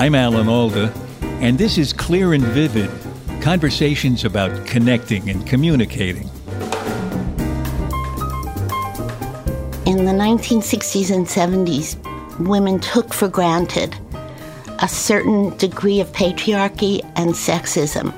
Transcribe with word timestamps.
I'm 0.00 0.14
Alan 0.14 0.48
Alda, 0.48 0.92
and 1.40 1.58
this 1.58 1.76
is 1.76 1.92
Clear 1.92 2.32
and 2.32 2.44
Vivid 2.44 2.88
conversations 3.40 4.24
about 4.24 4.64
connecting 4.64 5.28
and 5.28 5.44
communicating. 5.44 6.30
In 9.86 10.04
the 10.04 10.14
1960s 10.14 11.12
and 11.12 11.26
70s, 11.26 11.98
women 12.38 12.78
took 12.78 13.12
for 13.12 13.26
granted 13.26 13.98
a 14.78 14.86
certain 14.86 15.56
degree 15.56 15.98
of 15.98 16.12
patriarchy 16.12 17.00
and 17.16 17.30
sexism 17.30 18.14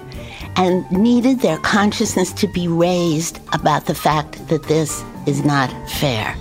and 0.57 0.85
needed 0.93 1.41
their 1.41 1.57
consciousness 1.61 2.31
to 2.35 2.47
be 2.47 2.69
raised 2.69 3.41
about 3.55 3.87
the 3.87 3.95
fact 3.95 4.47
that 4.49 4.65
this 4.65 5.03
is 5.27 5.47
not 5.47 5.71
fair. 5.89 6.37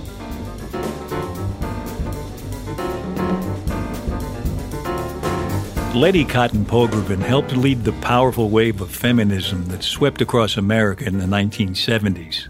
Letty 5.95 6.23
Cottin 6.23 6.65
Pogrebin 6.65 7.19
helped 7.19 7.57
lead 7.57 7.83
the 7.83 7.93
powerful 7.93 8.51
wave 8.51 8.79
of 8.79 8.91
feminism 8.91 9.65
that 9.65 9.83
swept 9.83 10.21
across 10.21 10.55
America 10.55 11.03
in 11.03 11.17
the 11.17 11.25
1970s. 11.25 12.47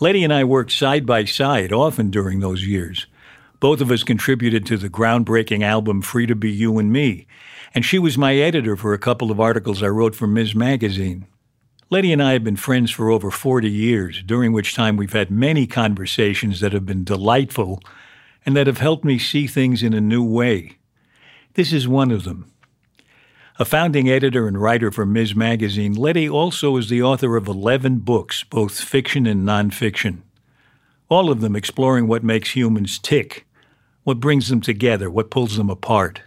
Letty 0.00 0.22
and 0.22 0.34
I 0.34 0.44
worked 0.44 0.70
side 0.70 1.06
by 1.06 1.24
side 1.24 1.72
often 1.72 2.10
during 2.10 2.40
those 2.40 2.66
years. 2.66 3.06
Both 3.58 3.80
of 3.80 3.90
us 3.90 4.04
contributed 4.04 4.66
to 4.66 4.76
the 4.76 4.90
groundbreaking 4.90 5.62
album 5.62 6.02
Free 6.02 6.26
to 6.26 6.36
Be 6.36 6.52
You 6.52 6.78
and 6.78 6.92
Me, 6.92 7.26
and 7.74 7.86
she 7.86 7.98
was 7.98 8.18
my 8.18 8.36
editor 8.36 8.76
for 8.76 8.92
a 8.92 8.98
couple 8.98 9.30
of 9.30 9.40
articles 9.40 9.82
I 9.82 9.88
wrote 9.88 10.14
for 10.14 10.26
Ms. 10.26 10.54
Magazine. 10.54 11.26
Letty 11.88 12.12
and 12.12 12.22
I 12.22 12.34
have 12.34 12.44
been 12.44 12.56
friends 12.56 12.90
for 12.90 13.10
over 13.10 13.30
40 13.30 13.70
years, 13.70 14.22
during 14.22 14.52
which 14.52 14.74
time 14.74 14.98
we've 14.98 15.14
had 15.14 15.30
many 15.30 15.66
conversations 15.66 16.60
that 16.60 16.74
have 16.74 16.84
been 16.84 17.02
delightful 17.02 17.80
and 18.44 18.54
that 18.54 18.66
have 18.66 18.78
helped 18.78 19.06
me 19.06 19.18
see 19.18 19.46
things 19.46 19.82
in 19.82 19.94
a 19.94 20.02
new 20.02 20.22
way. 20.22 20.76
This 21.56 21.72
is 21.72 21.88
one 21.88 22.10
of 22.10 22.24
them. 22.24 22.52
A 23.58 23.64
founding 23.64 24.10
editor 24.10 24.46
and 24.46 24.60
writer 24.60 24.90
for 24.90 25.06
Ms. 25.06 25.34
Magazine, 25.34 25.94
Letty 25.94 26.28
also 26.28 26.76
is 26.76 26.90
the 26.90 27.02
author 27.02 27.34
of 27.34 27.48
11 27.48 28.00
books, 28.00 28.44
both 28.44 28.78
fiction 28.78 29.26
and 29.26 29.48
nonfiction. 29.48 30.18
All 31.08 31.30
of 31.30 31.40
them 31.40 31.56
exploring 31.56 32.08
what 32.08 32.22
makes 32.22 32.54
humans 32.54 32.98
tick, 32.98 33.46
what 34.04 34.20
brings 34.20 34.50
them 34.50 34.60
together, 34.60 35.10
what 35.10 35.30
pulls 35.30 35.56
them 35.56 35.70
apart. 35.70 36.20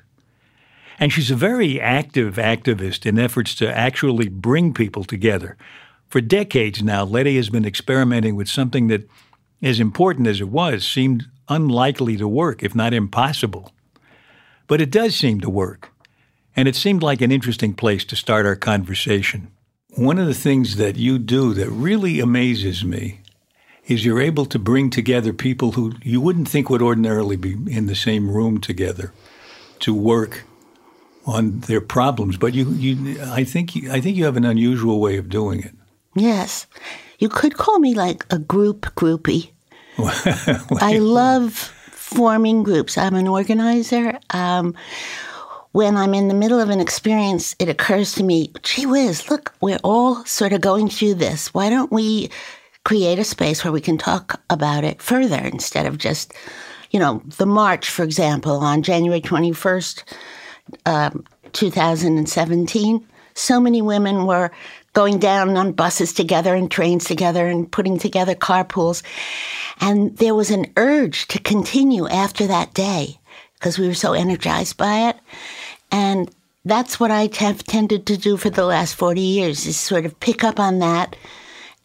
And 1.00 1.14
she's 1.14 1.30
a 1.30 1.36
very 1.36 1.80
active 1.80 2.38
activist 2.38 3.06
in 3.06 3.20
efforts 3.20 3.54
to 3.56 3.72
actually 3.72 4.30
bring 4.30 4.74
people 4.74 5.04
together. 5.04 5.58
For 6.08 6.22
decades 6.22 6.82
now, 6.82 7.04
Letty 7.04 7.36
has 7.36 7.52
been 7.52 7.66
experimenting 7.66 8.36
with 8.36 8.50
something 8.50 8.88
that, 8.88 9.08
as 9.62 9.80
important 9.80 10.26
as 10.26 10.42
it 10.42 10.50
was, 10.50 10.88
seemed 10.88 11.28
unlikely 11.48 12.18
to 12.18 12.28
work, 12.28 12.64
if 12.64 12.74
not 12.74 12.96
impossible. 12.96 13.72
But 14.70 14.80
it 14.80 14.92
does 14.92 15.16
seem 15.16 15.42
to 15.42 15.50
work 15.50 15.92
and 16.56 16.68
it 16.68 16.76
seemed 16.76 17.04
like 17.04 17.22
an 17.22 17.32
interesting 17.32 17.74
place 17.74 18.06
to 18.06 18.16
start 18.16 18.46
our 18.46 18.56
conversation. 18.56 19.52
One 19.96 20.20
of 20.20 20.28
the 20.28 20.34
things 20.34 20.76
that 20.76 20.96
you 20.96 21.18
do 21.18 21.54
that 21.56 21.70
really 21.70 22.20
amazes 22.20 22.86
me 22.86 23.22
is 23.88 24.06
you're 24.06 24.22
able 24.22 24.46
to 24.46 24.60
bring 24.60 24.92
together 24.92 25.34
people 25.34 25.72
who 25.72 25.94
you 26.04 26.22
wouldn't 26.22 26.48
think 26.48 26.70
would 26.70 26.82
ordinarily 26.82 27.36
be 27.36 27.54
in 27.74 27.88
the 27.88 27.96
same 27.96 28.30
room 28.30 28.60
together 28.60 29.12
to 29.80 29.94
work 29.96 30.44
on 31.26 31.62
their 31.62 31.82
problems. 31.82 32.38
But 32.38 32.54
you, 32.54 32.70
you 32.74 33.20
I 33.24 33.44
think, 33.44 33.76
you, 33.76 33.92
I 33.92 34.00
think 34.02 34.18
you 34.18 34.26
have 34.26 34.38
an 34.38 34.46
unusual 34.46 35.00
way 35.00 35.18
of 35.18 35.30
doing 35.30 35.62
it. 35.62 35.74
Yes, 36.16 36.68
you 37.18 37.30
could 37.30 37.56
call 37.56 37.80
me 37.80 37.96
like 37.96 38.26
a 38.30 38.38
group 38.38 38.82
groupie. 38.96 39.50
I 40.82 41.00
love 41.00 41.74
forming 42.10 42.64
groups. 42.64 42.98
I'm 42.98 43.14
an 43.14 43.28
organizer. 43.28 44.18
Um, 44.32 44.74
when 45.74 45.96
I'm 45.96 46.16
in 46.16 46.28
the 46.28 46.34
middle 46.34 46.60
of 46.60 46.72
an 46.72 46.80
experience, 46.80 47.56
it 47.60 47.70
occurs 47.70 48.16
to 48.16 48.24
me, 48.24 48.52
gee 48.64 48.88
whiz, 48.88 49.30
look, 49.30 49.54
we're 49.62 49.80
all 49.84 50.26
sort 50.26 50.52
of 50.52 50.62
going 50.62 50.90
through 50.90 51.14
this. 51.16 51.54
Why 51.54 51.70
don't 51.70 51.92
we 51.92 52.32
create 52.84 53.20
a 53.20 53.24
space 53.24 53.64
where 53.64 53.72
we 53.72 53.82
can 53.82 54.00
talk 54.00 54.42
about 54.50 54.84
it 54.84 55.02
further 55.02 55.38
instead 55.38 55.86
of 55.86 56.00
just, 56.00 56.34
you 56.90 57.00
know, 57.00 57.22
the 57.38 57.46
march, 57.46 57.90
for 57.90 58.02
example, 58.04 58.58
on 58.58 58.82
January 58.82 59.22
21st, 59.22 60.04
um, 60.88 61.24
2017. 61.54 63.08
So 63.36 63.60
many 63.60 63.84
women 63.84 64.26
were 64.26 64.50
going 64.94 65.20
down 65.20 65.56
on 65.58 65.72
buses 65.72 66.14
together 66.14 66.56
and 66.56 66.70
trains 66.70 67.06
together 67.06 67.48
and 67.48 67.72
putting 67.72 68.00
together 68.00 68.36
carpools. 68.36 69.04
And 69.80 70.18
there 70.18 70.36
was 70.36 70.52
an 70.52 70.72
urge 70.78 71.28
to 71.28 71.40
continue 71.40 72.08
after 72.08 72.48
that 72.48 72.74
day 72.74 73.20
because 73.56 73.78
we 73.78 73.88
were 73.88 73.94
so 73.94 74.14
energized 74.14 74.78
by 74.78 75.10
it. 75.10 75.18
And 75.92 76.34
that's 76.66 77.00
what 77.00 77.12
I 77.12 77.30
have 77.38 77.64
tended 77.64 78.06
to 78.08 78.18
do 78.18 78.38
for 78.38 78.50
the 78.50 78.66
last 78.66 78.96
40 78.96 79.22
years 79.22 79.66
is 79.66 79.78
sort 79.78 80.06
of 80.06 80.20
pick 80.20 80.44
up 80.44 80.60
on 80.60 80.80
that 80.80 81.16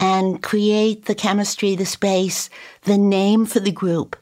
and 0.00 0.42
create 0.42 1.04
the 1.04 1.14
chemistry, 1.14 1.76
the 1.76 1.86
space, 1.86 2.50
the 2.82 2.98
name 2.98 3.46
for 3.46 3.60
the 3.60 3.70
group. 3.70 4.16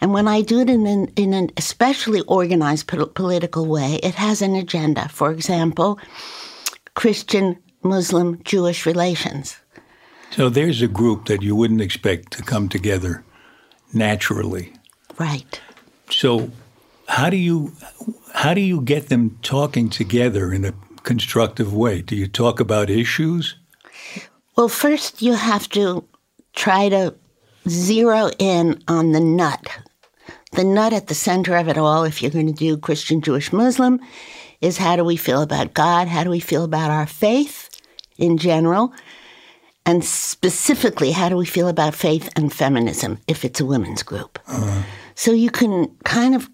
And 0.00 0.12
when 0.12 0.26
I 0.26 0.42
do 0.42 0.60
it 0.60 0.70
in 0.70 0.86
an, 0.86 1.06
in 1.16 1.32
an 1.32 1.50
especially 1.56 2.22
organized 2.22 2.88
po- 2.88 3.06
political 3.06 3.66
way, 3.66 4.00
it 4.02 4.14
has 4.14 4.42
an 4.42 4.54
agenda. 4.54 5.08
For 5.08 5.30
example, 5.30 5.98
Christian, 6.94 7.58
Muslim, 7.84 8.42
Jewish 8.44 8.86
relations. 8.86 9.56
So 10.30 10.48
there's 10.48 10.82
a 10.82 10.88
group 10.88 11.26
that 11.26 11.42
you 11.42 11.54
wouldn't 11.54 11.80
expect 11.80 12.32
to 12.32 12.42
come 12.42 12.68
together 12.68 13.22
naturally. 13.92 14.72
Right. 15.18 15.60
So 16.10 16.50
how 17.06 17.30
do 17.30 17.36
you 17.36 17.72
how 18.34 18.54
do 18.54 18.60
you 18.60 18.80
get 18.80 19.08
them 19.08 19.38
talking 19.42 19.88
together 19.88 20.52
in 20.52 20.64
a 20.64 20.74
constructive 21.04 21.72
way? 21.72 22.02
Do 22.02 22.16
you 22.16 22.26
talk 22.26 22.58
about 22.58 22.90
issues? 22.90 23.54
Well, 24.56 24.68
first 24.68 25.22
you 25.22 25.34
have 25.34 25.68
to 25.70 26.04
try 26.54 26.88
to 26.88 27.14
zero 27.68 28.30
in 28.38 28.82
on 28.88 29.12
the 29.12 29.20
nut. 29.20 29.66
The 30.52 30.64
nut 30.64 30.92
at 30.92 31.08
the 31.08 31.14
center 31.14 31.56
of 31.56 31.68
it 31.68 31.78
all, 31.78 32.04
if 32.04 32.22
you're 32.22 32.30
going 32.30 32.46
to 32.46 32.52
do 32.52 32.76
Christian, 32.76 33.20
Jewish, 33.20 33.52
Muslim, 33.52 34.00
is 34.60 34.78
how 34.78 34.96
do 34.96 35.04
we 35.04 35.16
feel 35.16 35.42
about 35.42 35.74
God? 35.74 36.06
How 36.06 36.22
do 36.22 36.30
we 36.30 36.40
feel 36.40 36.64
about 36.64 36.90
our 36.90 37.06
faith 37.06 37.73
in 38.18 38.38
general? 38.38 38.92
And 39.86 40.04
specifically, 40.04 41.12
how 41.12 41.28
do 41.28 41.36
we 41.36 41.44
feel 41.44 41.68
about 41.68 41.94
faith 41.94 42.30
and 42.36 42.52
feminism 42.52 43.18
if 43.28 43.44
it's 43.44 43.60
a 43.60 43.66
women's 43.66 44.02
group? 44.02 44.38
Uh-huh. 44.46 44.82
So 45.14 45.32
you 45.32 45.50
can 45.50 45.94
kind 46.04 46.34
of 46.34 46.48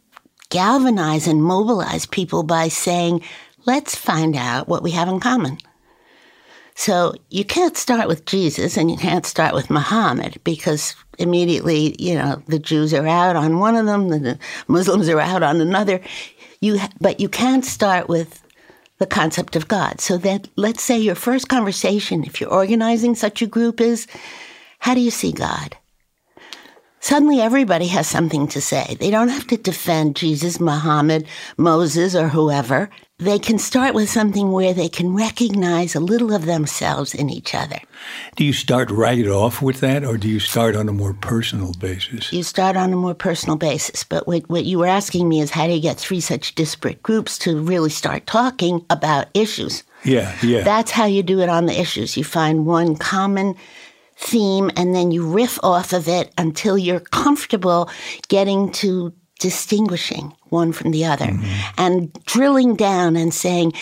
galvanize 0.48 1.28
and 1.28 1.42
mobilize 1.42 2.06
people 2.06 2.42
by 2.42 2.68
saying, 2.68 3.22
let's 3.66 3.94
find 3.94 4.36
out 4.36 4.68
what 4.68 4.82
we 4.82 4.90
have 4.90 5.08
in 5.08 5.20
common. 5.20 5.58
So 6.74 7.14
you 7.28 7.44
can't 7.44 7.76
start 7.76 8.08
with 8.08 8.24
Jesus 8.24 8.76
and 8.76 8.90
you 8.90 8.96
can't 8.96 9.26
start 9.26 9.54
with 9.54 9.70
Muhammad 9.70 10.40
because 10.44 10.96
immediately, 11.18 11.94
you 11.98 12.14
know, 12.14 12.42
the 12.46 12.58
Jews 12.58 12.94
are 12.94 13.06
out 13.06 13.36
on 13.36 13.58
one 13.58 13.76
of 13.76 13.86
them, 13.86 14.08
the 14.08 14.38
Muslims 14.66 15.08
are 15.08 15.20
out 15.20 15.42
on 15.42 15.60
another. 15.60 16.00
You, 16.60 16.80
but 17.00 17.20
you 17.20 17.28
can't 17.28 17.64
start 17.64 18.08
with 18.08 18.42
the 19.00 19.06
concept 19.06 19.56
of 19.56 19.66
God. 19.66 20.00
So 20.00 20.16
that 20.18 20.46
let's 20.54 20.84
say 20.84 20.98
your 20.98 21.16
first 21.16 21.48
conversation, 21.48 22.22
if 22.22 22.40
you're 22.40 22.52
organizing 22.52 23.16
such 23.16 23.42
a 23.42 23.46
group, 23.46 23.80
is 23.80 24.06
how 24.78 24.94
do 24.94 25.00
you 25.00 25.10
see 25.10 25.32
God? 25.32 25.76
Suddenly 27.00 27.40
everybody 27.40 27.86
has 27.88 28.06
something 28.06 28.46
to 28.48 28.60
say. 28.60 28.96
They 29.00 29.10
don't 29.10 29.28
have 29.28 29.46
to 29.48 29.56
defend 29.56 30.16
Jesus, 30.16 30.60
Muhammad, 30.60 31.26
Moses, 31.56 32.14
or 32.14 32.28
whoever. 32.28 32.90
They 33.20 33.38
can 33.38 33.58
start 33.58 33.94
with 33.94 34.08
something 34.08 34.50
where 34.50 34.72
they 34.72 34.88
can 34.88 35.14
recognize 35.14 35.94
a 35.94 36.00
little 36.00 36.32
of 36.32 36.46
themselves 36.46 37.14
in 37.14 37.28
each 37.28 37.54
other. 37.54 37.78
Do 38.36 38.44
you 38.44 38.54
start 38.54 38.90
right 38.90 39.26
off 39.26 39.60
with 39.60 39.80
that, 39.80 40.04
or 40.04 40.16
do 40.16 40.26
you 40.26 40.40
start 40.40 40.74
on 40.74 40.88
a 40.88 40.92
more 40.92 41.12
personal 41.12 41.74
basis? 41.74 42.32
You 42.32 42.42
start 42.42 42.76
on 42.76 42.94
a 42.94 42.96
more 42.96 43.12
personal 43.12 43.56
basis. 43.56 44.04
But 44.04 44.26
what, 44.26 44.48
what 44.48 44.64
you 44.64 44.78
were 44.78 44.86
asking 44.86 45.28
me 45.28 45.42
is 45.42 45.50
how 45.50 45.66
do 45.66 45.74
you 45.74 45.82
get 45.82 45.98
three 45.98 46.20
such 46.20 46.54
disparate 46.54 47.02
groups 47.02 47.36
to 47.38 47.60
really 47.60 47.90
start 47.90 48.26
talking 48.26 48.86
about 48.88 49.28
issues? 49.34 49.84
Yeah, 50.02 50.34
yeah. 50.42 50.62
That's 50.62 50.90
how 50.90 51.04
you 51.04 51.22
do 51.22 51.40
it 51.40 51.50
on 51.50 51.66
the 51.66 51.78
issues. 51.78 52.16
You 52.16 52.24
find 52.24 52.64
one 52.64 52.96
common 52.96 53.54
theme 54.16 54.70
and 54.76 54.94
then 54.94 55.10
you 55.10 55.26
riff 55.26 55.62
off 55.62 55.92
of 55.92 56.08
it 56.08 56.32
until 56.38 56.78
you're 56.78 57.00
comfortable 57.00 57.90
getting 58.28 58.72
to 58.72 59.12
distinguishing 59.38 60.34
one 60.50 60.72
from 60.72 60.90
the 60.90 61.04
other 61.04 61.26
mm-hmm. 61.26 61.74
and 61.78 62.12
drilling 62.24 62.76
down 62.76 63.16
and 63.16 63.32
saying, 63.32 63.72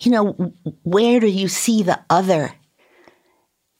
you 0.00 0.10
know, 0.10 0.52
where 0.82 1.20
do 1.20 1.28
you 1.28 1.48
see 1.48 1.82
the 1.82 2.00
other 2.10 2.52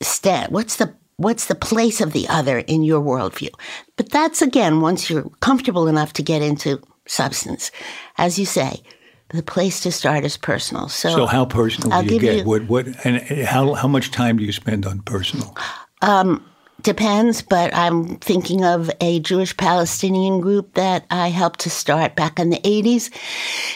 stand? 0.02 0.52
What's 0.52 0.76
the 0.76 0.94
what's 1.16 1.46
the 1.46 1.54
place 1.54 2.00
of 2.00 2.12
the 2.12 2.28
other 2.28 2.58
in 2.58 2.82
your 2.82 3.00
worldview? 3.00 3.50
But 3.96 4.10
that's 4.10 4.42
again 4.42 4.80
once 4.80 5.10
you're 5.10 5.28
comfortable 5.40 5.88
enough 5.88 6.12
to 6.14 6.22
get 6.22 6.42
into 6.42 6.80
substance. 7.06 7.70
As 8.16 8.38
you 8.38 8.46
say, 8.46 8.82
the 9.30 9.42
place 9.42 9.80
to 9.80 9.92
start 9.92 10.24
is 10.24 10.36
personal. 10.36 10.88
So, 10.88 11.10
so 11.10 11.26
how 11.26 11.44
personal 11.44 11.92
I'll 11.92 12.02
do 12.02 12.14
you 12.14 12.20
get? 12.20 12.36
You, 12.38 12.44
what 12.44 12.62
what 12.68 12.86
and 13.04 13.20
how 13.46 13.74
how 13.74 13.88
much 13.88 14.10
time 14.10 14.38
do 14.38 14.44
you 14.44 14.52
spend 14.52 14.86
on 14.86 15.00
personal? 15.00 15.56
Um, 16.00 16.44
depends, 16.82 17.42
but 17.42 17.75
I'm 17.75 18.16
thinking 18.16 18.64
of 18.64 18.90
a 19.00 19.20
Jewish 19.20 19.56
Palestinian 19.56 20.40
group 20.40 20.75
that 20.75 21.04
I 21.10 21.28
helped 21.28 21.60
to 21.60 21.70
start 21.70 22.16
back 22.16 22.38
in 22.38 22.50
the 22.50 22.60
80s. 22.60 23.10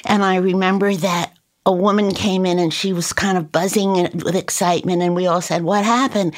And 0.05 0.25
I 0.25 0.37
remember 0.37 0.95
that 0.95 1.33
a 1.65 1.73
woman 1.73 2.13
came 2.13 2.45
in 2.45 2.59
and 2.59 2.73
she 2.73 2.93
was 2.93 3.13
kind 3.13 3.39
of 3.39 3.53
buzzing 3.53 3.93
with 4.25 4.35
excitement. 4.35 5.03
And 5.03 5.15
we 5.15 5.27
all 5.27 5.41
said, 5.41 5.63
What 5.63 5.85
happened? 5.85 6.35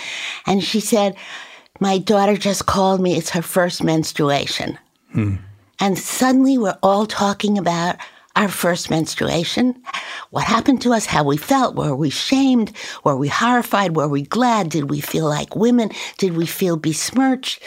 And 0.46 0.62
she 0.62 0.80
said, 0.80 1.16
My 1.80 1.98
daughter 1.98 2.36
just 2.36 2.66
called 2.66 3.00
me. 3.00 3.16
It's 3.16 3.30
her 3.30 3.42
first 3.42 3.82
menstruation. 3.82 4.78
Hmm. 5.12 5.36
And 5.80 5.98
suddenly 5.98 6.58
we're 6.58 6.78
all 6.82 7.06
talking 7.06 7.58
about 7.58 7.96
our 8.36 8.48
first 8.48 8.90
menstruation, 8.90 9.80
what 10.30 10.44
happened 10.44 10.82
to 10.82 10.92
us, 10.92 11.06
how 11.06 11.24
we 11.24 11.36
felt. 11.36 11.76
Were 11.76 11.94
we 11.94 12.10
shamed? 12.10 12.72
Were 13.04 13.16
we 13.16 13.28
horrified? 13.28 13.96
Were 13.96 14.08
we 14.08 14.22
glad? 14.22 14.70
Did 14.70 14.90
we 14.90 15.00
feel 15.00 15.26
like 15.26 15.54
women? 15.54 15.90
Did 16.18 16.36
we 16.36 16.46
feel 16.46 16.76
besmirched? 16.76 17.66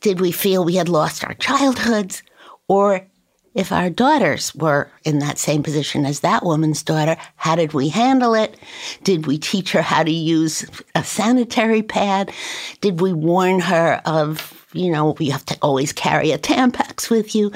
Did 0.00 0.20
we 0.20 0.32
feel 0.32 0.64
we 0.64 0.76
had 0.76 0.88
lost 0.88 1.24
our 1.24 1.34
childhoods? 1.34 2.22
Or 2.68 3.06
if 3.54 3.72
our 3.72 3.90
daughters 3.90 4.54
were 4.54 4.90
in 5.04 5.18
that 5.18 5.38
same 5.38 5.62
position 5.62 6.06
as 6.06 6.20
that 6.20 6.44
woman's 6.44 6.82
daughter, 6.82 7.16
how 7.36 7.56
did 7.56 7.74
we 7.74 7.88
handle 7.88 8.34
it? 8.34 8.56
Did 9.02 9.26
we 9.26 9.38
teach 9.38 9.72
her 9.72 9.82
how 9.82 10.02
to 10.02 10.10
use 10.10 10.64
a 10.94 11.04
sanitary 11.04 11.82
pad? 11.82 12.32
Did 12.80 13.00
we 13.00 13.12
warn 13.12 13.60
her 13.60 14.00
of, 14.06 14.66
you 14.72 14.90
know, 14.90 15.16
you 15.18 15.32
have 15.32 15.44
to 15.46 15.58
always 15.60 15.92
carry 15.92 16.30
a 16.30 16.38
Tampax 16.38 17.10
with 17.10 17.34
you? 17.34 17.50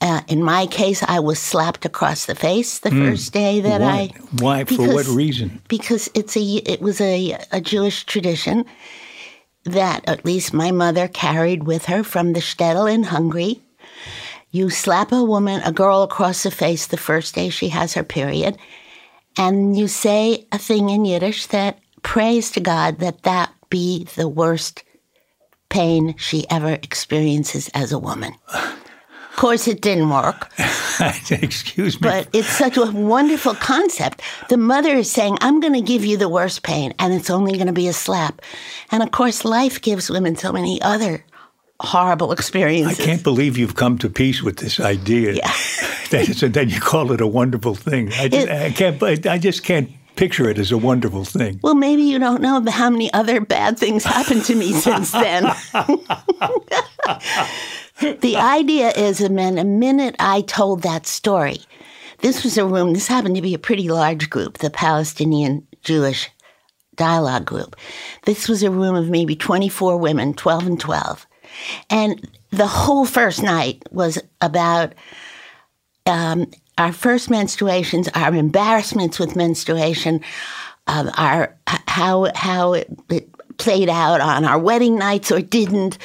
Uh, 0.00 0.20
in 0.28 0.42
my 0.42 0.66
case, 0.66 1.02
I 1.02 1.18
was 1.18 1.40
slapped 1.40 1.84
across 1.84 2.26
the 2.26 2.34
face 2.34 2.78
the 2.78 2.90
mm. 2.90 3.10
first 3.10 3.32
day 3.32 3.60
that 3.60 3.80
Why? 3.80 3.88
I. 3.88 4.10
Why? 4.38 4.64
Because, 4.64 4.86
For 4.86 4.94
what 4.94 5.06
reason? 5.06 5.60
Because 5.68 6.08
it's 6.14 6.36
a 6.36 6.40
it 6.40 6.80
was 6.80 7.00
a 7.00 7.36
a 7.50 7.60
Jewish 7.60 8.04
tradition 8.04 8.64
that 9.64 10.08
at 10.08 10.24
least 10.24 10.54
my 10.54 10.70
mother 10.70 11.08
carried 11.08 11.64
with 11.64 11.86
her 11.86 12.04
from 12.04 12.32
the 12.32 12.40
shtetl 12.40 12.92
in 12.92 13.04
Hungary. 13.04 13.60
You 14.50 14.70
slap 14.70 15.12
a 15.12 15.22
woman, 15.22 15.60
a 15.62 15.72
girl, 15.72 16.02
across 16.02 16.42
the 16.42 16.50
face 16.50 16.86
the 16.86 16.96
first 16.96 17.34
day 17.34 17.50
she 17.50 17.68
has 17.68 17.94
her 17.94 18.04
period, 18.04 18.56
and 19.36 19.76
you 19.76 19.88
say 19.88 20.46
a 20.52 20.58
thing 20.58 20.90
in 20.90 21.04
Yiddish 21.04 21.46
that 21.46 21.80
prays 22.02 22.50
to 22.52 22.60
God 22.60 23.00
that 23.00 23.24
that 23.24 23.52
be 23.68 24.04
the 24.16 24.28
worst 24.28 24.84
pain 25.68 26.16
she 26.16 26.48
ever 26.50 26.72
experiences 26.72 27.68
as 27.74 27.92
a 27.92 27.98
woman. 27.98 28.32
course, 29.38 29.68
it 29.68 29.80
didn't 29.80 30.10
work. 30.10 30.50
Excuse 31.30 32.00
me. 32.00 32.08
But 32.08 32.28
it's 32.32 32.48
such 32.48 32.76
a 32.76 32.90
wonderful 32.90 33.54
concept. 33.54 34.20
The 34.48 34.56
mother 34.56 34.90
is 34.90 35.10
saying, 35.10 35.38
I'm 35.40 35.60
going 35.60 35.74
to 35.74 35.80
give 35.80 36.04
you 36.04 36.16
the 36.16 36.28
worst 36.28 36.62
pain, 36.62 36.92
and 36.98 37.14
it's 37.14 37.30
only 37.30 37.52
going 37.52 37.68
to 37.68 37.72
be 37.72 37.88
a 37.88 37.92
slap. 37.92 38.42
And 38.90 39.02
of 39.02 39.12
course, 39.12 39.44
life 39.44 39.80
gives 39.80 40.10
women 40.10 40.36
so 40.36 40.52
many 40.52 40.80
other 40.82 41.24
horrible 41.80 42.32
experiences. 42.32 42.98
I 42.98 43.04
can't 43.04 43.22
believe 43.22 43.56
you've 43.56 43.76
come 43.76 43.98
to 43.98 44.10
peace 44.10 44.42
with 44.42 44.58
this 44.58 44.80
idea. 44.80 45.34
Yeah. 45.34 45.46
that, 46.10 46.66
you 46.68 46.80
call 46.80 47.12
it 47.12 47.20
a 47.20 47.26
wonderful 47.26 47.74
thing. 47.74 48.12
I 48.14 48.28
just, 48.28 48.48
it, 48.48 48.50
I 48.50 48.70
can't. 48.70 49.26
I 49.26 49.38
just 49.38 49.62
can't 49.62 49.90
picture 50.16 50.50
it 50.50 50.58
as 50.58 50.72
a 50.72 50.78
wonderful 50.78 51.24
thing. 51.24 51.60
Well, 51.62 51.76
maybe 51.76 52.02
you 52.02 52.18
don't 52.18 52.42
know 52.42 52.64
how 52.68 52.90
many 52.90 53.12
other 53.12 53.40
bad 53.40 53.78
things 53.78 54.02
happened 54.02 54.44
to 54.46 54.56
me 54.56 54.72
since 54.72 55.12
then. 55.12 55.54
the 58.00 58.36
idea 58.36 58.90
is, 58.90 59.18
that 59.18 59.28
the 59.28 59.64
minute 59.64 60.16
I 60.18 60.42
told 60.42 60.82
that 60.82 61.06
story, 61.06 61.60
this 62.18 62.44
was 62.44 62.58
a 62.58 62.66
room, 62.66 62.92
this 62.92 63.08
happened 63.08 63.36
to 63.36 63.42
be 63.42 63.54
a 63.54 63.58
pretty 63.58 63.88
large 63.88 64.30
group, 64.30 64.58
the 64.58 64.70
Palestinian 64.70 65.66
Jewish 65.82 66.30
dialogue 66.96 67.44
group. 67.44 67.76
This 68.24 68.48
was 68.48 68.62
a 68.62 68.70
room 68.70 68.94
of 68.94 69.08
maybe 69.08 69.36
24 69.36 69.96
women, 69.96 70.34
12 70.34 70.66
and 70.66 70.80
12. 70.80 71.26
And 71.88 72.28
the 72.50 72.66
whole 72.66 73.06
first 73.06 73.42
night 73.42 73.82
was 73.90 74.18
about 74.40 74.94
um, 76.06 76.50
our 76.76 76.92
first 76.92 77.28
menstruations, 77.28 78.08
our 78.14 78.34
embarrassments 78.34 79.18
with 79.18 79.36
menstruation, 79.36 80.20
um, 80.86 81.10
our 81.16 81.56
how 81.66 82.30
how 82.34 82.72
it, 82.74 82.88
it, 83.10 83.28
played 83.58 83.88
out 83.88 84.20
on 84.20 84.44
our 84.44 84.58
wedding 84.58 84.96
nights 84.96 85.32
or 85.32 85.40
didn't. 85.40 85.98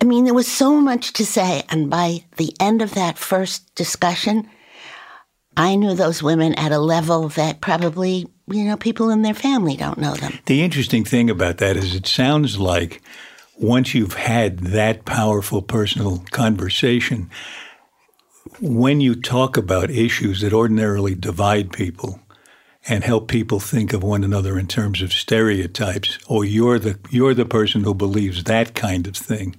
I 0.00 0.04
mean, 0.04 0.24
there 0.24 0.34
was 0.34 0.46
so 0.50 0.80
much 0.80 1.12
to 1.14 1.26
say, 1.26 1.62
and 1.68 1.90
by 1.90 2.24
the 2.36 2.54
end 2.60 2.82
of 2.82 2.94
that 2.94 3.18
first 3.18 3.74
discussion, 3.74 4.48
I 5.56 5.74
knew 5.74 5.94
those 5.94 6.22
women 6.22 6.54
at 6.54 6.72
a 6.72 6.78
level 6.78 7.28
that 7.30 7.60
probably 7.60 8.28
you 8.46 8.64
know 8.64 8.76
people 8.76 9.10
in 9.10 9.22
their 9.22 9.34
family 9.34 9.76
don't 9.76 9.98
know 9.98 10.14
them. 10.14 10.38
The 10.46 10.62
interesting 10.62 11.04
thing 11.04 11.28
about 11.30 11.58
that 11.58 11.76
is, 11.76 11.94
it 11.94 12.06
sounds 12.06 12.58
like 12.58 13.02
once 13.58 13.92
you've 13.92 14.14
had 14.14 14.58
that 14.60 15.04
powerful 15.04 15.62
personal 15.62 16.24
conversation 16.30 17.28
when 18.60 19.00
you 19.00 19.14
talk 19.14 19.56
about 19.56 19.90
issues 19.90 20.40
that 20.40 20.52
ordinarily 20.52 21.14
divide 21.14 21.72
people 21.72 22.20
and 22.88 23.04
help 23.04 23.28
people 23.28 23.60
think 23.60 23.92
of 23.92 24.02
one 24.02 24.24
another 24.24 24.58
in 24.58 24.66
terms 24.66 25.02
of 25.02 25.12
stereotypes, 25.12 26.18
or 26.26 26.44
you're 26.44 26.78
the 26.78 26.98
you're 27.10 27.34
the 27.34 27.44
person 27.44 27.84
who 27.84 27.94
believes 27.94 28.44
that 28.44 28.74
kind 28.74 29.06
of 29.06 29.16
thing. 29.16 29.56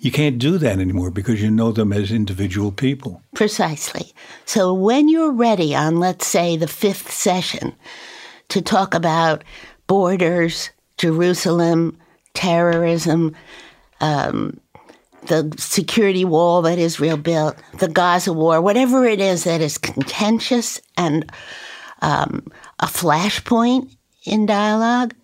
You 0.00 0.12
can't 0.12 0.38
do 0.38 0.58
that 0.58 0.78
anymore 0.78 1.10
because 1.10 1.42
you 1.42 1.50
know 1.50 1.72
them 1.72 1.92
as 1.92 2.12
individual 2.12 2.70
people. 2.70 3.22
Precisely. 3.34 4.12
So 4.44 4.72
when 4.72 5.08
you're 5.08 5.32
ready 5.32 5.74
on, 5.74 5.98
let's 5.98 6.26
say, 6.26 6.56
the 6.56 6.68
fifth 6.68 7.10
session 7.10 7.74
to 8.48 8.62
talk 8.62 8.94
about 8.94 9.42
borders, 9.88 10.70
Jerusalem, 10.98 11.98
terrorism, 12.34 13.34
um, 14.00 14.60
the 15.26 15.52
security 15.58 16.24
wall 16.24 16.62
that 16.62 16.78
Israel 16.78 17.16
built, 17.16 17.56
the 17.78 17.88
Gaza 17.88 18.32
war, 18.32 18.60
whatever 18.60 19.04
it 19.04 19.20
is 19.20 19.44
that 19.44 19.60
is 19.60 19.78
contentious 19.78 20.80
and 20.96 21.30
um, 22.02 22.46
a 22.78 22.86
flashpoint 22.86 23.94
in 24.24 24.46
dialogue, 24.46 25.14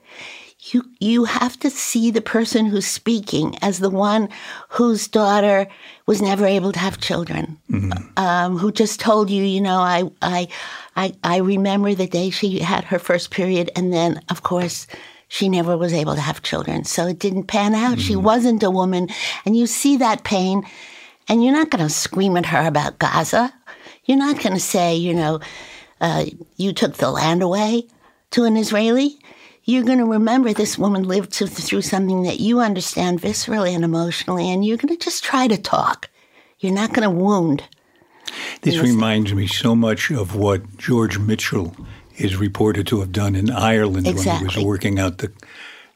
you 0.73 0.85
you 0.99 1.25
have 1.25 1.59
to 1.61 1.71
see 1.71 2.11
the 2.11 2.21
person 2.21 2.67
who's 2.67 2.87
speaking 2.87 3.57
as 3.61 3.81
the 3.81 3.91
one 3.91 4.29
whose 4.69 5.09
daughter 5.09 5.67
was 6.07 6.23
never 6.23 6.47
able 6.47 6.73
to 6.73 6.79
have 6.79 7.01
children, 7.01 7.59
mm-hmm. 7.71 7.93
um, 8.17 8.57
who 8.57 8.73
just 8.73 9.01
told 9.01 9.31
you, 9.31 9.43
you 9.43 9.61
know, 9.61 9.79
I 9.79 10.11
I 10.23 10.49
I 10.97 11.13
I 11.23 11.37
remember 11.39 11.95
the 11.95 12.07
day 12.07 12.31
she 12.31 12.61
had 12.61 12.85
her 12.85 12.99
first 12.99 13.31
period, 13.31 13.71
and 13.77 13.93
then 13.93 14.21
of 14.31 14.43
course 14.43 14.87
she 15.29 15.49
never 15.49 15.77
was 15.77 15.93
able 15.93 16.15
to 16.15 16.21
have 16.21 16.43
children. 16.43 16.85
So 16.85 17.07
it 17.07 17.19
didn't 17.19 17.45
pan 17.45 17.75
out. 17.75 17.93
Mm-hmm. 17.93 18.01
She 18.01 18.17
wasn't 18.17 18.63
a 18.63 18.71
woman. 18.71 19.09
And 19.45 19.57
you 19.57 19.67
see 19.67 19.97
that 19.97 20.23
pain, 20.23 20.63
and 21.29 21.43
you're 21.43 21.53
not 21.53 21.71
going 21.71 21.85
to 21.85 21.93
scream 21.93 22.37
at 22.37 22.47
her 22.47 22.67
about 22.67 22.99
Gaza. 22.99 23.53
You're 24.05 24.19
not 24.19 24.41
going 24.41 24.55
to 24.55 24.61
say, 24.61 24.95
you 24.95 25.13
know, 25.13 25.41
uh, 26.01 26.27
you 26.57 26.73
took 26.73 26.95
the 26.95 27.11
land 27.11 27.43
away 27.43 27.89
to 28.31 28.45
an 28.45 28.57
Israeli. 28.57 29.19
You're 29.65 29.85
going 29.85 29.99
to 29.99 30.05
remember 30.05 30.53
this 30.53 30.79
woman 30.79 31.05
lived 31.05 31.33
to, 31.35 31.47
through 31.47 31.83
something 31.83 32.23
that 32.25 32.41
you 32.41 32.61
understand 32.61 33.21
viscerally 33.21 33.75
and 33.75 33.85
emotionally, 33.85 34.51
and 34.51 34.65
you're 34.65 34.77
going 34.77 34.97
to 34.97 35.03
just 35.03 35.25
try 35.25 35.49
to 35.49 35.57
talk. 35.57 36.11
You're 36.59 36.73
not 36.73 36.93
going 36.93 37.09
to 37.09 37.11
wound. 37.11 37.65
This 38.63 38.79
reminds 38.79 39.33
me 39.33 39.47
so 39.47 39.75
much 39.75 40.11
of 40.11 40.35
what 40.35 40.77
George 40.77 41.19
Mitchell 41.19 41.75
is 42.17 42.37
reported 42.37 42.87
to 42.89 43.01
have 43.01 43.13
done 43.13 43.35
in 43.35 43.51
Ireland 43.51 44.07
exactly. 44.07 44.47
when 44.47 44.51
he 44.51 44.59
was 44.59 44.65
working 44.65 44.99
out 44.99 45.19
the 45.19 45.33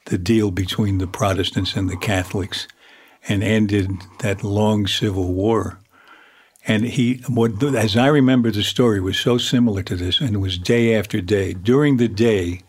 the 0.05 0.17
deal 0.17 0.51
between 0.51 0.97
the 0.97 1.07
Protestants 1.07 1.75
and 1.75 1.89
the 1.89 1.97
Catholics, 1.97 2.67
and 3.27 3.43
ended 3.43 3.91
that 4.19 4.43
long 4.43 4.87
civil 4.87 5.33
war. 5.33 5.79
And 6.67 6.85
he, 6.85 7.21
what, 7.27 7.63
as 7.63 7.95
I 7.95 8.07
remember, 8.07 8.51
the 8.51 8.63
story 8.63 8.99
was 8.99 9.17
so 9.17 9.37
similar 9.37 9.83
to 9.83 9.95
this, 9.95 10.19
and 10.19 10.35
it 10.35 10.39
was 10.39 10.57
day 10.57 10.95
after 10.95 11.21
day. 11.21 11.53
During 11.53 11.97
the 11.97 12.07
day, 12.07 12.61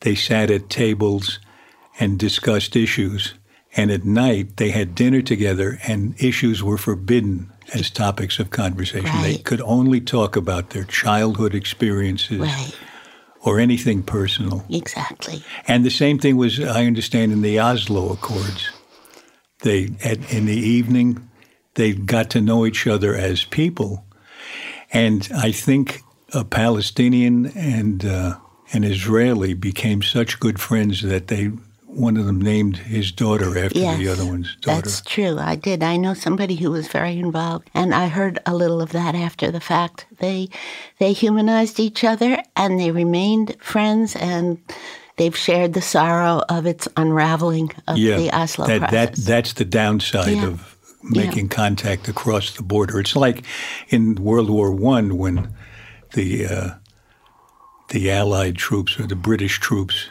they 0.00 0.14
sat 0.14 0.50
at 0.50 0.70
tables 0.70 1.38
and 2.00 2.18
discussed 2.18 2.76
issues, 2.76 3.34
and 3.76 3.90
at 3.90 4.04
night 4.04 4.56
they 4.56 4.70
had 4.70 4.94
dinner 4.94 5.22
together, 5.22 5.78
and 5.86 6.14
issues 6.22 6.62
were 6.62 6.78
forbidden 6.78 7.52
as 7.74 7.90
topics 7.90 8.38
of 8.38 8.50
conversation. 8.50 9.10
Right. 9.10 9.22
They 9.22 9.38
could 9.38 9.60
only 9.62 10.00
talk 10.00 10.36
about 10.36 10.70
their 10.70 10.84
childhood 10.84 11.54
experiences. 11.54 12.40
Right 12.40 12.76
or 13.42 13.58
anything 13.58 14.02
personal. 14.02 14.64
Exactly. 14.68 15.42
And 15.66 15.84
the 15.84 15.90
same 15.90 16.18
thing 16.18 16.36
was, 16.36 16.60
I 16.60 16.86
understand, 16.86 17.32
in 17.32 17.40
the 17.40 17.58
Oslo 17.60 18.12
Accords. 18.12 18.68
They, 19.60 19.90
at, 20.04 20.32
in 20.32 20.46
the 20.46 20.56
evening, 20.56 21.28
they 21.74 21.92
got 21.92 22.30
to 22.30 22.40
know 22.40 22.66
each 22.66 22.86
other 22.86 23.14
as 23.14 23.44
people. 23.44 24.04
And 24.92 25.28
I 25.34 25.52
think 25.52 26.02
a 26.34 26.44
Palestinian 26.44 27.46
and 27.56 28.04
uh, 28.04 28.38
an 28.72 28.84
Israeli 28.84 29.54
became 29.54 30.02
such 30.02 30.40
good 30.40 30.60
friends 30.60 31.02
that 31.02 31.28
they 31.28 31.50
one 31.86 32.16
of 32.16 32.26
them 32.26 32.40
named 32.40 32.76
his 32.76 33.10
daughter 33.10 33.58
after 33.58 33.78
yes, 33.78 33.98
the 33.98 34.08
other 34.08 34.24
one's 34.24 34.54
daughter. 34.56 34.82
That's 34.82 35.00
true. 35.00 35.38
I 35.38 35.56
did. 35.56 35.82
I 35.82 35.96
know 35.96 36.14
somebody 36.14 36.54
who 36.54 36.70
was 36.70 36.86
very 36.86 37.18
involved, 37.18 37.70
and 37.74 37.94
I 37.94 38.08
heard 38.08 38.38
a 38.46 38.54
little 38.54 38.80
of 38.80 38.92
that 38.92 39.14
after 39.14 39.50
the 39.50 39.60
fact. 39.60 40.06
They 40.18 40.48
they 40.98 41.12
humanized 41.12 41.80
each 41.80 42.04
other, 42.04 42.42
and 42.54 42.78
they 42.78 42.90
remained 42.90 43.56
friends 43.60 44.14
and 44.14 44.58
they've 45.16 45.36
shared 45.36 45.74
the 45.74 45.82
sorrow 45.82 46.42
of 46.48 46.66
its 46.66 46.88
unraveling 46.96 47.72
of 47.88 47.98
yeah, 47.98 48.16
the 48.16 48.30
Oslo 48.30 48.66
that, 48.66 48.78
process. 48.78 49.16
That, 49.16 49.16
that's 49.24 49.52
the 49.54 49.64
downside 49.64 50.36
Yeah. 50.36 50.46
of 50.46 50.76
making 51.02 51.48
contact 51.48 52.08
across 52.08 52.54
the 52.54 52.62
border. 52.62 53.00
It's 53.00 53.16
like 53.16 53.44
in 53.88 54.14
World 54.16 54.50
War 54.50 54.70
One 54.70 55.16
when 55.16 55.54
the 56.14 56.46
uh, 56.46 56.70
the 57.88 58.10
Allied 58.10 58.56
troops 58.56 58.98
or 58.98 59.06
the 59.06 59.16
British 59.16 59.58
troops 59.58 60.10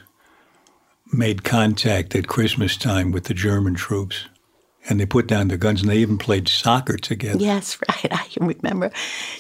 made 1.12 1.44
contact 1.44 2.16
at 2.16 2.28
Christmas 2.28 2.76
time 2.76 3.12
with 3.12 3.26
the 3.26 3.34
German 3.34 3.76
troops, 3.76 4.26
and 4.90 5.00
they 5.00 5.06
put 5.06 5.28
down 5.28 5.48
their 5.48 5.58
guns 5.58 5.82
and 5.82 5.90
they 5.90 5.98
even 5.98 6.18
played 6.18 6.48
soccer 6.48 6.98
together. 6.98 7.40
Yes, 7.40 7.78
right. 7.90 8.12
I 8.12 8.26
can 8.28 8.48
remember. 8.48 8.90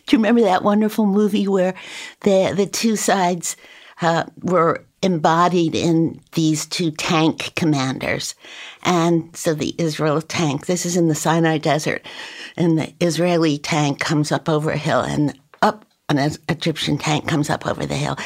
Do 0.05 0.15
you 0.15 0.19
remember 0.19 0.41
that 0.41 0.63
wonderful 0.63 1.05
movie 1.05 1.47
where 1.47 1.73
the 2.21 2.53
the 2.55 2.65
two 2.65 2.95
sides 2.95 3.57
uh, 4.01 4.25
were 4.41 4.85
embodied 5.01 5.75
in 5.75 6.19
these 6.33 6.65
two 6.65 6.91
tank 6.91 7.53
commanders? 7.55 8.35
And 8.83 9.35
so 9.35 9.53
the 9.53 9.75
Israel 9.77 10.21
tank, 10.21 10.65
this 10.65 10.85
is 10.85 10.95
in 10.95 11.07
the 11.07 11.15
Sinai 11.15 11.57
Desert, 11.57 12.05
and 12.55 12.77
the 12.77 12.93
Israeli 12.99 13.57
tank 13.57 13.99
comes 13.99 14.31
up 14.31 14.47
over 14.47 14.71
a 14.71 14.77
hill, 14.77 15.01
and 15.01 15.37
an 16.09 16.17
Egyptian 16.49 16.97
tank 16.97 17.27
comes 17.27 17.49
up 17.49 17.65
over 17.65 17.85
the 17.85 17.95
hill. 17.95 18.17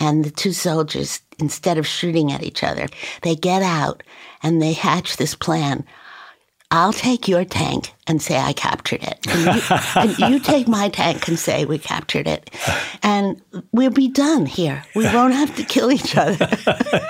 And 0.00 0.24
the 0.24 0.30
two 0.30 0.52
soldiers, 0.52 1.20
instead 1.38 1.78
of 1.78 1.86
shooting 1.86 2.32
at 2.32 2.42
each 2.42 2.62
other, 2.62 2.88
they 3.22 3.34
get 3.34 3.62
out 3.62 4.02
and 4.42 4.60
they 4.60 4.72
hatch 4.72 5.16
this 5.16 5.34
plan. 5.34 5.84
I'll 6.70 6.94
take 6.94 7.28
your 7.28 7.44
tank 7.44 7.92
and 8.06 8.22
say 8.22 8.38
I 8.38 8.54
captured 8.54 9.02
it. 9.02 9.18
And 9.28 9.54
you, 9.54 9.62
and 9.94 10.18
you 10.32 10.40
take 10.40 10.66
my 10.66 10.88
tank 10.88 11.28
and 11.28 11.38
say 11.38 11.66
we 11.66 11.78
captured 11.78 12.26
it. 12.26 12.50
And 13.02 13.42
we'll 13.72 13.90
be 13.90 14.08
done 14.08 14.46
here. 14.46 14.82
We 14.94 15.04
won't 15.04 15.34
have 15.34 15.54
to 15.56 15.64
kill 15.64 15.92
each 15.92 16.16
other. 16.16 16.34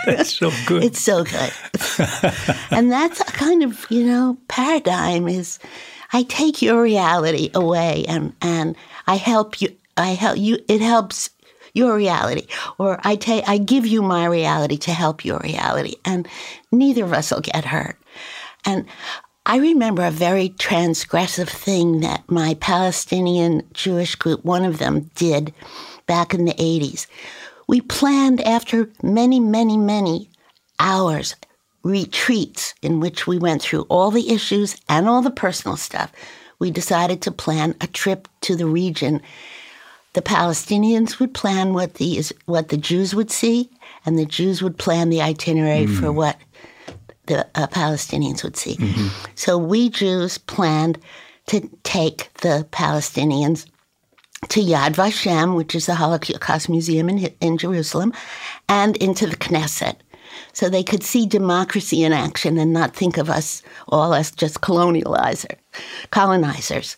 That's 0.06 0.34
so 0.34 0.50
good. 0.66 0.82
It's 0.82 1.00
so 1.00 1.22
good. 1.22 1.52
and 2.72 2.90
that's 2.90 3.20
a 3.20 3.24
kind 3.24 3.62
of, 3.62 3.86
you 3.88 4.04
know, 4.04 4.36
paradigm 4.48 5.28
is 5.28 5.60
I 6.12 6.24
take 6.24 6.60
your 6.60 6.82
reality 6.82 7.50
away 7.54 8.04
and, 8.08 8.34
and 8.42 8.74
I 9.06 9.14
help 9.14 9.62
you 9.62 9.76
I 9.96 10.10
help 10.10 10.38
you 10.38 10.58
it 10.68 10.80
helps 10.80 11.30
your 11.74 11.96
reality. 11.96 12.46
Or 12.78 13.00
I 13.04 13.16
take 13.16 13.48
I 13.48 13.58
give 13.58 13.86
you 13.86 14.02
my 14.02 14.26
reality 14.26 14.76
to 14.78 14.92
help 14.92 15.24
your 15.24 15.38
reality. 15.40 15.94
And 16.04 16.28
neither 16.70 17.04
of 17.04 17.12
us 17.12 17.30
will 17.30 17.40
get 17.40 17.64
hurt. 17.64 17.98
And 18.64 18.86
I 19.44 19.56
remember 19.56 20.04
a 20.04 20.10
very 20.10 20.50
transgressive 20.50 21.48
thing 21.48 22.00
that 22.00 22.30
my 22.30 22.54
Palestinian 22.54 23.62
Jewish 23.72 24.14
group, 24.14 24.44
one 24.44 24.64
of 24.64 24.78
them, 24.78 25.10
did 25.16 25.52
back 26.06 26.32
in 26.32 26.44
the 26.44 26.54
80s. 26.54 27.06
We 27.66 27.80
planned 27.80 28.40
after 28.42 28.88
many, 29.02 29.40
many, 29.40 29.76
many 29.76 30.30
hours 30.78 31.34
retreats 31.82 32.74
in 32.82 33.00
which 33.00 33.26
we 33.26 33.38
went 33.38 33.62
through 33.62 33.82
all 33.88 34.10
the 34.12 34.30
issues 34.30 34.76
and 34.88 35.08
all 35.08 35.22
the 35.22 35.30
personal 35.30 35.76
stuff. 35.76 36.12
We 36.58 36.70
decided 36.70 37.22
to 37.22 37.32
plan 37.32 37.74
a 37.80 37.88
trip 37.88 38.28
to 38.42 38.54
the 38.54 38.66
region. 38.66 39.20
The 40.14 40.22
Palestinians 40.22 41.18
would 41.18 41.32
plan 41.32 41.72
what 41.72 41.94
the 41.94 42.22
what 42.46 42.68
the 42.68 42.76
Jews 42.76 43.14
would 43.14 43.30
see, 43.30 43.70
and 44.04 44.18
the 44.18 44.26
Jews 44.26 44.62
would 44.62 44.76
plan 44.76 45.08
the 45.08 45.22
itinerary 45.22 45.86
for 45.86 46.12
what 46.12 46.36
the 47.26 47.46
uh, 47.54 47.66
Palestinians 47.68 48.42
would 48.42 48.56
see. 48.56 48.78
So 49.34 49.56
we 49.56 49.88
Jews 49.88 50.38
planned 50.38 50.98
to 51.46 51.68
take 51.82 52.32
the 52.34 52.66
Palestinians 52.72 53.66
to 54.48 54.60
Yad 54.60 54.94
Vashem, 54.94 55.56
which 55.56 55.74
is 55.74 55.86
the 55.86 55.94
Holocaust 55.94 56.68
Museum 56.68 57.08
in, 57.08 57.18
in 57.40 57.58
Jerusalem, 57.58 58.12
and 58.68 58.96
into 58.98 59.26
the 59.26 59.36
Knesset. 59.36 59.96
So 60.52 60.68
they 60.68 60.82
could 60.82 61.02
see 61.02 61.26
democracy 61.26 62.04
in 62.04 62.12
action 62.12 62.58
and 62.58 62.72
not 62.72 62.94
think 62.94 63.16
of 63.16 63.30
us 63.30 63.62
all 63.88 64.14
as 64.14 64.30
just 64.30 64.60
colonializer, 64.60 65.56
colonizers. 66.10 66.96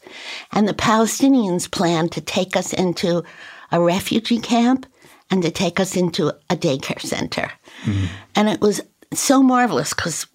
And 0.53 0.67
the 0.67 0.75
Palestinians 0.75 1.71
planned 1.71 2.13
to 2.13 2.21
take 2.21 2.57
us 2.57 2.73
into 2.73 3.23
a 3.71 3.81
refugee 3.81 4.41
camp 4.41 4.87
and 5.31 5.43
to 5.43 5.51
take 5.51 5.79
us 5.81 5.97
into 5.97 6.29
a 6.51 6.57
daycare 6.57 7.01
center. 7.01 7.51
Hmm. 7.83 8.05
And 8.35 8.49
it 8.49 8.61
was 8.61 8.81
so 9.13 9.43
marvelous 9.43 9.95
because 9.95 10.27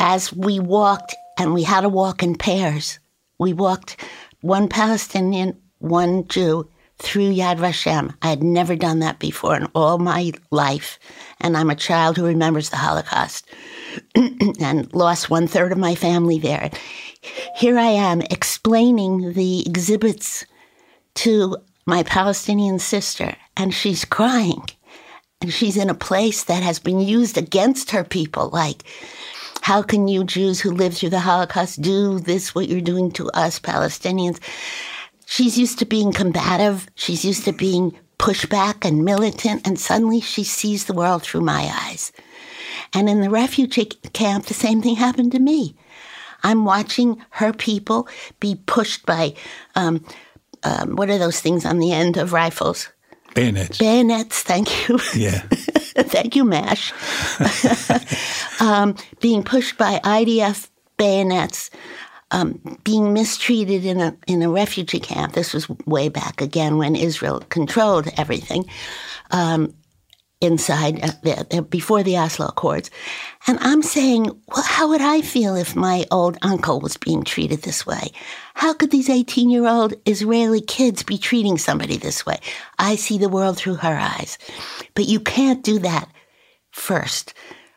as 0.00 0.32
we 0.32 0.58
walked, 0.58 1.14
and 1.38 1.52
we 1.52 1.62
had 1.62 1.82
to 1.82 1.88
walk 1.88 2.22
in 2.22 2.34
pairs, 2.34 2.98
we 3.38 3.52
walked 3.52 4.00
one 4.40 4.68
Palestinian, 4.68 5.60
one 5.78 6.26
Jew 6.28 6.68
through 6.98 7.32
Yad 7.32 7.58
Vashem. 7.58 8.14
I 8.22 8.28
had 8.28 8.42
never 8.42 8.74
done 8.74 9.00
that 9.00 9.18
before 9.18 9.56
in 9.56 9.68
all 9.74 9.98
my 9.98 10.32
life. 10.50 10.98
And 11.40 11.56
I'm 11.56 11.70
a 11.70 11.74
child 11.74 12.16
who 12.16 12.24
remembers 12.24 12.70
the 12.70 12.76
Holocaust 12.76 13.46
and 14.60 14.92
lost 14.94 15.30
one 15.30 15.46
third 15.46 15.72
of 15.72 15.78
my 15.78 15.94
family 15.94 16.38
there. 16.38 16.70
Here 17.56 17.78
I 17.78 17.88
am 17.88 18.22
explaining 18.22 19.32
the 19.32 19.66
exhibits 19.66 20.46
to 21.16 21.56
my 21.86 22.02
Palestinian 22.02 22.78
sister, 22.78 23.36
and 23.56 23.72
she's 23.72 24.04
crying. 24.04 24.64
And 25.40 25.52
she's 25.52 25.76
in 25.76 25.90
a 25.90 25.94
place 25.94 26.44
that 26.44 26.62
has 26.62 26.78
been 26.78 27.00
used 27.00 27.36
against 27.36 27.90
her 27.90 28.04
people. 28.04 28.48
Like, 28.48 28.82
how 29.60 29.82
can 29.82 30.08
you 30.08 30.24
Jews 30.24 30.60
who 30.60 30.70
lived 30.70 30.96
through 30.96 31.10
the 31.10 31.20
Holocaust 31.20 31.82
do 31.82 32.18
this, 32.18 32.54
what 32.54 32.68
you're 32.68 32.80
doing 32.80 33.10
to 33.12 33.28
us 33.30 33.60
Palestinians? 33.60 34.40
She's 35.26 35.58
used 35.58 35.78
to 35.80 35.84
being 35.84 36.12
combative. 36.12 36.88
She's 36.94 37.24
used 37.24 37.44
to 37.44 37.52
being 37.52 37.98
pushback 38.18 38.86
and 38.86 39.04
militant. 39.04 39.66
And 39.66 39.78
suddenly 39.78 40.20
she 40.20 40.44
sees 40.44 40.84
the 40.84 40.94
world 40.94 41.22
through 41.22 41.42
my 41.42 41.70
eyes. 41.82 42.12
And 42.94 43.08
in 43.08 43.20
the 43.20 43.28
refugee 43.28 43.86
camp, 44.14 44.46
the 44.46 44.54
same 44.54 44.80
thing 44.80 44.96
happened 44.96 45.32
to 45.32 45.38
me. 45.38 45.76
I'm 46.42 46.64
watching 46.64 47.22
her 47.30 47.52
people 47.52 48.08
be 48.40 48.54
pushed 48.66 49.04
by, 49.04 49.34
um, 49.74 50.04
um, 50.62 50.94
what 50.94 51.10
are 51.10 51.18
those 51.18 51.40
things 51.40 51.66
on 51.66 51.80
the 51.80 51.92
end 51.92 52.16
of 52.16 52.32
rifles? 52.32 52.88
Bayonets. 53.34 53.78
Bayonets, 53.78 54.42
thank 54.42 54.88
you. 54.88 54.98
yeah. 55.14 55.40
thank 55.50 56.36
you, 56.36 56.44
MASH. 56.44 56.92
um, 58.60 58.94
being 59.20 59.42
pushed 59.42 59.76
by 59.76 59.98
IDF 60.04 60.68
bayonets, 60.96 61.70
um, 62.30 62.78
being 62.84 63.12
mistreated 63.12 63.84
in 63.84 64.00
a 64.00 64.16
in 64.26 64.42
a 64.42 64.50
refugee 64.50 65.00
camp. 65.00 65.32
This 65.32 65.52
was 65.52 65.68
way 65.86 66.08
back 66.08 66.40
again 66.40 66.78
when 66.78 66.96
Israel 66.96 67.42
controlled 67.48 68.08
everything. 68.16 68.64
Um, 69.30 69.74
inside 70.42 71.02
uh, 71.02 71.12
the, 71.22 71.62
before 71.62 72.02
the 72.02 72.18
Oslo 72.18 72.46
Accords, 72.48 72.90
and 73.46 73.58
I'm 73.62 73.82
saying, 73.82 74.24
well, 74.48 74.64
how 74.64 74.88
would 74.88 75.00
I 75.00 75.22
feel 75.22 75.56
if 75.56 75.74
my 75.74 76.04
old 76.10 76.36
uncle 76.42 76.78
was 76.78 76.98
being 76.98 77.24
treated 77.24 77.62
this 77.62 77.86
way? 77.86 78.12
How 78.54 78.74
could 78.74 78.90
these 78.90 79.08
18 79.08 79.48
year 79.48 79.66
old 79.66 79.94
Israeli 80.04 80.60
kids 80.60 81.02
be 81.02 81.16
treating 81.16 81.56
somebody 81.56 81.96
this 81.96 82.26
way? 82.26 82.38
I 82.78 82.96
see 82.96 83.16
the 83.18 83.30
world 83.30 83.56
through 83.56 83.76
her 83.76 83.96
eyes, 83.96 84.36
but 84.94 85.06
you 85.06 85.20
can't 85.20 85.64
do 85.64 85.78
that 85.78 86.08
first. 86.70 87.32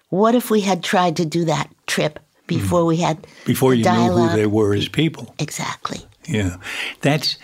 What 0.09 0.35
if 0.35 0.49
we 0.51 0.61
had 0.61 0.83
tried 0.83 1.15
to 1.17 1.25
do 1.25 1.45
that 1.45 1.69
trip 1.87 2.19
before 2.49 2.83
we 2.85 2.97
had 2.97 3.25
Before 3.45 3.73
you 3.73 3.83
dialogue? 3.83 4.17
knew 4.17 4.27
who 4.29 4.35
they 4.35 4.45
were 4.47 4.73
as 4.75 4.87
people. 4.89 5.33
Exactly. 5.39 5.99
Yeah, 6.27 6.57
that's 7.01 7.37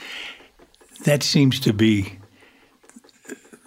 that 1.06 1.24
seems 1.24 1.60
to 1.62 1.74
be 1.74 2.20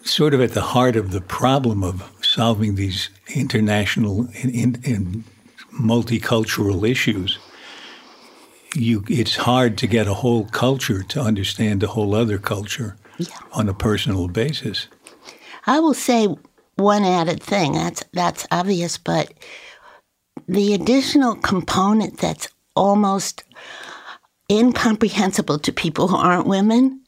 sort 0.05 0.35
of 0.35 0.41
at 0.41 0.53
the 0.53 0.61
heart 0.63 0.97
of 0.97 1.11
the 1.11 1.21
problem 1.21 1.83
of 1.85 2.03
solving 2.23 2.75
these 2.75 3.11
international 3.35 4.29
and 4.43 4.51
in, 4.55 4.81
in 4.85 5.25
multicultural 5.73 6.89
issues. 6.89 7.39
You, 8.75 9.05
it's 9.09 9.37
hard 9.37 9.79
to 9.79 9.87
get 9.87 10.07
a 10.07 10.15
whole 10.15 10.45
culture 10.47 11.03
to 11.03 11.21
understand 11.21 11.83
a 11.83 11.87
whole 11.89 12.15
other 12.15 12.39
culture 12.39 12.97
Yeah. 13.19 13.27
on 13.53 13.69
a 13.69 13.75
personal 13.75 14.29
basis. 14.29 14.89
I 15.67 15.81
will 15.81 15.95
say 15.95 16.29
one 16.77 17.05
added 17.05 17.43
thing. 17.43 17.73
That's 17.73 18.05
that's 18.13 18.47
obvious, 18.51 18.99
but 18.99 19.33
the 20.49 20.75
additional 20.75 21.35
component 21.37 22.19
that's 22.19 22.49
almost 22.75 23.45
incomprehensible 24.51 25.59
to 25.59 25.73
people 25.73 26.09
who 26.09 26.17
aren't 26.17 26.47
women 26.47 27.03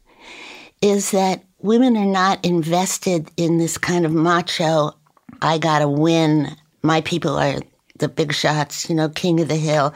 is 0.82 1.10
that 1.10 1.42
women 1.60 1.96
are 1.96 2.04
not 2.04 2.44
invested 2.44 3.30
in 3.36 3.58
this 3.58 3.78
kind 3.78 4.04
of 4.04 4.12
macho 4.12 4.94
I 5.42 5.58
got 5.58 5.78
to 5.78 5.88
win. 5.88 6.54
My 6.82 7.00
people 7.00 7.38
are 7.38 7.60
the 7.98 8.08
big 8.08 8.32
shots, 8.32 8.88
you 8.88 8.94
know, 8.94 9.08
king 9.08 9.40
of 9.40 9.48
the 9.48 9.56
hill. 9.56 9.94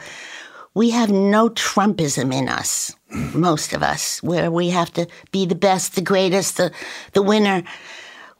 We 0.73 0.89
have 0.89 1.11
no 1.11 1.49
Trumpism 1.49 2.33
in 2.33 2.49
us, 2.49 2.95
most 3.09 3.73
of 3.73 3.81
us, 3.81 4.21
where 4.21 4.51
we 4.51 4.69
have 4.69 4.91
to 4.93 5.07
be 5.31 5.45
the 5.45 5.55
best, 5.55 5.95
the 5.95 6.01
greatest, 6.01 6.57
the, 6.57 6.71
the 7.13 7.21
winner. 7.21 7.63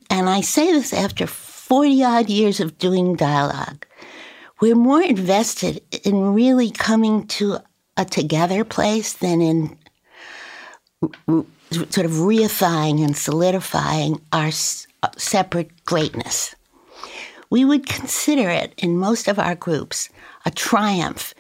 And 0.10 0.30
I 0.30 0.42
say 0.42 0.72
this 0.72 0.94
after 0.94 1.28
40 1.28 2.04
odd 2.04 2.30
years 2.30 2.60
of 2.60 2.78
doing 2.78 3.16
dialogue. 3.16 3.86
We're 4.62 4.76
more 4.76 5.02
invested 5.02 5.82
in 6.06 6.34
really 6.34 6.72
coming 6.72 7.28
to 7.28 7.60
a 7.98 8.06
together 8.06 8.64
place 8.64 9.14
than 9.14 9.42
in 9.42 9.78
sort 11.72 12.06
of 12.06 12.12
reifying 12.12 13.04
and 13.04 13.18
solidifying 13.18 14.22
our 14.32 14.50
uh, 15.04 15.10
separate 15.18 15.86
greatness. 15.86 16.56
we 17.50 17.66
would 17.66 17.88
consider 17.88 18.50
it 18.50 18.74
in 18.78 18.98
most 18.98 19.28
of 19.28 19.40
our 19.40 19.56
groups 19.56 20.10
a 20.46 20.52
triumph 20.52 21.34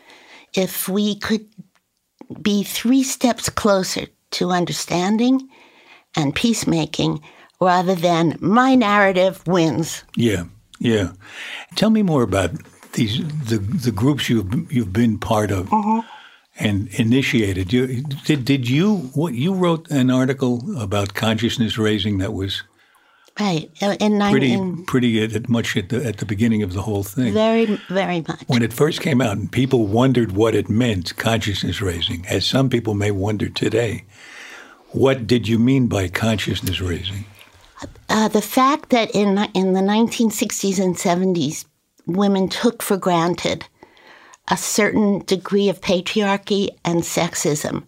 if 0.54 0.88
we 0.88 1.16
could 1.16 1.46
be 2.42 2.64
three 2.64 3.04
steps 3.04 3.50
closer 3.50 4.08
to 4.32 4.52
understanding 4.52 5.50
and 6.16 6.36
peacemaking 6.36 7.22
rather 7.60 7.96
than 7.96 8.38
my 8.40 8.76
narrative 8.76 9.46
wins. 9.48 10.04
Yeah, 10.16 10.44
yeah. 10.80 11.12
Tell 11.76 11.90
me 11.90 12.02
more 12.02 12.24
about 12.24 12.52
these 12.96 13.20
the 13.52 13.58
the 13.58 13.92
groups 13.92 14.30
you've 14.30 14.72
you've 14.72 14.92
been 14.94 15.18
part 15.20 15.52
of 15.52 15.70
Mm-hmm. 15.70 16.00
and 16.60 16.88
initiated. 17.00 17.72
You, 17.74 18.04
did 18.26 18.46
did 18.46 18.70
you 18.70 18.96
what 19.14 19.34
you 19.34 19.54
wrote 19.54 19.92
an 19.92 20.10
article 20.10 20.54
about 20.82 21.14
consciousness 21.14 21.78
raising 21.78 22.18
that 22.20 22.34
was 22.34 22.64
Right. 23.40 23.70
Uh, 23.82 23.98
In, 24.00 24.18
nine, 24.18 24.32
pretty 24.32 24.54
in 24.54 24.86
pretty 24.86 25.22
at, 25.24 25.34
at 25.36 25.50
much 25.50 25.76
at 25.76 25.90
the 25.90 26.06
at 26.06 26.18
the 26.18 26.26
beginning 26.26 26.64
of 26.64 26.72
the 26.72 26.82
whole 26.82 27.04
thing. 27.04 27.34
very, 27.34 27.66
very 27.90 28.22
much. 28.28 28.42
when 28.48 28.64
it 28.64 28.72
first 28.72 29.02
came 29.02 29.20
out 29.26 29.36
and 29.38 29.52
people 29.52 29.88
wondered 29.88 30.32
what 30.32 30.56
it 30.56 30.70
meant, 30.70 31.14
consciousness 31.18 31.82
raising, 31.82 32.26
as 32.28 32.46
some 32.46 32.70
people 32.70 32.94
may 32.94 33.12
wonder 33.12 33.50
today. 33.50 34.06
What 34.94 35.28
did 35.28 35.50
you 35.50 35.60
mean 35.60 35.88
by 35.88 36.08
consciousness 36.08 36.80
raising? 36.80 37.26
Uh, 38.08 38.30
the 38.30 38.42
fact 38.42 38.90
that 38.92 39.12
in 39.14 39.38
in 39.54 39.74
the 39.74 39.82
1960s 39.82 40.80
and 40.80 40.96
70s, 40.96 41.66
women 42.06 42.50
took 42.50 42.82
for 42.82 42.98
granted 42.98 43.66
a 44.50 44.58
certain 44.58 45.20
degree 45.26 45.70
of 45.70 45.82
patriarchy 45.82 46.70
and 46.84 47.02
sexism, 47.02 47.84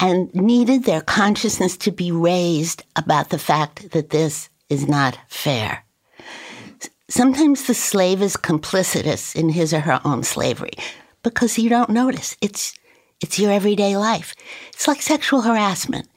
and 0.00 0.34
needed 0.34 0.84
their 0.84 1.00
consciousness 1.00 1.76
to 1.76 1.92
be 1.92 2.10
raised 2.10 2.82
about 2.96 3.30
the 3.30 3.38
fact 3.38 3.92
that 3.92 4.10
this 4.10 4.48
is 4.68 4.88
not 4.88 5.18
fair. 5.28 5.84
Sometimes 7.08 7.66
the 7.66 7.74
slave 7.74 8.22
is 8.22 8.36
complicitous 8.36 9.34
in 9.34 9.50
his 9.50 9.72
or 9.72 9.80
her 9.80 10.00
own 10.04 10.22
slavery 10.22 10.72
because 11.22 11.58
you 11.58 11.68
don't 11.68 11.90
notice. 11.90 12.36
It's 12.40 12.74
it's 13.20 13.38
your 13.38 13.52
everyday 13.52 13.96
life. 13.96 14.34
It's 14.72 14.88
like 14.88 15.00
sexual 15.00 15.42
harassment. 15.42 16.08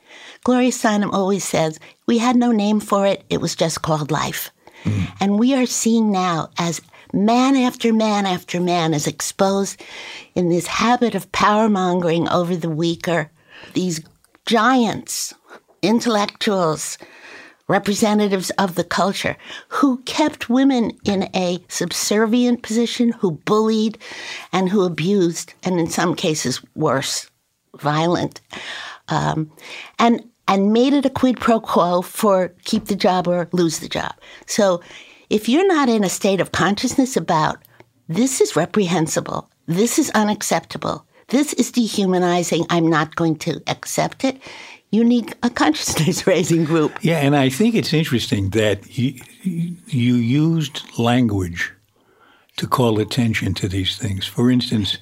Gloria 0.44 0.72
Steinem 0.72 1.14
always 1.14 1.44
says, 1.44 1.80
We 2.08 2.18
had 2.18 2.36
no 2.36 2.52
name 2.52 2.80
for 2.80 3.06
it, 3.06 3.24
it 3.30 3.42
was 3.42 3.56
just 3.56 3.84
called 3.84 4.10
life. 4.10 4.52
Mm. 4.84 5.08
And 5.20 5.40
we 5.40 5.54
are 5.54 5.66
seeing 5.66 6.12
now 6.12 6.50
as 6.58 6.82
man 7.16 7.56
after 7.56 7.94
man 7.94 8.26
after 8.26 8.60
man 8.60 8.94
is 8.94 9.08
exposed 9.08 9.82
in 10.36 10.50
this 10.50 10.68
habit 10.68 11.16
of 11.16 11.32
power 11.32 11.70
mongering 11.70 12.28
over 12.30 12.56
the 12.56 12.70
weaker, 12.70 13.32
these 13.74 14.02
giants, 14.46 15.34
intellectuals, 15.82 16.98
representatives 17.68 18.52
of 18.52 18.76
the 18.76 18.84
culture 18.84 19.36
who 19.70 19.98
kept 20.04 20.50
women 20.50 20.92
in 21.04 21.30
a 21.36 21.58
subservient 21.68 22.62
position, 22.62 23.12
who 23.14 23.32
bullied 23.32 23.98
and 24.52 24.70
who 24.70 24.84
abused, 24.84 25.54
and 25.64 25.80
in 25.80 25.88
some 25.88 26.16
cases 26.16 26.62
worse, 26.76 27.30
violent, 27.80 28.42
um, 29.08 29.52
and 30.00 30.24
and 30.48 30.72
made 30.72 30.94
it 30.94 31.06
a 31.06 31.10
quid 31.10 31.40
pro 31.40 31.60
quo 31.60 32.04
for 32.04 32.54
keep 32.66 32.86
the 32.86 32.96
job 32.96 33.28
or 33.28 33.50
lose 33.52 33.80
the 33.80 33.90
job. 33.90 34.14
So 34.46 34.82
if 35.30 35.50
you're 35.50 35.68
not 35.68 35.90
in 35.90 36.04
a 36.04 36.10
state 36.10 36.42
of 36.42 36.52
consciousness 36.52 37.18
about 37.18 37.64
this 38.08 38.42
is 38.42 38.56
reprehensible, 38.56 39.50
this 39.66 39.98
is 39.98 40.12
unacceptable, 40.12 41.06
this 41.28 41.54
is 41.54 41.72
dehumanizing, 41.72 42.66
I'm 42.70 42.88
not 42.88 43.16
going 43.16 43.38
to 43.40 43.62
accept 43.68 44.24
it. 44.24 44.40
You 44.92 45.04
need 45.04 45.36
a 45.44 45.50
consciousness 45.50 46.28
raising 46.34 46.64
group. 46.64 46.98
Yeah, 47.02 47.20
and 47.20 47.36
I 47.36 47.50
think 47.50 47.76
it's 47.76 47.94
interesting 47.94 48.52
that 48.52 48.98
you, 48.98 49.20
you 49.44 50.16
used 50.16 50.84
language 51.00 51.74
to 52.58 52.68
call 52.68 53.00
attention 53.00 53.54
to 53.56 53.68
these 53.68 53.98
things. 53.98 54.26
For 54.26 54.50
instance, 54.50 54.98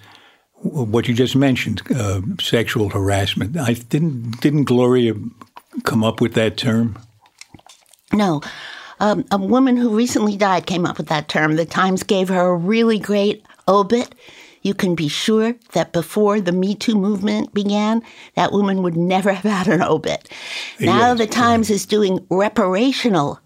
what 0.64 1.08
you 1.08 1.14
just 1.14 1.36
mentioned, 1.36 1.82
uh, 1.94 2.22
sexual 2.40 2.90
harassment. 2.90 3.58
I 3.58 3.74
didn't 3.74 4.40
didn't 4.42 4.64
Gloria 4.64 5.14
come 5.84 6.04
up 6.04 6.22
with 6.22 6.34
that 6.34 6.58
term? 6.58 6.98
No. 8.14 8.42
Um, 9.04 9.26
a 9.32 9.38
woman 9.38 9.76
who 9.76 9.94
recently 9.94 10.38
died 10.38 10.66
came 10.66 10.86
up 10.86 10.98
with 10.98 11.08
that 11.08 11.28
term. 11.28 11.58
The 11.58 11.66
Times 11.66 12.04
gave 12.04 12.30
her 12.30 12.48
a 12.48 12.56
really 12.56 12.98
great 12.98 13.46
obit. 13.68 14.16
You 14.62 14.74
can 14.74 14.96
be 14.96 15.10
sure 15.10 15.56
that 15.74 15.92
before 15.92 16.40
the 16.40 16.54
Me 16.54 16.74
Too 16.74 16.96
movement 16.96 17.54
began, 17.54 18.02
that 18.36 18.54
woman 18.54 18.82
would 18.82 18.96
never 18.96 19.34
have 19.34 19.52
had 19.52 19.68
an 19.68 19.82
obit. 19.82 20.30
Now 20.80 21.10
Yes, 21.10 21.18
the 21.18 21.28
Times 21.28 21.70
is 21.70 21.86
doing 21.86 22.20
reparational 22.32 23.40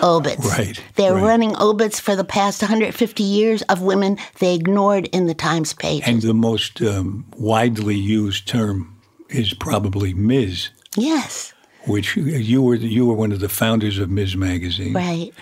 obits. 0.00 0.46
Right, 0.46 0.80
They're 0.94 1.14
right. 1.14 1.24
running 1.24 1.56
obits 1.56 1.98
for 1.98 2.14
the 2.14 2.22
past 2.22 2.62
150 2.62 3.24
years 3.24 3.62
of 3.62 3.82
women 3.82 4.16
they 4.38 4.54
ignored 4.54 5.06
in 5.08 5.26
the 5.26 5.34
Times 5.34 5.72
pages. 5.72 6.06
And 6.06 6.22
the 6.22 6.34
most 6.34 6.80
um, 6.82 7.26
widely 7.36 7.96
used 7.96 8.46
term 8.46 8.96
is 9.28 9.54
probably 9.54 10.14
Ms., 10.14 10.68
yes, 10.96 11.52
which 11.86 12.16
you 12.16 12.62
were 12.62 12.74
you 12.74 13.06
were 13.06 13.14
one 13.14 13.32
of 13.32 13.40
the 13.40 13.48
founders 13.48 13.98
of 13.98 14.10
Ms. 14.10 14.36
Magazine. 14.36 14.92
right. 14.92 15.32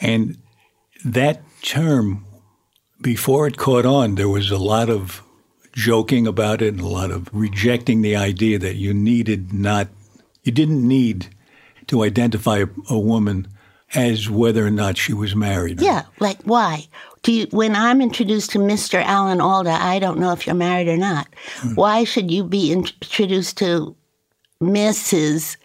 And 0.00 0.38
that 1.04 1.42
term, 1.62 2.24
before 3.00 3.46
it 3.46 3.56
caught 3.56 3.86
on, 3.86 4.16
there 4.16 4.28
was 4.28 4.50
a 4.50 4.58
lot 4.58 4.90
of 4.90 5.22
joking 5.72 6.26
about 6.26 6.62
it 6.62 6.74
and 6.74 6.80
a 6.80 6.88
lot 6.88 7.10
of 7.10 7.28
rejecting 7.32 8.02
the 8.02 8.16
idea 8.16 8.58
that 8.58 8.76
you 8.76 8.94
needed 8.94 9.52
not, 9.52 9.88
you 10.42 10.52
didn't 10.52 10.86
need 10.86 11.28
to 11.88 12.02
identify 12.02 12.58
a, 12.58 12.66
a 12.88 12.98
woman 12.98 13.48
as 13.94 14.28
whether 14.28 14.66
or 14.66 14.70
not 14.70 14.96
she 14.96 15.12
was 15.12 15.36
married. 15.36 15.80
Yeah, 15.80 16.04
like 16.20 16.42
why? 16.42 16.86
Do 17.22 17.32
you, 17.32 17.46
when 17.50 17.76
I'm 17.76 18.00
introduced 18.00 18.50
to 18.50 18.58
Mr. 18.58 19.02
Alan 19.02 19.40
Alda, 19.40 19.70
I 19.70 19.98
don't 19.98 20.18
know 20.18 20.32
if 20.32 20.46
you're 20.46 20.54
married 20.54 20.88
or 20.88 20.96
not. 20.96 21.28
Hmm. 21.58 21.74
Why 21.74 22.04
should 22.04 22.30
you 22.30 22.44
be 22.44 22.72
introduced 22.72 23.58
to 23.58 23.94
Mrs. 24.62 25.56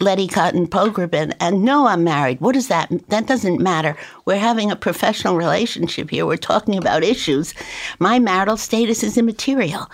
Letty 0.00 0.26
Cottin 0.26 0.66
Pogrebin 0.66 1.34
and 1.38 1.62
no, 1.62 1.86
I'm 1.86 2.02
married? 2.02 2.40
What 2.40 2.54
does 2.54 2.66
that? 2.68 2.90
That 3.08 3.26
doesn't 3.26 3.60
matter. 3.60 3.96
We're 4.24 4.38
having 4.38 4.70
a 4.70 4.76
professional 4.76 5.36
relationship 5.36 6.10
here. 6.10 6.26
We're 6.26 6.36
talking 6.36 6.76
about 6.76 7.04
issues. 7.04 7.54
My 8.00 8.18
marital 8.18 8.56
status 8.56 9.04
is 9.04 9.16
immaterial, 9.16 9.88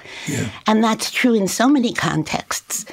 and 0.67 0.83
that's 0.83 1.11
true 1.11 1.35
in 1.35 1.49
so 1.49 1.69
many 1.69 1.93
contexts 1.93 2.87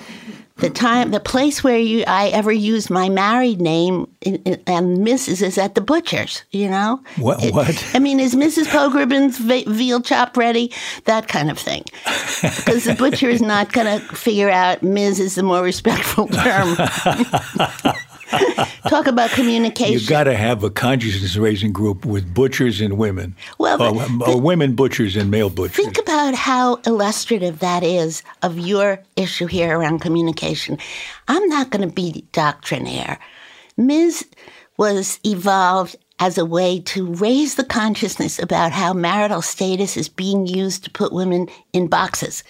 the 0.60 0.70
time, 0.70 1.12
the 1.12 1.20
place 1.20 1.64
where 1.64 1.78
you 1.78 2.04
I 2.08 2.28
ever 2.30 2.52
used 2.52 2.90
my 2.90 3.10
married 3.10 3.62
name 3.62 4.08
and 4.26 4.98
Mrs. 4.98 5.42
is 5.42 5.58
at 5.58 5.76
the 5.76 5.82
butcher's. 5.82 6.44
You 6.52 6.70
know, 6.70 7.02
What- 7.18 7.44
It- 7.44 7.54
what? 7.54 7.86
I 7.94 8.00
mean, 8.00 8.20
is 8.20 8.34
Mrs. 8.36 8.68
Pogrebin's 8.68 9.38
ve- 9.38 9.66
veal 9.68 10.02
chop 10.02 10.36
ready? 10.38 10.72
That 11.06 11.28
kind 11.28 11.50
of 11.52 11.60
thing. 11.60 11.84
Because 12.42 12.86
the 12.86 12.96
butcher 12.96 13.30
is 13.30 13.42
not 13.42 13.72
going 13.74 13.88
to 14.00 14.16
figure 14.16 14.50
out 14.50 14.82
Ms. 14.84 15.20
is 15.20 15.36
the 15.36 15.44
more 15.44 15.62
respectful 15.62 16.28
term. 16.28 16.76
Talk 18.90 19.08
about 19.08 19.30
communication. 19.32 19.94
You've 19.94 20.08
got 20.08 20.26
to 20.26 20.36
have 20.36 20.64
a 20.64 20.70
consciousness 20.70 21.36
raising 21.38 21.72
group 21.72 22.06
with 22.06 22.34
butchers 22.34 22.82
and 22.82 22.98
women. 22.98 23.36
Well, 23.58 23.82
or, 23.82 24.08
but- 24.18 24.28
or 24.30 24.42
women 24.42 24.76
butchers 24.76 25.16
and 25.16 25.32
male 25.32 25.50
butchers. 25.50 25.76
Think 25.76 25.98
about 25.98 26.36
how 26.36 26.76
illustrative 26.86 27.60
that 27.60 27.84
is 27.84 28.24
of 28.44 28.58
your 28.60 29.02
issue 29.16 29.46
here 29.46 29.78
around 29.78 30.00
communication. 30.00 30.78
I'm 31.28 31.48
not 31.48 31.70
going 31.70 31.88
to 31.88 31.94
be 31.94 32.26
doctrinaire. 32.32 33.20
Ms. 33.78 34.26
was 34.78 35.20
evolved 35.24 35.96
as 36.20 36.38
a 36.38 36.46
way 36.46 36.80
to 36.80 37.14
raise 37.14 37.56
the 37.56 37.64
consciousness 37.64 38.40
about 38.40 38.72
how 38.72 38.92
marital 38.94 39.42
status 39.42 39.96
is 39.96 40.10
being 40.10 40.48
used 40.48 40.84
to 40.84 40.90
put 40.92 41.14
women 41.14 41.48
in 41.74 41.88
boxes. 41.88 42.44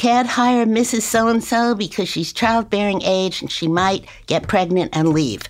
Can't 0.00 0.28
hire 0.28 0.64
Mrs. 0.64 1.02
So 1.02 1.28
and 1.28 1.44
so 1.44 1.74
because 1.74 2.08
she's 2.08 2.32
childbearing 2.32 3.02
age 3.02 3.42
and 3.42 3.52
she 3.52 3.68
might 3.68 4.06
get 4.28 4.48
pregnant 4.48 4.96
and 4.96 5.10
leave. 5.10 5.42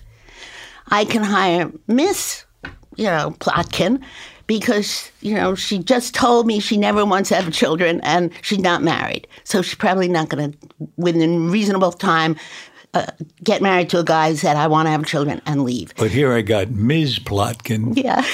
I 0.89 1.05
can 1.05 1.23
hire 1.23 1.71
Miss, 1.87 2.43
you 2.97 3.05
know, 3.05 3.33
Plotkin 3.39 4.03
because, 4.47 5.09
you 5.21 5.35
know, 5.35 5.55
she 5.55 5.77
just 5.79 6.13
told 6.13 6.47
me 6.47 6.59
she 6.59 6.75
never 6.75 7.05
wants 7.05 7.29
to 7.29 7.35
have 7.35 7.53
children 7.53 8.01
and 8.03 8.29
she's 8.41 8.59
not 8.59 8.83
married. 8.83 9.25
So 9.45 9.61
she's 9.61 9.75
probably 9.75 10.09
not 10.09 10.27
going 10.27 10.51
to, 10.51 10.57
within 10.97 11.49
reasonable 11.49 11.93
time, 11.93 12.35
uh, 12.93 13.05
get 13.41 13.61
married 13.61 13.89
to 13.91 13.99
a 13.99 14.03
guy 14.03 14.31
who 14.31 14.35
said, 14.35 14.57
I 14.57 14.67
want 14.67 14.87
to 14.87 14.89
have 14.91 15.05
children 15.05 15.41
and 15.45 15.63
leave. 15.63 15.95
But 15.95 16.11
here 16.11 16.33
I 16.33 16.41
got 16.41 16.71
Ms. 16.71 17.19
Plotkin. 17.19 17.95
Yeah. 17.95 18.25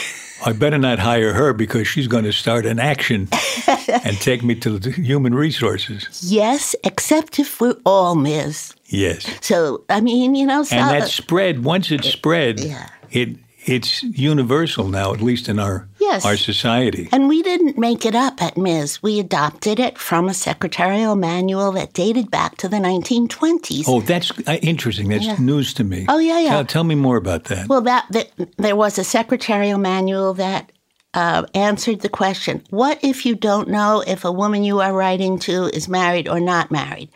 I 0.46 0.54
better 0.54 0.78
not 0.78 1.00
hire 1.00 1.34
her 1.34 1.54
because 1.54 1.88
she's 1.88 2.08
going 2.08 2.24
to 2.26 2.32
start 2.32 2.66
an 2.66 2.80
action 2.80 3.28
and 3.88 4.18
take 4.18 4.44
me 4.44 4.56
to 4.56 4.78
the 4.80 4.92
human 4.92 5.34
resources. 5.36 6.08
Yes, 6.24 6.76
except 6.84 7.40
if 7.40 7.60
we're 7.60 7.76
all 7.86 8.16
Ms. 8.16 8.74
Yes. 8.86 9.26
So, 9.42 9.84
I 9.90 10.00
mean, 10.02 10.36
you 10.36 10.46
know, 10.46 10.64
so, 10.64 10.76
And 10.76 10.90
that 11.02 11.10
spread, 11.10 11.64
once 11.64 11.92
it's 11.92 12.08
spread, 12.10 12.60
Yeah. 12.60 12.88
it 13.12 13.30
it's 13.68 14.02
universal 14.04 14.88
now, 14.88 15.14
at 15.14 15.22
least 15.22 15.50
in 15.50 15.60
our 15.60 15.88
Yes. 16.00 16.26
our 16.26 16.38
society. 16.38 17.10
And 17.12 17.28
we 17.28 17.44
didn't 17.44 17.78
make 17.78 18.06
it 18.06 18.16
up 18.16 18.42
at 18.42 18.58
Ms. 18.58 19.04
We 19.04 19.20
adopted 19.20 19.78
it 19.80 19.98
from 19.98 20.30
a 20.30 20.34
secretarial 20.34 21.16
manual 21.18 21.72
that 21.74 21.92
dated 21.94 22.32
back 22.32 22.56
to 22.58 22.70
the 22.70 22.78
1920s. 22.80 23.84
Oh, 23.88 24.00
that's 24.02 24.32
uh, 24.48 24.54
interesting. 24.62 25.10
That's 25.10 25.26
Yeah. 25.26 25.36
news 25.40 25.74
to 25.74 25.84
me. 25.84 26.06
Oh, 26.08 26.18
yeah, 26.20 26.40
yeah. 26.40 26.50
Tell, 26.50 26.66
tell 26.66 26.84
me 26.86 26.96
more 26.96 27.18
about 27.18 27.46
that. 27.46 27.68
Well, 27.68 27.82
that, 27.82 28.06
that 28.12 28.32
there 28.58 28.76
was 28.76 28.98
a 28.98 29.04
secretarial 29.04 29.80
manual 29.80 30.34
that 30.36 30.72
uh, 31.14 31.44
answered 31.54 32.02
the 32.02 32.10
question: 32.10 32.62
What 32.70 33.00
if 33.04 33.26
you 33.26 33.36
don't 33.36 33.68
know 33.70 34.04
if 34.08 34.24
a 34.24 34.32
woman 34.32 34.64
you 34.64 34.80
are 34.82 34.94
writing 34.94 35.40
to 35.40 35.66
is 35.74 35.88
married 35.90 36.28
or 36.30 36.40
not 36.40 36.70
married? 36.72 37.10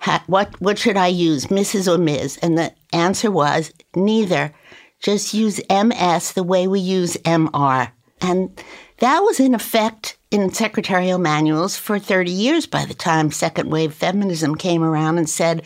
Ha, 0.00 0.22
what 0.28 0.48
what 0.60 0.78
should 0.78 0.96
I 0.96 1.08
use, 1.08 1.46
Mrs. 1.46 1.92
or 1.92 1.98
Ms? 1.98 2.38
And 2.42 2.56
the 2.56 2.72
answer 2.92 3.30
was 3.30 3.72
neither. 3.94 4.52
Just 5.00 5.34
use 5.34 5.60
MS 5.70 6.32
the 6.32 6.42
way 6.42 6.66
we 6.66 6.80
use 6.80 7.16
MR, 7.18 7.90
and 8.20 8.64
that 8.98 9.20
was 9.20 9.38
in 9.38 9.54
effect 9.54 10.16
in 10.30 10.52
secretarial 10.52 11.18
manuals 11.18 11.76
for 11.76 11.98
30 11.98 12.30
years 12.30 12.66
by 12.66 12.84
the 12.84 12.94
time 12.94 13.30
second 13.30 13.70
wave 13.70 13.94
feminism 13.94 14.54
came 14.56 14.82
around 14.82 15.18
and 15.18 15.28
said 15.28 15.64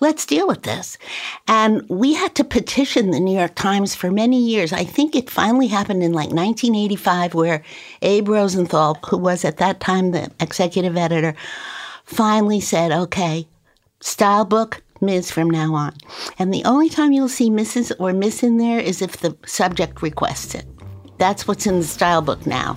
let's 0.00 0.26
deal 0.26 0.48
with 0.48 0.62
this. 0.62 0.98
And 1.46 1.86
we 1.88 2.14
had 2.14 2.34
to 2.36 2.44
petition 2.44 3.10
the 3.10 3.20
New 3.20 3.36
York 3.36 3.54
Times 3.54 3.94
for 3.94 4.10
many 4.10 4.42
years. 4.42 4.72
I 4.72 4.84
think 4.84 5.14
it 5.14 5.30
finally 5.30 5.68
happened 5.68 6.02
in 6.02 6.12
like 6.12 6.30
1985, 6.30 7.34
where 7.34 7.62
Abe 8.02 8.28
Rosenthal, 8.28 8.98
who 9.08 9.18
was 9.18 9.44
at 9.44 9.58
that 9.58 9.80
time 9.80 10.10
the 10.10 10.30
executive 10.40 10.96
editor, 10.96 11.34
finally 12.04 12.60
said, 12.60 12.90
okay, 12.90 13.46
style 14.00 14.44
book, 14.44 14.82
Ms. 15.00 15.30
from 15.30 15.50
now 15.50 15.74
on. 15.74 15.94
And 16.38 16.52
the 16.52 16.64
only 16.64 16.88
time 16.88 17.12
you'll 17.12 17.28
see 17.28 17.50
Mrs. 17.50 17.92
or 17.98 18.12
Miss 18.12 18.42
in 18.42 18.56
there 18.56 18.80
is 18.80 19.02
if 19.02 19.18
the 19.18 19.36
subject 19.46 20.02
requests 20.02 20.54
it. 20.54 20.66
That's 21.18 21.46
what's 21.46 21.66
in 21.66 21.78
the 21.80 21.86
style 21.86 22.22
book 22.22 22.46
now. 22.46 22.74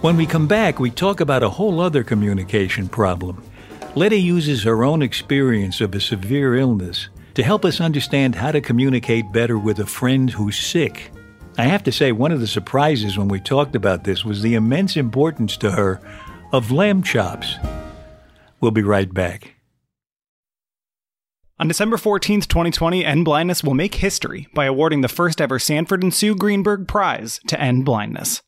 When 0.00 0.16
we 0.16 0.26
come 0.26 0.46
back, 0.46 0.78
we 0.78 0.90
talk 0.90 1.20
about 1.20 1.42
a 1.42 1.48
whole 1.48 1.80
other 1.80 2.04
communication 2.04 2.88
problem. 2.88 3.42
Letty 3.94 4.20
uses 4.20 4.62
her 4.62 4.84
own 4.84 5.02
experience 5.02 5.80
of 5.80 5.94
a 5.94 6.00
severe 6.00 6.56
illness 6.56 7.08
to 7.34 7.42
help 7.42 7.64
us 7.64 7.80
understand 7.80 8.34
how 8.34 8.52
to 8.52 8.60
communicate 8.60 9.32
better 9.32 9.58
with 9.58 9.80
a 9.80 9.86
friend 9.86 10.30
who's 10.30 10.58
sick. 10.58 11.10
I 11.56 11.64
have 11.64 11.82
to 11.84 11.92
say, 11.92 12.12
one 12.12 12.30
of 12.30 12.38
the 12.38 12.46
surprises 12.46 13.18
when 13.18 13.26
we 13.26 13.40
talked 13.40 13.74
about 13.74 14.04
this 14.04 14.24
was 14.24 14.42
the 14.42 14.54
immense 14.54 14.96
importance 14.96 15.56
to 15.56 15.72
her 15.72 16.00
of 16.52 16.70
lamb 16.70 17.02
chops. 17.02 17.56
We'll 18.60 18.70
be 18.70 18.82
right 18.82 19.12
back. 19.12 19.57
On 21.60 21.66
December 21.66 21.96
14th, 21.96 22.46
2020, 22.46 23.04
End 23.04 23.24
Blindness 23.24 23.64
will 23.64 23.74
make 23.74 23.96
history 23.96 24.46
by 24.54 24.66
awarding 24.66 25.00
the 25.00 25.08
first 25.08 25.40
ever 25.40 25.58
Sanford 25.58 26.04
and 26.04 26.14
Sue 26.14 26.36
Greenberg 26.36 26.86
Prize 26.86 27.40
to 27.48 27.60
end 27.60 27.84
blindness. 27.84 28.42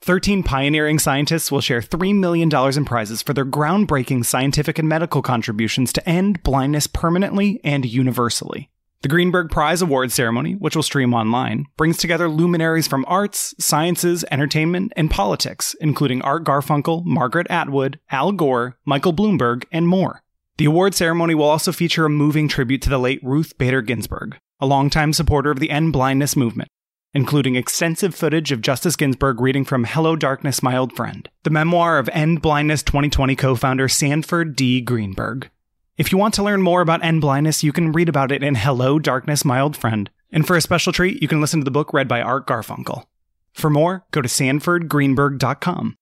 13 0.00 0.42
pioneering 0.42 0.98
scientists 0.98 1.52
will 1.52 1.60
share 1.60 1.82
$3 1.82 2.18
million 2.18 2.50
in 2.50 2.84
prizes 2.86 3.20
for 3.20 3.34
their 3.34 3.44
groundbreaking 3.44 4.24
scientific 4.24 4.78
and 4.78 4.88
medical 4.88 5.20
contributions 5.20 5.92
to 5.92 6.08
end 6.08 6.42
blindness 6.42 6.86
permanently 6.86 7.60
and 7.64 7.84
universally. 7.84 8.70
The 9.02 9.08
Greenberg 9.08 9.50
Prize 9.50 9.82
Award 9.82 10.10
ceremony, 10.10 10.54
which 10.54 10.74
will 10.74 10.82
stream 10.82 11.12
online, 11.12 11.66
brings 11.76 11.98
together 11.98 12.30
luminaries 12.30 12.88
from 12.88 13.04
arts, 13.06 13.54
sciences, 13.58 14.24
entertainment, 14.30 14.94
and 14.96 15.10
politics, 15.10 15.76
including 15.82 16.22
Art 16.22 16.44
Garfunkel, 16.44 17.04
Margaret 17.04 17.46
Atwood, 17.50 18.00
Al 18.08 18.32
Gore, 18.32 18.78
Michael 18.86 19.12
Bloomberg, 19.12 19.64
and 19.70 19.86
more. 19.86 20.23
The 20.56 20.66
award 20.66 20.94
ceremony 20.94 21.34
will 21.34 21.48
also 21.48 21.72
feature 21.72 22.04
a 22.04 22.10
moving 22.10 22.46
tribute 22.46 22.80
to 22.82 22.90
the 22.90 22.98
late 22.98 23.18
Ruth 23.24 23.58
Bader 23.58 23.82
Ginsburg, 23.82 24.36
a 24.60 24.66
longtime 24.66 25.12
supporter 25.12 25.50
of 25.50 25.58
the 25.58 25.70
end 25.70 25.92
blindness 25.92 26.36
movement, 26.36 26.68
including 27.12 27.56
extensive 27.56 28.14
footage 28.14 28.52
of 28.52 28.60
Justice 28.60 28.94
Ginsburg 28.94 29.40
reading 29.40 29.64
from 29.64 29.82
Hello 29.82 30.14
Darkness, 30.14 30.62
My 30.62 30.76
Old 30.76 30.92
Friend, 30.94 31.28
the 31.42 31.50
memoir 31.50 31.98
of 31.98 32.08
End 32.10 32.40
Blindness 32.40 32.84
2020 32.84 33.34
co 33.34 33.56
founder 33.56 33.88
Sanford 33.88 34.54
D. 34.54 34.80
Greenberg. 34.80 35.50
If 35.96 36.12
you 36.12 36.18
want 36.18 36.34
to 36.34 36.44
learn 36.44 36.62
more 36.62 36.82
about 36.82 37.04
end 37.04 37.20
blindness, 37.20 37.64
you 37.64 37.72
can 37.72 37.90
read 37.90 38.08
about 38.08 38.30
it 38.30 38.44
in 38.44 38.54
Hello 38.54 39.00
Darkness, 39.00 39.44
My 39.44 39.58
Old 39.58 39.76
Friend. 39.76 40.08
And 40.30 40.46
for 40.46 40.56
a 40.56 40.60
special 40.60 40.92
treat, 40.92 41.20
you 41.20 41.26
can 41.26 41.40
listen 41.40 41.60
to 41.60 41.64
the 41.64 41.70
book 41.72 41.92
read 41.92 42.06
by 42.06 42.20
Art 42.20 42.46
Garfunkel. 42.46 43.06
For 43.52 43.70
more, 43.70 44.04
go 44.12 44.22
to 44.22 44.28
sanfordgreenberg.com. 44.28 45.96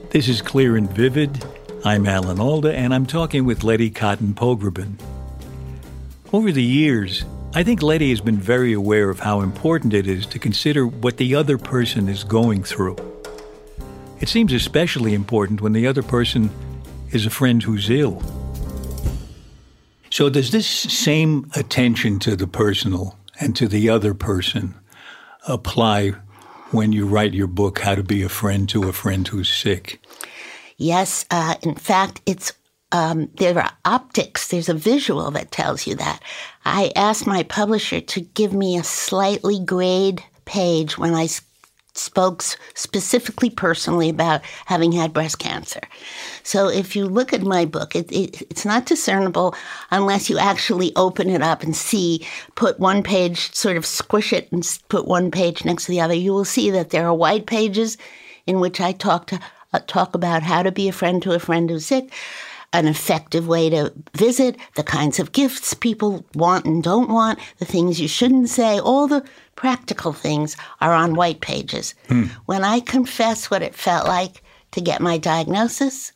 This 0.09 0.27
is 0.27 0.41
Clear 0.41 0.75
and 0.75 0.91
Vivid. 0.91 1.45
I'm 1.85 2.05
Alan 2.05 2.41
Alda, 2.41 2.75
and 2.75 2.93
I'm 2.93 3.05
talking 3.05 3.45
with 3.45 3.63
Letty 3.63 3.89
Cottin 3.89 4.33
Pogrebin. 4.33 4.99
Over 6.33 6.51
the 6.51 6.61
years, 6.61 7.23
I 7.55 7.61
think 7.61 7.83
Letty 7.83 8.09
has 8.09 8.19
been 8.19 8.39
very 8.39 8.73
aware 8.73 9.11
of 9.11 9.19
how 9.19 9.41
important 9.41 9.93
it 9.93 10.07
is 10.07 10.25
to 10.27 10.39
consider 10.39 10.87
what 10.87 11.17
the 11.17 11.35
other 11.35 11.59
person 11.59 12.09
is 12.09 12.23
going 12.23 12.63
through. 12.63 12.97
It 14.19 14.27
seems 14.27 14.51
especially 14.53 15.13
important 15.13 15.61
when 15.61 15.73
the 15.73 15.85
other 15.85 16.01
person 16.01 16.49
is 17.11 17.27
a 17.27 17.29
friend 17.29 17.61
who's 17.61 17.91
ill. 17.91 18.23
So, 20.09 20.29
does 20.29 20.49
this 20.49 20.65
same 20.65 21.47
attention 21.55 22.17
to 22.19 22.35
the 22.35 22.47
personal 22.47 23.19
and 23.39 23.55
to 23.55 23.67
the 23.67 23.87
other 23.87 24.15
person 24.15 24.73
apply 25.47 26.13
when 26.71 26.91
you 26.91 27.05
write 27.05 27.35
your 27.35 27.47
book, 27.47 27.79
How 27.79 27.93
to 27.93 28.03
Be 28.03 28.23
a 28.23 28.29
Friend 28.29 28.67
to 28.69 28.89
a 28.89 28.93
Friend 28.93 29.27
Who's 29.27 29.49
Sick? 29.49 30.03
Yes, 30.77 31.25
uh, 31.29 31.55
in 31.61 31.75
fact, 31.75 32.19
it's 32.25 32.53
um, 32.93 33.29
there 33.35 33.57
are 33.59 33.71
optics. 33.83 34.47
There's 34.47 34.69
a 34.69 34.73
visual 34.73 35.31
that 35.31 35.51
tells 35.51 35.85
you 35.85 35.95
that. 35.95 36.21
I 36.63 36.91
asked 36.95 37.27
my 37.27 37.43
publisher 37.43 37.99
to 37.99 38.21
give 38.21 38.53
me 38.53 38.77
a 38.77 38.83
slightly 38.83 39.59
grayed 39.59 40.23
page 40.45 40.97
when 40.97 41.13
I 41.13 41.27
spoke 41.95 42.43
specifically 42.73 43.49
personally 43.49 44.09
about 44.09 44.41
having 44.65 44.91
had 44.91 45.13
breast 45.13 45.39
cancer. 45.39 45.81
So 46.43 46.67
if 46.67 46.95
you 46.95 47.05
look 47.05 47.33
at 47.33 47.41
my 47.41 47.65
book, 47.65 47.95
it, 47.95 48.11
it, 48.11 48.41
it's 48.43 48.65
not 48.65 48.85
discernible 48.85 49.55
unless 49.91 50.29
you 50.29 50.37
actually 50.37 50.95
open 50.95 51.29
it 51.29 51.41
up 51.41 51.63
and 51.63 51.75
see, 51.75 52.25
put 52.55 52.79
one 52.79 53.03
page, 53.03 53.53
sort 53.53 53.77
of 53.77 53.85
squish 53.85 54.33
it 54.33 54.51
and 54.51 54.79
put 54.89 55.07
one 55.07 55.31
page 55.31 55.65
next 55.65 55.85
to 55.85 55.91
the 55.91 56.01
other. 56.01 56.13
You 56.13 56.33
will 56.33 56.45
see 56.45 56.71
that 56.71 56.91
there 56.91 57.07
are 57.07 57.13
white 57.13 57.45
pages 57.45 57.97
in 58.45 58.59
which 58.59 58.79
I 58.81 58.91
talk 58.91 59.27
to 59.27 59.39
uh, 59.73 59.79
talk 59.87 60.13
about 60.13 60.43
how 60.43 60.61
to 60.61 60.71
be 60.71 60.87
a 60.87 60.93
friend 60.93 61.21
to 61.23 61.31
a 61.31 61.39
friend 61.39 61.69
who's 61.69 61.87
sick, 61.87 62.11
an 62.73 62.87
effective 62.87 63.47
way 63.47 63.69
to 63.69 63.93
visit, 64.15 64.57
the 64.75 64.83
kinds 64.83 65.19
of 65.19 65.31
gifts 65.31 65.73
people 65.73 66.25
want 66.33 66.65
and 66.65 66.83
don't 66.83 67.09
want, 67.09 67.39
the 67.59 67.65
things 67.65 68.01
you 68.01 68.07
shouldn't 68.07 68.49
say, 68.49 68.79
all 68.79 69.07
the 69.07 69.23
practical 69.55 70.11
things 70.11 70.57
are 70.81 70.93
on 70.93 71.13
white 71.13 71.39
pages. 71.41 71.93
Hmm. 72.07 72.25
When 72.47 72.63
I 72.63 72.79
confess 72.79 73.49
what 73.51 73.61
it 73.61 73.75
felt 73.75 74.07
like 74.07 74.41
to 74.71 74.81
get 74.81 75.01
my 75.01 75.19
diagnosis, 75.19 76.11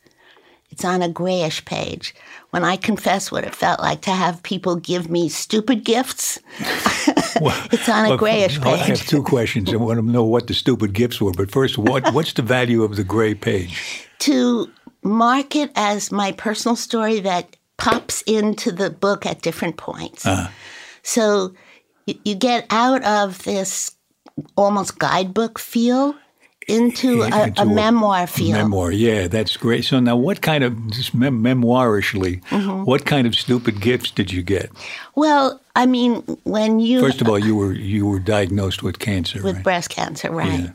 it's 0.70 0.84
on 0.84 1.00
a 1.00 1.08
grayish 1.08 1.64
page. 1.64 2.14
When 2.50 2.64
I 2.64 2.76
confess 2.76 3.30
what 3.30 3.44
it 3.44 3.54
felt 3.54 3.80
like 3.80 4.02
to 4.02 4.10
have 4.10 4.42
people 4.42 4.76
give 4.76 5.08
me 5.08 5.28
stupid 5.28 5.84
gifts, 5.84 6.38
it's 6.58 7.88
on 7.88 8.06
a 8.06 8.08
Well, 8.10 8.18
grayish 8.18 8.60
page. 8.60 8.66
I 8.66 8.76
have 8.76 9.06
two 9.06 9.22
questions. 9.22 9.72
I 9.72 9.76
want 9.76 9.98
to 9.98 10.04
know 10.04 10.24
what 10.24 10.46
the 10.46 10.54
stupid 10.54 10.92
gifts 10.92 11.20
were. 11.20 11.32
But 11.32 11.50
first, 11.50 11.78
what 11.78 12.12
what's 12.12 12.32
the 12.32 12.42
value 12.42 12.82
of 12.82 12.96
the 12.96 13.04
gray 13.04 13.34
page? 13.34 14.08
to 14.20 14.70
mark 15.02 15.56
it 15.56 15.70
as 15.74 16.10
my 16.10 16.32
personal 16.32 16.76
story 16.76 17.20
that 17.20 17.56
pops 17.76 18.22
into 18.22 18.72
the 18.72 18.90
book 18.90 19.24
at 19.24 19.42
different 19.42 19.76
points. 19.76 20.26
So 21.02 21.54
you, 22.06 22.18
you 22.24 22.34
get 22.34 22.66
out 22.70 23.02
of 23.04 23.42
this 23.44 23.92
almost 24.56 24.98
guidebook 24.98 25.58
feel 25.58 26.14
into 26.68 27.22
a, 27.22 27.44
Into 27.44 27.62
a 27.62 27.64
memoir 27.64 28.26
feel. 28.26 28.52
Memoir, 28.52 28.92
yeah, 28.92 29.26
that's 29.26 29.56
great. 29.56 29.86
So 29.86 30.00
now, 30.00 30.16
what 30.16 30.42
kind 30.42 30.62
of 30.62 30.90
just 30.90 31.14
mem- 31.14 31.42
memoirishly? 31.42 32.42
Mm-hmm. 32.50 32.84
What 32.84 33.06
kind 33.06 33.26
of 33.26 33.34
stupid 33.34 33.80
gifts 33.80 34.10
did 34.10 34.30
you 34.30 34.42
get? 34.42 34.70
Well, 35.14 35.62
I 35.74 35.86
mean, 35.86 36.16
when 36.44 36.78
you 36.78 37.00
First 37.00 37.22
of 37.22 37.28
all, 37.28 37.38
you 37.38 37.56
were 37.56 37.72
you 37.72 38.04
were 38.04 38.18
diagnosed 38.18 38.82
with 38.82 38.98
cancer, 38.98 39.42
with 39.42 39.54
right? 39.54 39.64
breast 39.64 39.88
cancer, 39.88 40.30
right? 40.30 40.70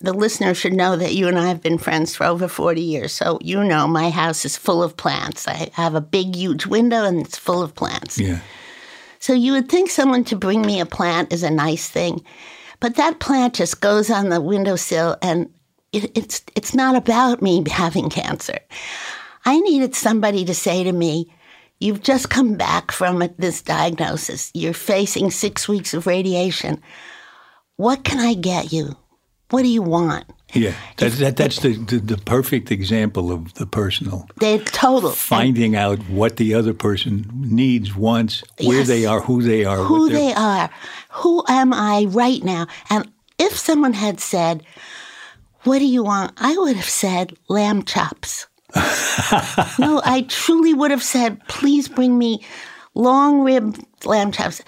The 0.00 0.12
listener 0.12 0.54
should 0.54 0.72
know 0.72 0.96
that 0.96 1.14
you 1.14 1.28
and 1.28 1.38
I 1.38 1.48
have 1.48 1.62
been 1.62 1.76
friends 1.76 2.14
for 2.14 2.24
over 2.24 2.48
40 2.48 2.80
years. 2.80 3.12
So, 3.12 3.38
you 3.42 3.62
know, 3.62 3.86
my 3.86 4.08
house 4.10 4.44
is 4.44 4.56
full 4.56 4.82
of 4.82 4.96
plants. 4.96 5.46
I 5.46 5.70
have 5.74 5.94
a 5.94 6.00
big, 6.00 6.34
huge 6.34 6.64
window 6.66 7.04
and 7.04 7.20
it's 7.20 7.36
full 7.36 7.62
of 7.62 7.74
plants. 7.74 8.18
yeah. 8.18 8.40
So 9.18 9.34
you 9.34 9.52
would 9.52 9.68
think 9.68 9.90
someone 9.90 10.24
to 10.24 10.36
bring 10.36 10.62
me 10.62 10.80
a 10.80 10.86
plant 10.86 11.30
is 11.30 11.42
a 11.42 11.50
nice 11.50 11.88
thing, 11.88 12.24
but 12.80 12.96
that 12.96 13.20
plant 13.20 13.54
just 13.54 13.82
goes 13.82 14.10
on 14.10 14.30
the 14.30 14.40
windowsill, 14.40 15.18
and 15.20 15.52
it, 15.92 16.10
it's 16.16 16.42
it's 16.56 16.74
not 16.74 16.96
about 16.96 17.42
me 17.42 17.62
having 17.70 18.08
cancer. 18.08 18.58
I 19.44 19.60
needed 19.60 19.94
somebody 19.94 20.46
to 20.46 20.54
say 20.54 20.84
to 20.84 20.92
me, 20.92 21.30
You've 21.80 22.02
just 22.02 22.28
come 22.28 22.56
back 22.56 22.92
from 22.92 23.26
this 23.38 23.62
diagnosis. 23.62 24.50
You're 24.52 24.74
facing 24.74 25.30
six 25.30 25.66
weeks 25.66 25.94
of 25.94 26.06
radiation. 26.06 26.82
What 27.76 28.04
can 28.04 28.18
I 28.18 28.34
get 28.34 28.70
you? 28.70 28.96
What 29.50 29.62
do 29.62 29.68
you 29.68 29.82
want? 29.82 30.24
Yeah, 30.52 30.74
that, 30.96 31.12
that, 31.12 31.36
that's 31.36 31.60
the, 31.60 31.74
the, 31.74 31.98
the 31.98 32.16
perfect 32.16 32.72
example 32.72 33.30
of 33.30 33.54
the 33.54 33.66
personal. 33.66 34.28
The 34.38 34.58
total. 34.72 35.10
Finding 35.10 35.76
out 35.76 35.98
what 36.08 36.36
the 36.38 36.54
other 36.54 36.74
person 36.74 37.30
needs, 37.32 37.94
wants, 37.94 38.42
where 38.60 38.78
Yes. 38.78 38.88
they 38.88 39.06
are, 39.06 39.20
who 39.20 39.42
they 39.42 39.64
are. 39.64 39.76
who 39.78 40.08
they 40.08 40.32
are. 40.34 40.68
Who 41.10 41.44
am 41.48 41.72
I 41.72 42.06
right 42.08 42.42
now? 42.42 42.66
And 42.88 43.08
if 43.38 43.56
someone 43.56 43.92
had 43.92 44.18
said, 44.20 44.64
What 45.62 45.78
do 45.78 45.86
you 45.86 46.02
want? 46.02 46.32
I 46.36 46.56
would 46.58 46.76
have 46.76 46.88
said 46.90 47.36
lamb 47.48 47.84
chops. 47.84 48.46
no, 49.78 50.00
I 50.04 50.24
truly 50.28 50.74
would 50.74 50.90
have 50.90 51.02
said, 51.02 51.46
Please 51.48 51.88
bring 51.88 52.18
me 52.18 52.44
long 52.94 53.40
rib 53.42 53.76
lamb 54.04 54.32
chops 54.32 54.62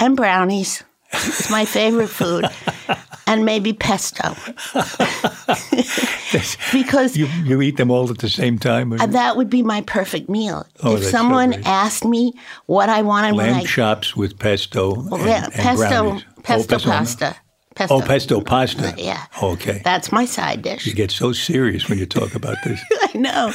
and 0.00 0.16
brownies. 0.16 0.82
It's 1.12 1.50
my 1.50 1.64
favorite 1.64 2.08
food. 2.08 2.44
And 3.26 3.44
maybe 3.44 3.72
pesto. 3.74 4.34
because 6.72 7.16
You, 7.16 7.26
you 7.44 7.60
eat 7.60 7.76
them 7.76 7.90
all 7.90 8.10
at 8.10 8.18
the 8.18 8.28
same 8.28 8.58
time? 8.58 8.92
Uh, 8.92 9.06
that 9.06 9.36
would 9.36 9.50
be 9.50 9.62
my 9.62 9.82
perfect 9.82 10.28
meal. 10.28 10.66
Oh, 10.82 10.94
if 10.94 11.00
that's 11.00 11.10
so 11.12 11.18
someone 11.18 11.62
asked 11.64 12.04
me 12.04 12.32
what 12.66 12.88
I 12.88 13.02
wanted 13.02 13.34
when 13.34 13.52
Lamb 13.52 13.60
I 13.60 13.64
chops 13.64 14.16
with 14.16 14.38
pesto 14.38 14.94
and, 14.94 15.26
Yeah, 15.26 15.48
pesto, 15.50 16.02
brownies. 16.02 16.24
pesto 16.42 16.74
oh, 16.74 16.78
pesto 16.78 16.78
pasta. 16.90 17.36
Pesto. 17.78 17.94
Oh, 17.94 18.00
pesto 18.00 18.40
pasta. 18.40 18.92
Yeah. 18.98 19.24
Okay. 19.40 19.80
That's 19.84 20.10
my 20.10 20.24
side 20.24 20.62
dish. 20.62 20.84
you 20.84 20.92
get 20.92 21.12
so 21.12 21.32
serious 21.32 21.88
when 21.88 21.96
you 21.96 22.06
talk 22.06 22.34
about 22.34 22.56
this. 22.64 22.80
I 23.02 23.16
know, 23.16 23.52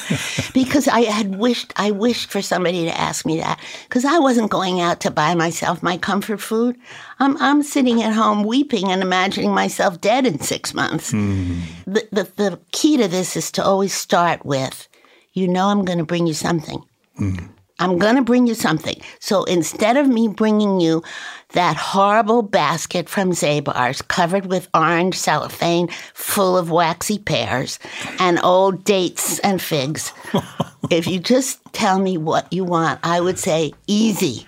because 0.53 0.87
I 0.87 1.01
had 1.01 1.35
wished, 1.35 1.73
I 1.75 1.91
wished 1.91 2.29
for 2.31 2.41
somebody 2.41 2.85
to 2.85 2.97
ask 2.97 3.25
me 3.25 3.39
that, 3.39 3.59
because 3.83 4.05
I 4.05 4.19
wasn't 4.19 4.49
going 4.49 4.79
out 4.79 5.01
to 5.01 5.11
buy 5.11 5.35
myself 5.35 5.83
my 5.83 5.97
comfort 5.97 6.39
food. 6.39 6.77
I'm, 7.19 7.35
I'm 7.41 7.63
sitting 7.63 8.01
at 8.01 8.13
home 8.13 8.43
weeping 8.43 8.89
and 8.91 9.01
imagining 9.01 9.53
myself 9.53 9.99
dead 9.99 10.25
in 10.25 10.39
six 10.39 10.73
months. 10.73 11.11
Hmm. 11.11 11.59
The, 11.85 12.07
the, 12.13 12.23
the 12.37 12.59
key 12.71 12.95
to 12.95 13.09
this 13.09 13.35
is 13.35 13.51
to 13.51 13.63
always 13.63 13.93
start 13.93 14.45
with, 14.45 14.87
you 15.33 15.49
know, 15.49 15.67
I'm 15.67 15.83
going 15.83 15.99
to 15.99 16.05
bring 16.05 16.27
you 16.27 16.33
something. 16.33 16.81
Hmm. 17.17 17.47
I'm 17.79 17.97
going 17.97 18.15
to 18.15 18.21
bring 18.21 18.47
you 18.47 18.53
something. 18.53 19.01
So 19.19 19.43
instead 19.45 19.97
of 19.97 20.07
me 20.07 20.27
bringing 20.27 20.79
you 20.79 21.03
that 21.49 21.75
horrible 21.75 22.41
basket 22.41 23.09
from 23.09 23.31
Zabar's 23.31 24.01
covered 24.01 24.45
with 24.45 24.69
orange 24.73 25.15
cellophane 25.15 25.89
full 26.13 26.57
of 26.57 26.71
waxy 26.71 27.19
pears 27.19 27.79
and 28.19 28.39
old 28.43 28.83
dates 28.83 29.39
and 29.39 29.61
figs, 29.61 30.13
if 30.89 31.07
you 31.07 31.19
just 31.19 31.59
tell 31.73 31.99
me 31.99 32.17
what 32.17 32.51
you 32.53 32.63
want, 32.63 32.99
I 33.03 33.19
would 33.19 33.39
say 33.39 33.73
easy 33.87 34.45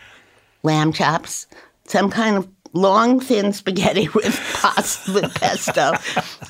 lamb 0.64 0.94
chops, 0.94 1.48
some 1.86 2.10
kind 2.10 2.38
of 2.38 2.48
long, 2.74 3.20
thin 3.20 3.54
spaghetti 3.54 4.08
with 4.14 4.40
pasta 4.62 5.14
with 5.14 5.34
pesto, 5.36 5.94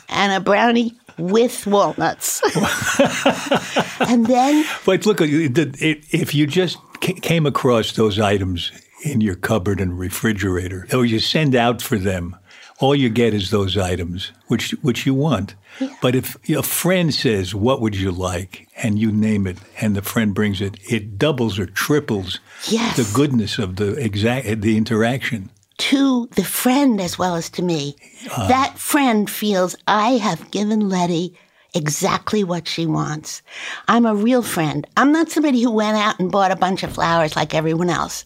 and 0.09 0.33
a 0.33 0.39
brownie 0.39 0.93
with 1.17 1.65
walnuts. 1.67 2.41
and 3.99 4.25
then 4.25 4.65
But 4.86 5.06
look, 5.06 5.19
if 5.21 6.36
you 6.36 6.47
just 6.47 6.78
came 7.01 7.45
across 7.45 7.93
those 7.93 8.19
items 8.19 8.71
in 9.04 9.21
your 9.21 9.36
cupboard 9.36 9.80
and 9.80 9.97
refrigerator, 9.99 10.88
or 10.93 11.06
you 11.06 11.19
send 11.19 11.56
out 11.56 11.82
for 11.82 11.97
them, 11.97 12.36
all 12.80 12.95
you 12.95 13.10
get 13.10 13.34
is 13.34 13.51
those 13.51 13.78
items, 13.78 14.32
which 14.47 14.71
which 14.82 15.06
you 15.06 15.13
want. 15.13 15.56
But 16.01 16.15
if 16.15 16.38
a 16.49 16.63
friend 16.63 17.13
says, 17.13 17.54
"What 17.56 17.82
would 17.82 17.95
you 17.95 18.12
like?" 18.12 18.67
and 18.84 18.99
you 18.99 19.12
name 19.12 19.47
it, 19.47 19.58
and 19.80 19.95
the 19.95 20.01
friend 20.01 20.34
brings 20.34 20.60
it, 20.60 20.78
it 20.89 21.17
doubles 21.17 21.58
or 21.58 21.65
triples 21.65 22.39
Yes. 22.67 22.97
the 22.97 23.10
goodness 23.15 23.58
of 23.58 23.78
the 23.78 23.93
exact 23.93 24.62
the 24.62 24.75
interaction. 24.78 25.49
To 25.89 26.27
the 26.35 26.43
friend 26.43 26.99
as 26.99 27.17
well 27.19 27.35
as 27.35 27.49
to 27.51 27.61
me. 27.61 27.95
Ah. 28.31 28.47
that 28.47 28.77
friend 28.77 29.29
feels 29.29 29.75
I 29.87 30.17
have 30.17 30.49
given 30.51 30.89
Letty 30.89 31.33
exactly 31.75 32.43
what 32.43 32.67
she 32.67 32.85
wants. 32.85 33.41
I'm 33.87 34.05
a 34.05 34.15
real 34.15 34.41
friend. 34.41 34.87
I'm 34.97 35.11
not 35.11 35.29
somebody 35.29 35.61
who 35.61 35.71
went 35.71 35.97
out 35.97 36.19
and 36.19 36.31
bought 36.31 36.51
a 36.51 36.55
bunch 36.55 36.83
of 36.83 36.93
flowers 36.93 37.35
like 37.35 37.53
everyone 37.53 37.89
else. 37.89 38.25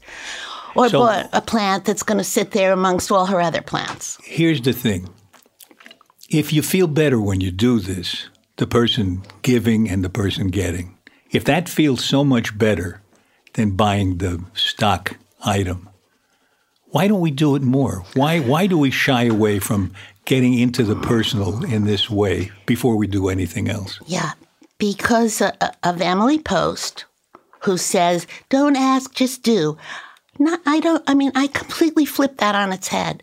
Or 0.75 0.87
So- 0.87 0.99
bought 0.99 1.29
a 1.33 1.41
plant 1.41 1.83
that's 1.85 2.03
going 2.03 2.19
to 2.19 2.23
sit 2.23 2.51
there 2.51 2.71
amongst 2.71 3.11
all 3.11 3.25
her 3.25 3.41
other 3.41 3.61
plants. 3.61 4.17
Here's 4.23 4.61
the 4.61 4.73
thing. 4.73 5.09
If 6.29 6.53
you 6.53 6.61
feel 6.61 6.87
better 6.87 7.19
when 7.19 7.41
you 7.41 7.51
do 7.51 7.79
this, 7.79 8.29
the 8.57 8.67
person 8.67 9.23
giving 9.41 9.89
and 9.89 10.03
the 10.03 10.09
person 10.09 10.47
getting, 10.49 10.95
if 11.31 11.43
that 11.45 11.67
feels 11.67 12.05
so 12.05 12.23
much 12.23 12.57
better 12.57 13.01
than 13.55 13.71
buying 13.75 14.17
the 14.19 14.43
stock 14.53 15.17
item, 15.43 15.88
why 16.91 17.08
don't 17.08 17.21
we 17.21 17.32
do 17.32 17.56
it 17.56 17.62
more? 17.62 18.04
Why 18.15 18.39
why 18.39 18.67
do 18.67 18.78
we 18.78 18.91
shy 18.91 19.23
away 19.23 19.60
from 19.60 19.93
getting 20.25 20.58
into 20.58 20.84
the 20.84 20.95
personal 20.95 21.63
in 21.63 21.86
this 21.86 22.10
way 22.10 22.52
before 22.65 22.95
we 22.95 23.08
do 23.08 23.30
anything 23.30 23.69
else? 23.69 23.99
Yeah, 24.06 24.34
because 24.78 25.41
uh, 25.41 25.52
of 25.84 26.02
Emily 26.02 26.39
Post, 26.39 27.06
who 27.62 27.78
says, 27.78 28.28
"Don't 28.49 28.75
ask, 28.75 29.13
just 29.13 29.43
do." 29.43 29.78
Not, 30.39 30.62
I 30.65 30.80
don't. 30.80 31.04
I 31.08 31.13
mean, 31.13 31.32
I 31.36 31.47
completely 31.47 32.06
flip 32.06 32.38
that 32.38 32.56
on 32.56 32.71
its 32.71 32.88
head. 32.88 33.21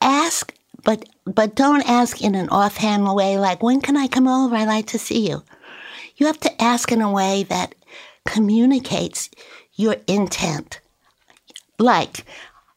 Ask, 0.00 0.54
but 0.84 1.04
but 1.26 1.54
don't 1.54 1.88
ask 1.88 2.22
in 2.22 2.34
an 2.34 2.48
offhand 2.48 3.12
way, 3.14 3.38
like, 3.38 3.62
"When 3.62 3.80
can 3.80 3.96
I 3.96 4.06
come 4.06 4.28
over? 4.28 4.56
I'd 4.56 4.68
like 4.68 4.86
to 4.88 4.98
see 4.98 5.28
you." 5.28 5.42
You 6.16 6.26
have 6.26 6.40
to 6.40 6.62
ask 6.62 6.92
in 6.92 7.00
a 7.00 7.10
way 7.10 7.42
that 7.44 7.74
communicates 8.24 9.30
your 9.74 9.96
intent. 10.06 10.80
Like 11.78 12.24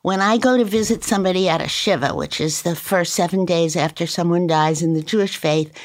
when 0.01 0.21
I 0.21 0.37
go 0.37 0.57
to 0.57 0.63
visit 0.63 1.03
somebody 1.03 1.49
at 1.49 1.61
a 1.61 1.67
Shiva, 1.67 2.15
which 2.15 2.39
is 2.39 2.61
the 2.61 2.75
first 2.75 3.13
seven 3.13 3.45
days 3.45 3.75
after 3.75 4.07
someone 4.07 4.47
dies 4.47 4.81
in 4.81 4.93
the 4.93 5.01
Jewish 5.01 5.37
faith, 5.37 5.77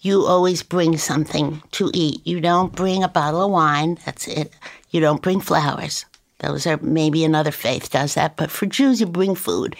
you 0.00 0.26
always 0.26 0.62
bring 0.62 0.98
something 0.98 1.62
to 1.72 1.90
eat. 1.94 2.26
You 2.26 2.40
don't 2.40 2.74
bring 2.74 3.04
a 3.04 3.08
bottle 3.08 3.44
of 3.44 3.52
wine, 3.52 3.98
that's 4.04 4.26
it. 4.26 4.52
You 4.90 5.00
don't 5.00 5.22
bring 5.22 5.40
flowers. 5.40 6.04
Those 6.40 6.66
are 6.66 6.76
maybe 6.78 7.24
another 7.24 7.52
faith 7.52 7.90
does 7.90 8.14
that, 8.14 8.36
but 8.36 8.50
for 8.50 8.66
Jews, 8.66 9.00
you 9.00 9.06
bring 9.06 9.36
food. 9.36 9.76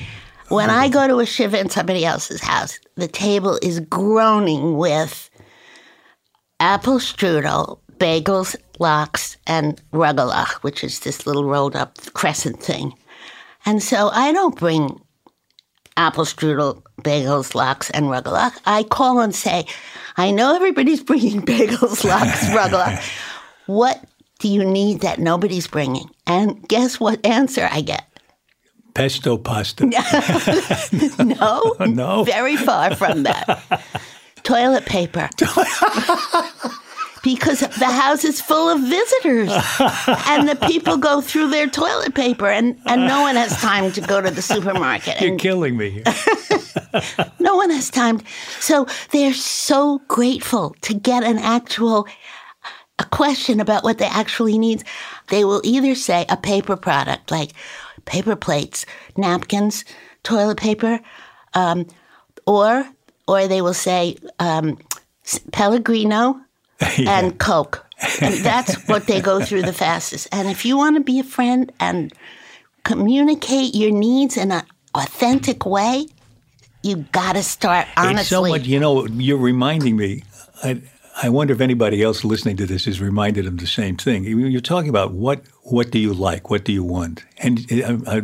When 0.49 0.71
I 0.71 0.89
go 0.89 1.09
to 1.09 1.19
a 1.19 1.27
Shiva 1.27 1.59
in 1.59 1.71
somebody 1.71 2.05
else's 2.05 2.41
house, 2.41 2.79
the 2.95 3.09
table 3.09 3.59
is 3.63 3.81
groaning 3.81 4.77
with 4.77 5.29
apple 6.61 6.99
strudel, 6.99 7.81
bagels, 7.97 8.55
lox, 8.79 9.37
and 9.47 9.83
rugelach, 9.93 10.63
which 10.63 10.85
is 10.85 11.01
this 11.01 11.27
little 11.27 11.45
rolled 11.45 11.75
up 11.75 11.99
crescent 12.13 12.63
thing. 12.63 12.95
And 13.65 13.83
so 13.83 14.09
I 14.13 14.33
don't 14.33 14.57
bring 14.59 15.01
apple 15.97 16.25
strudel, 16.25 16.83
bagels, 17.03 17.55
lox, 17.55 17.91
and 17.91 18.07
rugelach. 18.07 18.53
I 18.67 18.83
call 18.83 19.21
and 19.21 19.35
say, 19.35 19.67
I 20.17 20.31
know 20.31 20.55
everybody's 20.57 21.03
bringing 21.11 21.43
bagels, 21.43 22.05
lox, 22.05 22.45
rugelach. 22.51 23.03
What 23.67 24.03
do 24.41 24.49
you 24.49 24.65
need 24.65 25.01
that 25.03 25.19
nobody's 25.21 25.67
bringing? 25.69 26.09
And 26.27 26.67
guess 26.69 26.99
what 26.99 27.25
answer 27.25 27.69
I 27.71 27.81
get? 27.83 28.05
Pesto 28.95 29.39
pasta. 29.39 29.87
No, 31.25 31.75
No. 31.87 32.25
very 32.25 32.57
far 32.57 32.95
from 32.97 33.23
that. 33.23 33.83
Toilet 34.43 34.85
paper. 34.85 35.31
Because 37.23 37.61
the 37.61 37.87
house 37.87 38.25
is 38.25 38.41
full 38.41 38.69
of 38.69 38.81
visitors 38.81 39.51
and 40.27 40.49
the 40.49 40.57
people 40.67 40.97
go 40.97 41.21
through 41.21 41.49
their 41.51 41.67
toilet 41.69 42.15
paper 42.15 42.49
and, 42.49 42.77
and 42.87 43.07
no 43.07 43.21
one 43.23 43.37
has 43.37 43.57
time 43.61 43.93
to 43.93 44.01
go 44.01 44.21
to 44.21 44.31
the 44.31 44.43
supermarket 44.43 45.21
You're 45.21 45.31
and 45.33 45.41
killing 45.41 45.77
me. 45.77 45.91
here. 45.91 46.05
no 47.41 47.57
one 47.57 47.71
has 47.71 47.91
time 47.91 48.21
so 48.61 48.87
they're 49.13 49.33
so 49.35 50.01
grateful 50.09 50.75
to 50.83 50.95
get 50.95 51.23
an 51.25 51.39
actual 51.39 52.07
a 52.99 53.05
question 53.07 53.61
about 53.61 53.83
what 53.83 53.99
they 53.99 54.07
actually 54.07 54.59
need 54.59 54.83
they 55.29 55.45
will 55.45 55.61
either 55.65 55.95
say 55.95 56.27
a 56.29 56.37
paper 56.37 56.77
product 56.77 57.31
like 57.31 57.53
paper 58.05 58.37
plates 58.37 58.85
napkins 59.17 59.85
toilet 60.23 60.59
paper 60.59 61.01
um, 61.55 61.87
or 62.47 62.87
or 63.27 63.49
they 63.49 63.63
will 63.63 63.75
say 63.75 64.17
um, 64.39 64.77
s- 65.25 65.41
pellegrino 66.97 67.11
and 67.11 67.39
coke. 67.39 67.87
And 68.21 68.35
that's 68.35 68.89
what 68.89 69.07
they 69.07 69.21
go 69.21 69.41
through 69.45 69.63
the 69.63 69.73
fastest. 69.73 70.29
And 70.33 70.49
if 70.49 70.65
you 70.65 70.77
want 70.77 70.97
to 70.97 71.03
be 71.03 71.21
a 71.21 71.25
friend 71.25 71.71
and 71.79 72.13
communicate 72.85 73.75
your 73.75 73.93
needs 73.93 74.37
in 74.37 74.51
an 74.51 74.65
authentic 74.95 75.65
way 75.65 76.07
you 76.83 76.97
got 77.13 77.35
to 77.35 77.43
start 77.43 77.87
honestly. 77.97 78.21
It's 78.21 78.29
so 78.29 78.43
much, 78.43 78.67
you 78.67 78.81
know, 78.81 79.07
you're 79.07 79.39
reminding 79.39 79.97
me. 79.97 80.23
I, 80.63 80.83
I 81.23 81.29
wonder 81.29 81.53
if 81.53 81.61
anybody 81.61 82.03
else 82.03 82.25
listening 82.25 82.57
to 82.57 82.67
this 82.67 82.87
is 82.87 83.01
reminded 83.01 83.47
of 83.47 83.59
the 83.59 83.67
same 83.67 83.97
thing. 83.97 84.25
You- 84.25 84.47
You're 84.47 84.61
talking 84.61 84.91
about 84.91 85.13
what 85.13 85.43
what 85.63 85.91
do 85.91 85.99
you 85.99 86.13
like, 86.13 86.51
what 86.51 86.65
do 86.65 86.73
you 86.73 86.83
want, 86.83 87.25
and 87.39 87.61
it, 87.71 87.85
I, 87.85 88.17
I, 88.17 88.23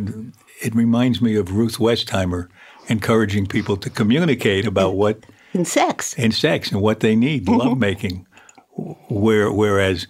it 0.61 0.75
reminds 0.75 1.21
me 1.21 1.35
of 1.35 1.53
Ruth 1.53 1.77
Westheimer 1.77 2.49
encouraging 2.89 3.45
people 3.45 3.77
to 3.77 3.89
communicate 3.89 4.65
about 4.65 4.95
what 4.95 5.23
in 5.53 5.65
sex. 5.65 6.13
In 6.15 6.31
sex 6.31 6.71
and 6.71 6.81
what 6.81 6.99
they 6.99 7.15
need, 7.15 7.45
mm-hmm. 7.45 7.59
lovemaking. 7.59 8.27
Where, 9.09 9.51
whereas 9.51 10.07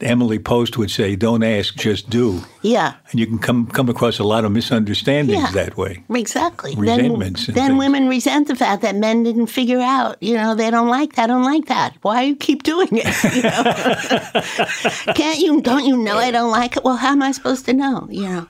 Emily 0.00 0.38
Post 0.38 0.78
would 0.78 0.90
say, 0.90 1.16
"Don't 1.16 1.42
ask, 1.42 1.74
just 1.76 2.08
do." 2.08 2.42
Yeah. 2.62 2.92
And 3.10 3.18
you 3.20 3.26
can 3.26 3.38
come 3.38 3.66
come 3.66 3.88
across 3.88 4.18
a 4.20 4.24
lot 4.24 4.44
of 4.44 4.52
misunderstandings 4.52 5.42
Yeah. 5.42 5.50
that 5.52 5.76
way. 5.76 6.04
Exactly. 6.14 6.74
Resentments 6.76 7.46
Then, 7.46 7.54
then 7.54 7.76
women 7.78 8.08
resent 8.08 8.46
the 8.46 8.54
fact 8.54 8.82
that 8.82 8.94
men 8.94 9.24
didn't 9.24 9.48
figure 9.48 9.80
out. 9.80 10.16
You 10.20 10.34
know, 10.34 10.54
they 10.54 10.70
don't 10.70 10.88
like 10.88 11.14
that. 11.16 11.26
Don't 11.26 11.42
like 11.42 11.66
that. 11.66 11.94
Why 12.02 12.22
you 12.22 12.36
keep 12.36 12.62
doing 12.62 12.88
it? 12.92 13.06
You 13.34 13.42
know? 13.42 15.12
Can't 15.14 15.38
you? 15.40 15.60
Don't 15.62 15.84
you 15.84 15.96
know 15.96 16.16
I 16.16 16.30
don't 16.30 16.50
like 16.52 16.76
it? 16.76 16.84
Well, 16.84 16.96
how 16.96 17.10
am 17.12 17.22
I 17.22 17.32
supposed 17.32 17.64
to 17.66 17.72
know? 17.72 18.06
You 18.10 18.28
know. 18.28 18.46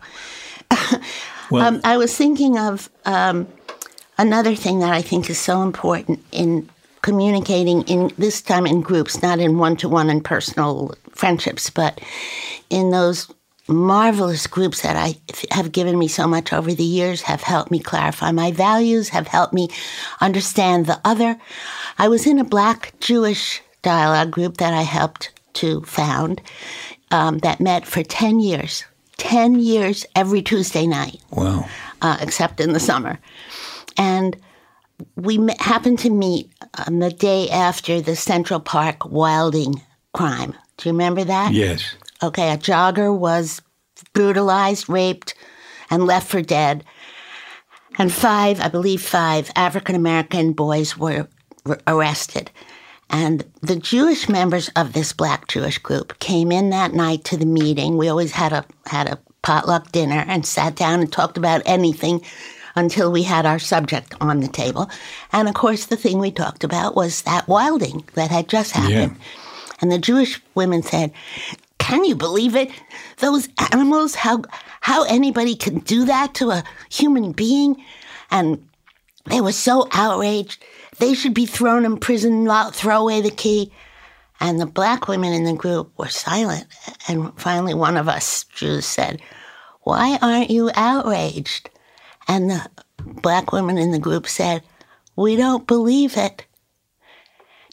Well, 1.51 1.67
Um, 1.67 1.81
I 1.83 1.97
was 1.97 2.15
thinking 2.15 2.59
of 2.59 2.91
um, 3.07 3.47
another 4.19 4.55
thing 4.55 4.81
that 4.81 4.93
I 4.93 5.01
think 5.01 5.31
is 5.31 5.39
so 5.39 5.63
important 5.63 6.21
in 6.31 6.69
communicating 7.09 7.81
in 7.85 8.13
this 8.19 8.43
time 8.43 8.67
in 8.67 8.83
groups, 8.83 9.23
not 9.23 9.39
in 9.39 9.57
one 9.57 9.75
to 9.79 9.89
one 9.89 10.11
and 10.11 10.23
personal 10.23 10.95
friendships, 11.13 11.71
but 11.71 12.03
in 12.69 12.91
those 12.91 13.33
marvelous 13.67 14.47
groups 14.47 14.83
that 14.83 14.95
I 14.95 15.15
have 15.51 15.73
given 15.73 15.99
me 15.99 16.07
so 16.07 16.27
much 16.27 16.53
over 16.53 16.75
the 16.75 16.85
years, 16.85 17.23
have 17.23 17.43
helped 17.43 17.71
me 17.71 17.79
clarify 17.79 18.31
my 18.31 18.53
values, 18.53 19.09
have 19.09 19.27
helped 19.27 19.55
me 19.55 19.71
understand 20.21 20.85
the 20.85 21.01
other. 21.03 21.39
I 21.99 22.09
was 22.09 22.27
in 22.27 22.39
a 22.39 22.45
Black 22.45 22.93
Jewish 23.01 23.63
dialogue 23.81 24.31
group 24.31 24.59
that 24.59 24.75
I 24.75 24.83
helped 24.83 25.31
to 25.55 25.81
found 25.83 26.43
um, 27.11 27.39
that 27.39 27.59
met 27.59 27.87
for 27.87 28.03
10 28.03 28.41
years. 28.41 28.85
10 29.17 29.61
years 29.61 30.05
every 30.15 30.43
Tuesday 30.43 30.87
night 30.87 31.21
wow. 31.31 31.67
uh, 32.03 32.19
except 32.21 32.61
in 32.61 32.75
the 32.75 32.81
summer. 32.81 33.19
And 33.97 34.37
we 35.17 35.39
happened 35.59 35.99
to 36.01 36.11
meet 36.11 36.51
on 36.87 36.99
the 36.99 37.11
day 37.11 37.49
after 37.51 38.01
the 38.01 38.17
Central 38.17 38.61
Park 38.61 39.05
wilding 39.11 39.83
crime. 40.13 40.55
Do 40.77 40.89
you 40.89 40.93
remember 40.93 41.25
that? 41.25 41.53
Yes. 41.53 41.95
Okay, 42.23 42.53
a 42.53 42.57
jogger 42.57 43.17
was 43.17 43.63
brutalized, 44.13 44.89
raped, 44.89 45.35
and 45.91 46.07
left 46.07 46.29
for 46.29 46.43
dead. 46.43 46.85
And 47.99 48.13
five, 48.13 48.61
I 48.61 48.69
believe 48.69 49.03
five 49.03 49.51
African 49.57 49.95
American 49.95 50.53
boys 50.53 50.97
were, 50.97 51.29
were 51.65 51.81
arrested. 51.87 52.51
And 53.11 53.45
the 53.63 53.77
Jewish 53.77 54.29
members 54.29 54.69
of 54.77 54.93
this 54.93 55.13
black 55.13 55.49
Jewish 55.49 55.79
group 55.79 56.19
came 56.19 56.53
in 56.53 56.71
that 56.71 56.93
night 56.93 57.25
to 57.25 57.37
the 57.37 57.47
meeting. 57.47 57.97
We 57.97 58.09
always 58.09 58.33
had 58.33 58.53
a 58.53 58.65
had 58.87 59.09
a 59.09 59.19
potluck 59.43 59.93
dinner 59.93 60.25
and 60.29 60.45
sat 60.45 60.77
down 60.77 61.01
and 61.01 61.11
talked 61.11 61.39
about 61.39 61.63
anything 61.65 62.23
until 62.79 63.11
we 63.13 63.23
had 63.23 63.45
our 63.45 63.59
subject 63.59 64.15
on 64.21 64.41
the 64.41 64.49
table. 64.49 64.91
And 65.33 65.49
of 65.49 65.55
course 65.55 65.87
the 65.87 65.97
thing 65.97 66.19
we 66.19 66.31
talked 66.31 66.65
about 66.65 66.95
was 66.97 67.23
that 67.23 67.49
wilding 67.49 68.05
that 68.15 68.31
had 68.31 68.49
just 68.49 68.73
happened. 68.73 69.17
And 69.81 69.93
the 69.93 69.99
Jewish 69.99 70.41
women 70.55 70.83
said, 70.83 71.13
"Can 71.79 72.05
you 72.05 72.15
believe 72.17 72.57
it? 72.57 72.71
Those 73.19 73.49
animals, 73.73 74.15
how 74.15 74.43
how 74.81 75.05
anybody 75.05 75.55
can 75.55 75.81
do 75.81 76.05
that 76.07 76.35
to 76.35 76.51
a 76.51 76.65
human 76.91 77.33
being?" 77.33 77.77
And 78.31 78.67
they 79.27 79.41
were 79.41 79.53
so 79.53 79.89
outraged. 79.93 80.65
They 80.99 81.15
should 81.15 81.35
be 81.35 81.47
thrown 81.47 81.85
in 81.85 81.99
prison, 81.99 82.49
throw 82.73 83.03
away 83.03 83.21
the 83.21 83.31
key. 83.31 83.71
And 84.41 84.61
the 84.61 84.67
black 84.67 85.09
women 85.09 85.33
in 85.33 85.45
the 85.45 85.53
group 85.53 85.91
were 85.99 86.09
silent. 86.09 86.67
And 87.09 87.33
finally, 87.39 87.75
one 87.75 87.97
of 87.97 88.09
us 88.09 88.45
Jews 88.55 88.87
said, 88.87 89.21
Why 89.83 90.19
aren't 90.23 90.51
you 90.51 90.71
outraged? 90.75 91.71
And 92.29 92.51
the 92.51 92.69
black 93.23 93.53
women 93.53 93.79
in 93.79 93.91
the 93.91 93.99
group 93.99 94.29
said, 94.29 94.63
We 95.17 95.37
don't 95.37 95.67
believe 95.67 96.17
it. 96.17 96.45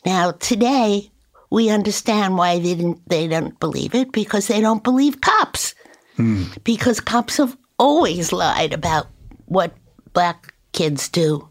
Now, 0.05 0.31
today, 0.31 1.11
we 1.51 1.69
understand 1.69 2.37
why 2.37 2.59
they, 2.59 2.75
didn't, 2.75 3.07
they 3.07 3.27
don't 3.27 3.59
believe 3.59 3.93
it 3.93 4.11
because 4.11 4.47
they 4.47 4.61
don't 4.61 4.83
believe 4.83 5.21
cops. 5.21 5.75
Hmm. 6.15 6.45
Because 6.63 6.99
cops 6.99 7.37
have 7.37 7.57
always 7.77 8.31
lied 8.31 8.73
about 8.73 9.07
what 9.45 9.75
black 10.13 10.53
kids 10.71 11.09
do. 11.09 11.47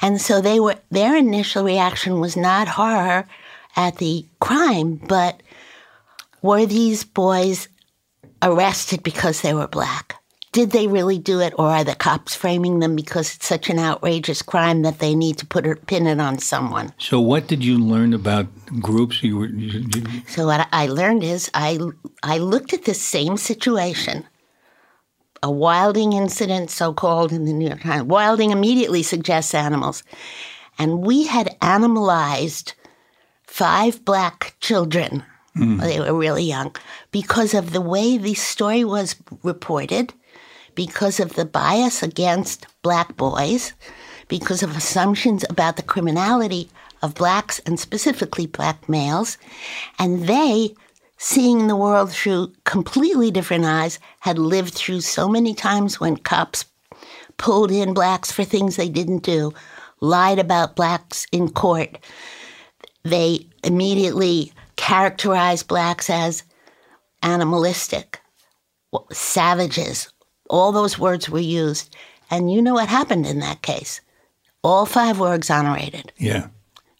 And 0.00 0.20
so 0.20 0.40
they 0.40 0.60
were 0.60 0.76
their 0.90 1.16
initial 1.16 1.64
reaction 1.64 2.20
was 2.20 2.36
not 2.36 2.68
horror 2.68 3.26
at 3.76 3.96
the 3.96 4.26
crime, 4.40 4.96
but 5.08 5.42
were 6.42 6.66
these 6.66 7.04
boys 7.04 7.68
arrested 8.42 9.02
because 9.02 9.40
they 9.40 9.54
were 9.54 9.68
black? 9.68 10.16
Did 10.52 10.72
they 10.72 10.86
really 10.86 11.18
do 11.18 11.40
it, 11.40 11.54
or 11.58 11.68
are 11.68 11.82
the 11.82 11.94
cops 11.94 12.34
framing 12.34 12.80
them 12.80 12.94
because 12.94 13.34
it's 13.34 13.46
such 13.46 13.70
an 13.70 13.78
outrageous 13.78 14.42
crime 14.42 14.82
that 14.82 14.98
they 14.98 15.14
need 15.14 15.38
to 15.38 15.46
put 15.46 15.66
it, 15.66 15.86
pin 15.86 16.06
it 16.06 16.20
on 16.20 16.38
someone? 16.38 16.92
So, 16.98 17.20
what 17.20 17.46
did 17.46 17.64
you 17.64 17.78
learn 17.78 18.12
about 18.12 18.48
groups? 18.78 19.22
You 19.22 19.38
were 19.38 19.46
you, 19.46 19.86
you, 19.94 20.22
So 20.28 20.46
what 20.46 20.68
I 20.70 20.88
learned 20.88 21.24
is 21.24 21.50
I 21.54 21.78
I 22.22 22.36
looked 22.36 22.74
at 22.74 22.84
the 22.84 22.92
same 22.92 23.38
situation, 23.38 24.26
a 25.42 25.50
wilding 25.50 26.12
incident, 26.12 26.70
so 26.70 26.92
called 26.92 27.32
in 27.32 27.46
the 27.46 27.54
New 27.54 27.68
York 27.68 27.80
Times. 27.80 28.04
Wilding 28.04 28.50
immediately 28.50 29.02
suggests 29.02 29.54
animals, 29.54 30.02
and 30.78 30.98
we 30.98 31.24
had 31.24 31.56
animalized 31.62 32.74
five 33.46 34.04
black 34.04 34.54
children. 34.60 35.24
Hmm. 35.54 35.78
They 35.78 35.98
were 35.98 36.14
really 36.14 36.44
young 36.44 36.76
because 37.10 37.54
of 37.54 37.72
the 37.72 37.80
way 37.80 38.18
the 38.18 38.34
story 38.34 38.84
was 38.84 39.16
reported, 39.42 40.12
because 40.74 41.20
of 41.20 41.34
the 41.34 41.44
bias 41.44 42.02
against 42.02 42.66
black 42.82 43.16
boys, 43.16 43.72
because 44.28 44.62
of 44.62 44.76
assumptions 44.76 45.44
about 45.50 45.76
the 45.76 45.82
criminality 45.82 46.70
of 47.02 47.14
blacks 47.14 47.58
and 47.60 47.78
specifically 47.78 48.46
black 48.46 48.88
males. 48.88 49.36
And 49.98 50.26
they, 50.26 50.74
seeing 51.18 51.66
the 51.66 51.76
world 51.76 52.10
through 52.10 52.52
completely 52.64 53.30
different 53.30 53.64
eyes, 53.64 53.98
had 54.20 54.38
lived 54.38 54.74
through 54.74 55.00
so 55.00 55.28
many 55.28 55.54
times 55.54 56.00
when 56.00 56.16
cops 56.16 56.64
pulled 57.36 57.70
in 57.70 57.94
blacks 57.94 58.30
for 58.30 58.44
things 58.44 58.76
they 58.76 58.88
didn't 58.88 59.24
do, 59.24 59.52
lied 60.00 60.38
about 60.38 60.76
blacks 60.76 61.26
in 61.32 61.48
court. 61.48 61.98
They 63.02 63.48
immediately 63.64 64.52
characterized 64.76 65.68
blacks 65.68 66.08
as 66.08 66.44
animalistic, 67.22 68.20
savages. 69.10 70.11
All 70.52 70.70
those 70.70 70.98
words 70.98 71.28
were 71.28 71.40
used. 71.40 71.96
And 72.30 72.52
you 72.52 72.62
know 72.62 72.74
what 72.74 72.88
happened 72.88 73.26
in 73.26 73.40
that 73.40 73.62
case? 73.62 74.00
All 74.62 74.86
five 74.86 75.18
were 75.18 75.34
exonerated. 75.34 76.12
yeah. 76.18 76.46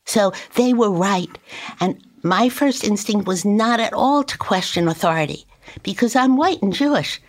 So 0.04 0.32
they 0.56 0.72
were 0.74 0.90
right. 0.90 1.30
And 1.78 2.02
my 2.24 2.48
first 2.48 2.82
instinct 2.82 3.28
was 3.28 3.44
not 3.44 3.78
at 3.78 3.92
all 3.92 4.24
to 4.24 4.36
question 4.36 4.88
authority 4.88 5.46
because 5.84 6.16
I'm 6.16 6.36
white 6.36 6.60
and 6.60 6.72
Jewish. 6.72 7.20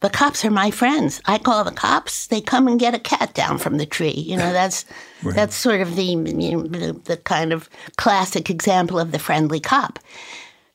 The 0.00 0.10
cops 0.10 0.44
are 0.44 0.50
my 0.50 0.70
friends. 0.70 1.20
I 1.24 1.38
call 1.38 1.64
the 1.64 1.72
cops. 1.72 2.28
They 2.28 2.40
come 2.40 2.68
and 2.68 2.78
get 2.78 2.94
a 2.94 3.00
cat 3.00 3.34
down 3.34 3.58
from 3.58 3.78
the 3.78 3.86
tree. 3.86 4.10
You 4.10 4.36
know, 4.36 4.52
that's 4.52 4.84
that's 5.34 5.56
sort 5.56 5.80
of 5.80 5.96
the, 5.96 6.04
you 6.04 6.56
know, 6.56 6.92
the 6.92 7.16
kind 7.24 7.52
of 7.52 7.68
classic 7.96 8.50
example 8.50 9.00
of 9.00 9.10
the 9.10 9.18
friendly 9.18 9.58
cop. 9.60 9.98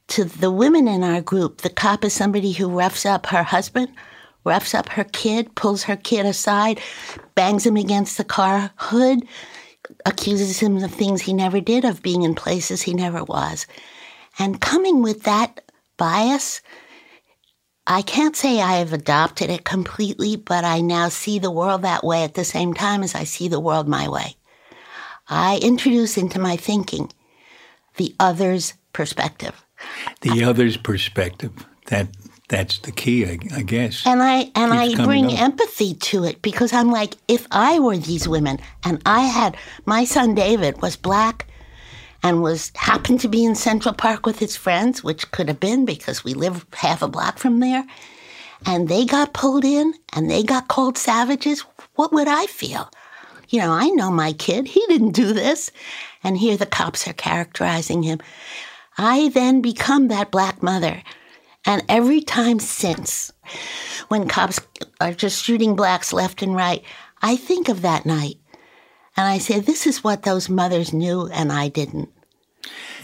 To 0.09 0.25
the 0.25 0.51
women 0.51 0.87
in 0.87 1.03
our 1.03 1.21
group, 1.21 1.61
the 1.61 1.69
cop 1.69 2.03
is 2.03 2.13
somebody 2.13 2.51
who 2.51 2.67
roughs 2.67 3.05
up 3.05 3.27
her 3.27 3.43
husband, 3.43 3.87
roughs 4.43 4.73
up 4.73 4.89
her 4.89 5.04
kid, 5.04 5.56
pulls 5.56 5.84
her 5.84 5.95
kid 5.95 6.25
aside, 6.25 6.80
bangs 7.36 7.65
him 7.65 7.77
against 7.77 8.17
the 8.17 8.23
car 8.23 8.71
hood, 8.75 9.25
accuses 10.06 10.60
him 10.60 10.77
of 10.84 10.91
things 10.91 11.21
he 11.21 11.34
never 11.34 11.60
did, 11.60 11.86
of 11.86 12.01
being 12.01 12.23
in 12.23 12.36
places 12.36 12.82
he 12.82 12.93
never 12.93 13.23
was. 13.23 13.67
And 14.39 14.62
coming 14.62 15.01
with 15.01 15.23
that 15.23 15.62
bias, 15.97 16.62
I 17.88 18.01
can't 18.01 18.36
say 18.36 18.62
I 18.62 18.77
have 18.77 18.93
adopted 18.93 19.49
it 19.49 19.65
completely, 19.65 20.36
but 20.36 20.63
I 20.63 20.82
now 20.82 21.10
see 21.10 21.39
the 21.39 21.51
world 21.51 21.82
that 21.82 22.04
way 22.04 22.23
at 22.23 22.36
the 22.36 22.45
same 22.45 22.73
time 22.73 23.04
as 23.04 23.15
I 23.15 23.23
see 23.23 23.47
the 23.47 23.60
world 23.60 23.88
my 23.88 24.08
way. 24.08 24.36
I 25.27 25.60
introduce 25.62 26.17
into 26.17 26.39
my 26.39 26.58
thinking 26.58 27.12
the 27.97 28.15
other's 28.19 28.73
perspective. 28.93 29.65
The 30.21 30.43
other's 30.43 30.77
perspective. 30.77 31.51
That 31.88 32.08
that's 32.51 32.79
the 32.79 32.91
key, 32.91 33.25
I, 33.25 33.39
I 33.55 33.61
guess. 33.61 34.05
And 34.05 34.21
I 34.21 34.51
and 34.55 34.73
I 34.73 34.93
bring 35.05 35.27
up. 35.27 35.39
empathy 35.39 35.93
to 35.93 36.25
it 36.25 36.41
because 36.41 36.73
I'm 36.73 36.91
like, 36.91 37.15
if 37.29 37.47
I 37.49 37.79
were 37.79 37.97
these 37.97 38.27
women 38.27 38.59
and 38.83 39.01
I 39.05 39.21
had 39.21 39.55
my 39.85 40.03
son 40.03 40.35
David 40.35 40.81
was 40.81 40.97
black 40.97 41.47
and 42.21 42.43
was 42.43 42.73
happened 42.75 43.21
to 43.21 43.29
be 43.29 43.45
in 43.45 43.55
Central 43.55 43.95
Park 43.95 44.25
with 44.25 44.37
his 44.37 44.57
friends, 44.57 45.01
which 45.01 45.31
could 45.31 45.47
have 45.47 45.61
been 45.61 45.85
because 45.85 46.25
we 46.25 46.33
live 46.33 46.65
half 46.73 47.01
a 47.01 47.07
block 47.07 47.39
from 47.39 47.61
there, 47.61 47.86
and 48.65 48.89
they 48.89 49.05
got 49.05 49.34
pulled 49.34 49.63
in 49.63 49.93
and 50.13 50.30
they 50.30 50.43
got 50.43 50.67
called 50.67 50.97
savages, 50.97 51.61
what 51.95 52.11
would 52.11 52.28
I 52.28 52.47
feel? 52.47 52.91
You 53.47 53.59
know, 53.59 53.71
I 53.71 53.88
know 53.88 54.11
my 54.11 54.34
kid, 54.34 54.67
he 54.67 54.86
didn't 54.88 55.11
do 55.11 55.32
this. 55.34 55.71
And 56.21 56.38
here 56.38 56.57
the 56.57 56.65
cops 56.65 57.07
are 57.07 57.13
characterizing 57.13 58.03
him. 58.03 58.19
I 58.97 59.30
then 59.30 59.61
become 59.61 60.09
that 60.09 60.32
black 60.32 60.61
mother. 60.61 61.01
And 61.66 61.84
every 61.88 62.22
time 62.22 62.59
since, 62.59 63.32
when 64.07 64.28
cops 64.28 64.59
are 64.99 65.14
just 65.14 65.43
shooting 65.43 65.76
blacks 65.76 66.12
left 66.12 66.41
and 66.41 66.55
right, 66.55 66.84
I 67.22 67.36
think 67.36 67.70
of 67.70 67.82
that 67.82 68.05
night. 68.05 68.38
And 69.16 69.28
I 69.28 69.38
say, 69.38 69.59
this 69.59 69.86
is 69.86 70.03
what 70.03 70.24
those 70.24 70.49
mothers 70.49 70.93
knew 70.93 71.28
and 71.28 71.51
I 71.51 71.68
didn't. 71.68 72.09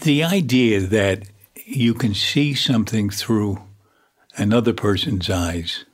The 0.02 0.24
idea 0.24 0.80
that 0.80 1.28
you 1.66 1.94
can 1.94 2.14
see 2.14 2.54
something 2.54 3.10
through 3.10 3.62
another 4.36 4.72
person's 4.72 5.28
eyes, 5.28 5.84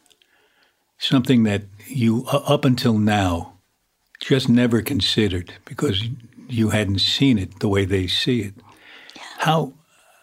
something 0.99 1.43
that 1.45 1.65
you, 1.89 2.25
up 2.27 2.65
until 2.65 2.97
now, 2.97 3.55
just 4.21 4.49
never 4.49 4.81
considered 4.83 5.55
because 5.65 6.05
you 6.49 6.71
hadn't 6.71 7.01
seen 7.01 7.39
it 7.39 7.61
the 7.61 7.69
way 7.69 7.85
they 7.85 8.07
see 8.07 8.41
it. 8.41 8.55
How 9.39 9.73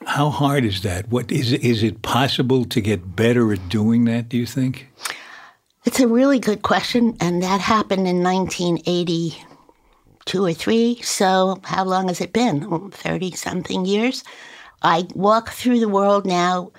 how 0.06 0.30
hard 0.30 0.66
is 0.66 0.82
that? 0.82 1.10
What 1.10 1.32
is 1.32 1.54
is 1.54 1.84
it 1.84 2.02
possible 2.02 2.66
to 2.66 2.82
get 2.82 3.16
better 3.16 3.54
at 3.54 3.70
doing 3.70 4.06
that? 4.06 4.30
Do 4.30 4.38
you 4.38 4.45
think? 4.45 4.88
It's 5.86 5.99
a 5.99 6.08
really 6.08 6.39
good 6.39 6.62
question, 6.62 7.18
and 7.20 7.41
that 7.41 7.60
happened 7.60 8.08
in 8.08 8.24
1982 8.24 10.45
or 10.45 10.54
three. 10.54 11.02
So 11.02 11.60
how 11.64 11.86
long 11.86 12.08
has 12.08 12.22
it 12.22 12.34
been? 12.34 12.91
Thirty 12.91 13.32
something 13.32 13.86
years. 13.86 14.24
I 14.82 15.08
walk 15.14 15.49
through 15.49 15.80
the 15.80 15.89
world 15.89 16.26
now, 16.26 16.72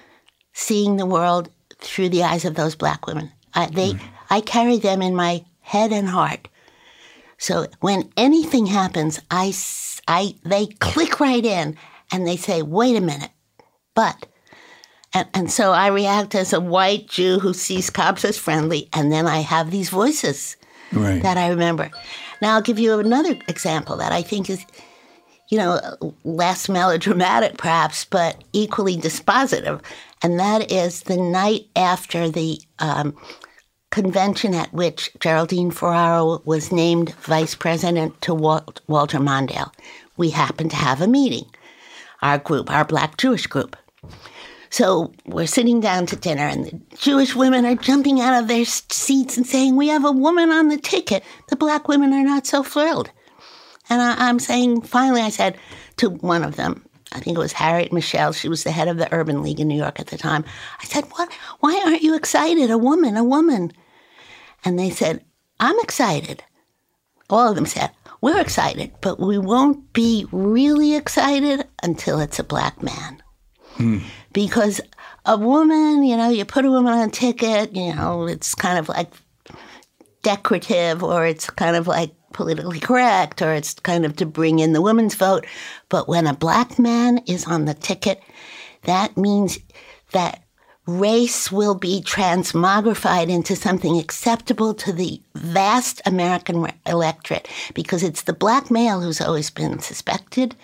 seeing 0.52 0.96
the 0.96 1.06
world 1.06 1.50
through 1.78 2.08
the 2.08 2.24
eyes 2.24 2.44
of 2.44 2.54
those 2.54 2.74
black 2.74 3.06
women. 3.06 3.30
I, 3.54 3.66
they, 3.66 3.92
mm. 3.92 4.00
I 4.30 4.40
carry 4.40 4.78
them 4.78 5.02
in 5.02 5.14
my 5.14 5.44
head 5.60 5.92
and 5.92 6.08
heart. 6.08 6.48
So 7.38 7.66
when 7.80 8.10
anything 8.16 8.66
happens, 8.66 9.20
I, 9.30 9.52
I, 10.08 10.34
they 10.44 10.66
click 10.66 11.20
right 11.20 11.44
in 11.44 11.76
and 12.12 12.26
they 12.26 12.36
say, 12.36 12.62
wait 12.62 12.96
a 12.96 13.00
minute, 13.00 13.30
but. 13.94 14.26
And, 15.14 15.28
and 15.34 15.50
so 15.50 15.72
I 15.72 15.88
react 15.88 16.34
as 16.34 16.52
a 16.52 16.60
white 16.60 17.08
Jew 17.08 17.38
who 17.38 17.52
sees 17.52 17.90
cops 17.90 18.24
as 18.24 18.38
friendly, 18.38 18.88
and 18.92 19.10
then 19.10 19.26
I 19.26 19.38
have 19.40 19.70
these 19.70 19.90
voices 19.90 20.56
right. 20.92 21.22
that 21.22 21.36
I 21.36 21.48
remember. 21.48 21.90
Now 22.40 22.54
I'll 22.54 22.62
give 22.62 22.78
you 22.78 22.98
another 22.98 23.38
example 23.48 23.96
that 23.96 24.12
I 24.12 24.22
think 24.22 24.48
is, 24.48 24.64
you 25.50 25.58
know, 25.58 25.80
less 26.24 26.68
melodramatic 26.68 27.58
perhaps, 27.58 28.04
but 28.04 28.42
equally 28.52 28.96
dispositive, 28.96 29.82
and 30.22 30.38
that 30.38 30.70
is 30.70 31.02
the 31.02 31.16
night 31.16 31.66
after 31.76 32.30
the 32.30 32.58
um, 32.78 33.16
convention 33.90 34.54
at 34.54 34.72
which 34.72 35.10
Geraldine 35.20 35.70
Ferraro 35.70 36.40
was 36.44 36.72
named 36.72 37.14
vice 37.16 37.54
president 37.54 38.18
to 38.22 38.34
Walt, 38.34 38.80
Walter 38.86 39.18
Mondale. 39.18 39.70
We 40.16 40.30
happened 40.30 40.70
to 40.70 40.76
have 40.76 41.02
a 41.02 41.06
meeting 41.06 41.44
our 42.22 42.38
group, 42.38 42.70
our 42.70 42.84
black 42.84 43.16
Jewish 43.16 43.46
group. 43.46 43.76
So 44.70 45.12
we're 45.26 45.46
sitting 45.46 45.80
down 45.80 46.06
to 46.06 46.16
dinner, 46.16 46.44
and 46.44 46.64
the 46.64 46.80
Jewish 46.96 47.36
women 47.36 47.66
are 47.66 47.74
jumping 47.74 48.22
out 48.22 48.40
of 48.40 48.48
their 48.48 48.64
seats 48.64 49.36
and 49.36 49.46
saying, 49.46 49.76
We 49.76 49.88
have 49.88 50.04
a 50.04 50.12
woman 50.12 50.50
on 50.50 50.68
the 50.68 50.78
ticket. 50.78 51.22
The 51.48 51.56
black 51.56 51.88
women 51.88 52.14
are 52.14 52.24
not 52.24 52.46
so 52.46 52.62
thrilled. 52.62 53.10
And 53.90 54.00
I, 54.00 54.30
am 54.30 54.38
saying, 54.38 54.82
finally, 54.82 55.20
I 55.20 55.28
said 55.28 55.58
to 55.98 56.08
one 56.08 56.42
of 56.42 56.56
them, 56.56 56.86
I 57.12 57.20
think 57.20 57.36
it 57.36 57.40
was 57.40 57.52
Harriet 57.52 57.92
Michel, 57.92 58.32
she 58.32 58.48
was 58.48 58.64
the 58.64 58.70
head 58.70 58.88
of 58.88 58.96
the 58.96 59.12
Urban 59.12 59.42
League 59.42 59.60
in 59.60 59.68
New 59.68 59.76
York 59.76 60.00
at 60.00 60.06
the 60.06 60.16
time. 60.16 60.44
I 60.80 60.84
said, 60.84 61.04
What? 61.16 61.30
Why 61.60 61.82
aren't 61.84 62.02
you 62.02 62.16
excited? 62.16 62.70
A 62.70 62.78
woman, 62.78 63.18
a 63.18 63.24
woman. 63.24 63.72
And 64.64 64.78
they 64.78 64.88
said, 64.88 65.22
I'm 65.60 65.78
excited. 65.80 66.42
All 67.28 67.50
of 67.50 67.56
them 67.56 67.66
said, 67.66 67.90
we're 68.22 68.40
excited, 68.40 68.92
but 69.00 69.20
we 69.20 69.36
won't 69.36 69.92
be 69.92 70.26
really 70.30 70.94
excited 70.94 71.66
until 71.82 72.20
it's 72.20 72.38
a 72.38 72.44
black 72.44 72.82
man. 72.82 73.22
Hmm. 73.74 73.98
Because 74.32 74.80
a 75.26 75.36
woman, 75.36 76.04
you 76.04 76.16
know, 76.16 76.30
you 76.30 76.44
put 76.44 76.64
a 76.64 76.70
woman 76.70 76.92
on 76.92 77.08
a 77.08 77.10
ticket, 77.10 77.74
you 77.74 77.94
know, 77.94 78.26
it's 78.26 78.54
kind 78.54 78.78
of 78.78 78.88
like 78.88 79.12
decorative 80.22 81.02
or 81.02 81.26
it's 81.26 81.50
kind 81.50 81.74
of 81.74 81.88
like 81.88 82.14
politically 82.32 82.78
correct 82.78 83.42
or 83.42 83.52
it's 83.52 83.74
kind 83.74 84.06
of 84.06 84.16
to 84.16 84.24
bring 84.24 84.60
in 84.60 84.72
the 84.72 84.80
women's 84.80 85.16
vote. 85.16 85.44
But 85.88 86.08
when 86.08 86.28
a 86.28 86.34
black 86.34 86.78
man 86.78 87.18
is 87.26 87.44
on 87.44 87.64
the 87.64 87.74
ticket, 87.74 88.22
that 88.84 89.16
means 89.16 89.58
that 90.12 90.44
race 90.86 91.52
will 91.52 91.74
be 91.74 92.02
transmogrified 92.02 93.28
into 93.28 93.54
something 93.54 93.98
acceptable 93.98 94.74
to 94.74 94.92
the 94.92 95.20
vast 95.34 96.02
American 96.04 96.66
electorate 96.86 97.48
because 97.74 98.02
it's 98.02 98.22
the 98.22 98.32
black 98.32 98.70
male 98.70 99.00
who's 99.00 99.20
always 99.20 99.50
been 99.50 99.78
suspected, 99.78 100.56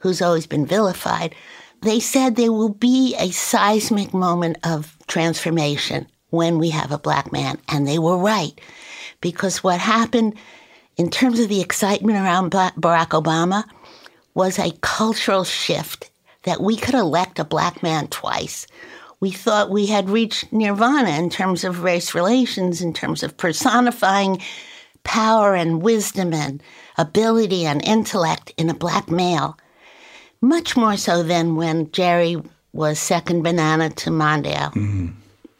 who's 0.00 0.20
always 0.20 0.46
been 0.46 0.66
vilified. 0.66 1.34
They 1.80 2.00
said 2.00 2.36
there 2.36 2.52
will 2.52 2.68
be 2.68 3.16
a 3.18 3.30
seismic 3.30 4.12
moment 4.12 4.58
of 4.62 4.96
transformation 5.06 6.06
when 6.28 6.58
we 6.58 6.70
have 6.70 6.92
a 6.92 6.98
black 6.98 7.32
man, 7.32 7.58
and 7.68 7.86
they 7.86 7.98
were 7.98 8.16
right 8.16 8.58
because 9.20 9.64
what 9.64 9.80
happened 9.80 10.34
in 10.96 11.10
terms 11.10 11.40
of 11.40 11.48
the 11.48 11.60
excitement 11.60 12.18
around 12.18 12.52
Barack 12.52 13.08
Obama 13.08 13.64
was 14.34 14.58
a 14.58 14.76
cultural 14.80 15.44
shift 15.44 16.10
that 16.44 16.60
we 16.60 16.76
could 16.76 16.94
elect 16.94 17.38
a 17.38 17.44
black 17.44 17.82
man 17.82 18.08
twice 18.08 18.66
we 19.22 19.30
thought 19.30 19.70
we 19.70 19.86
had 19.86 20.10
reached 20.10 20.52
nirvana 20.52 21.10
in 21.10 21.30
terms 21.30 21.62
of 21.62 21.84
race 21.84 22.12
relations, 22.12 22.82
in 22.82 22.92
terms 22.92 23.22
of 23.22 23.36
personifying 23.36 24.42
power 25.04 25.54
and 25.54 25.80
wisdom 25.80 26.34
and 26.34 26.60
ability 26.98 27.64
and 27.64 27.84
intellect 27.84 28.52
in 28.56 28.68
a 28.68 28.74
black 28.74 29.08
male. 29.08 29.56
Much 30.40 30.76
more 30.76 30.96
so 30.96 31.22
than 31.22 31.54
when 31.54 31.88
Jerry 31.92 32.36
was 32.72 32.98
second 32.98 33.42
banana 33.42 33.90
to 33.90 34.10
Mondale. 34.10 34.72
Mm-hmm. 34.74 35.10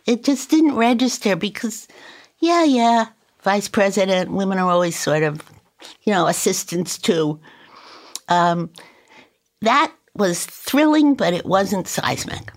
It 0.07 0.25
just 0.25 0.51
didn't 0.51 0.75
register 0.75 1.37
because, 1.37 1.87
yeah, 2.41 2.65
yeah, 2.65 3.07
vice 3.43 3.69
president, 3.69 4.33
women 4.33 4.59
are 4.59 4.73
always 4.73 4.99
sort 4.99 5.23
of, 5.23 5.41
you 6.03 6.13
know, 6.13 6.27
assistants 6.27 6.99
too. 6.99 7.39
Um, 8.29 8.71
that 9.61 9.95
was 10.17 10.47
thrilling, 10.47 11.15
but 11.15 11.33
it 11.33 11.47
wasn't 11.47 11.87
seismic. 11.87 12.51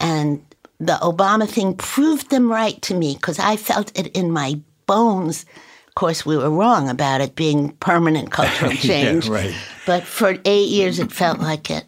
And 0.00 0.44
the 0.78 0.98
Obama 1.02 1.48
thing 1.48 1.76
proved 1.76 2.30
them 2.30 2.50
right 2.50 2.80
to 2.82 2.94
me 2.94 3.14
because 3.14 3.38
I 3.38 3.56
felt 3.56 3.96
it 3.98 4.08
in 4.16 4.30
my 4.32 4.58
bones. 4.86 5.44
Of 5.88 5.94
course, 5.94 6.24
we 6.24 6.36
were 6.36 6.50
wrong 6.50 6.88
about 6.88 7.20
it 7.20 7.34
being 7.34 7.72
permanent 7.76 8.30
cultural 8.30 8.72
change. 8.74 9.26
yeah, 9.26 9.32
right. 9.32 9.54
But 9.86 10.04
for 10.04 10.38
eight 10.44 10.68
years, 10.68 10.98
it 10.98 11.12
felt 11.12 11.38
like 11.40 11.70
it. 11.70 11.84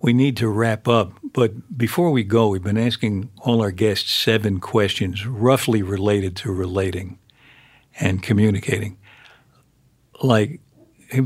We 0.00 0.12
need 0.12 0.36
to 0.36 0.48
wrap 0.48 0.86
up, 0.86 1.12
but 1.32 1.76
before 1.76 2.12
we 2.12 2.22
go, 2.22 2.48
we've 2.48 2.62
been 2.62 2.78
asking 2.78 3.28
all 3.40 3.60
our 3.60 3.72
guests 3.72 4.12
seven 4.12 4.60
questions 4.60 5.26
roughly 5.26 5.82
related 5.82 6.36
to 6.36 6.52
relating 6.52 7.18
and 7.98 8.22
communicating. 8.22 8.98
Like, 10.22 10.60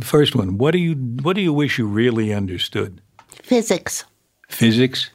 First 0.02 0.34
one, 0.34 0.58
what 0.58 0.72
do 0.72 0.78
you 0.78 0.94
what 0.94 1.36
do 1.36 1.42
you 1.42 1.52
wish 1.52 1.78
you 1.78 1.86
really 1.86 2.32
understood? 2.32 3.00
Physics. 3.42 4.04
Physics? 4.48 5.10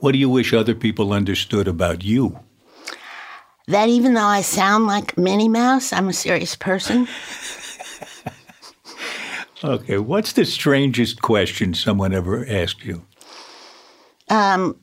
What 0.00 0.12
do 0.12 0.18
you 0.18 0.28
wish 0.28 0.52
other 0.52 0.74
people 0.74 1.12
understood 1.12 1.66
about 1.66 2.04
you? 2.04 2.38
That 3.68 3.88
even 3.88 4.12
though 4.12 4.26
I 4.26 4.42
sound 4.42 4.86
like 4.86 5.16
Minnie 5.16 5.48
Mouse, 5.48 5.92
I'm 5.92 6.08
a 6.08 6.12
serious 6.12 6.54
person. 6.54 7.08
okay, 9.64 9.96
what's 9.96 10.34
the 10.34 10.44
strangest 10.44 11.22
question 11.22 11.72
someone 11.72 12.12
ever 12.12 12.46
asked 12.46 12.84
you? 12.84 13.06
Um, 14.28 14.78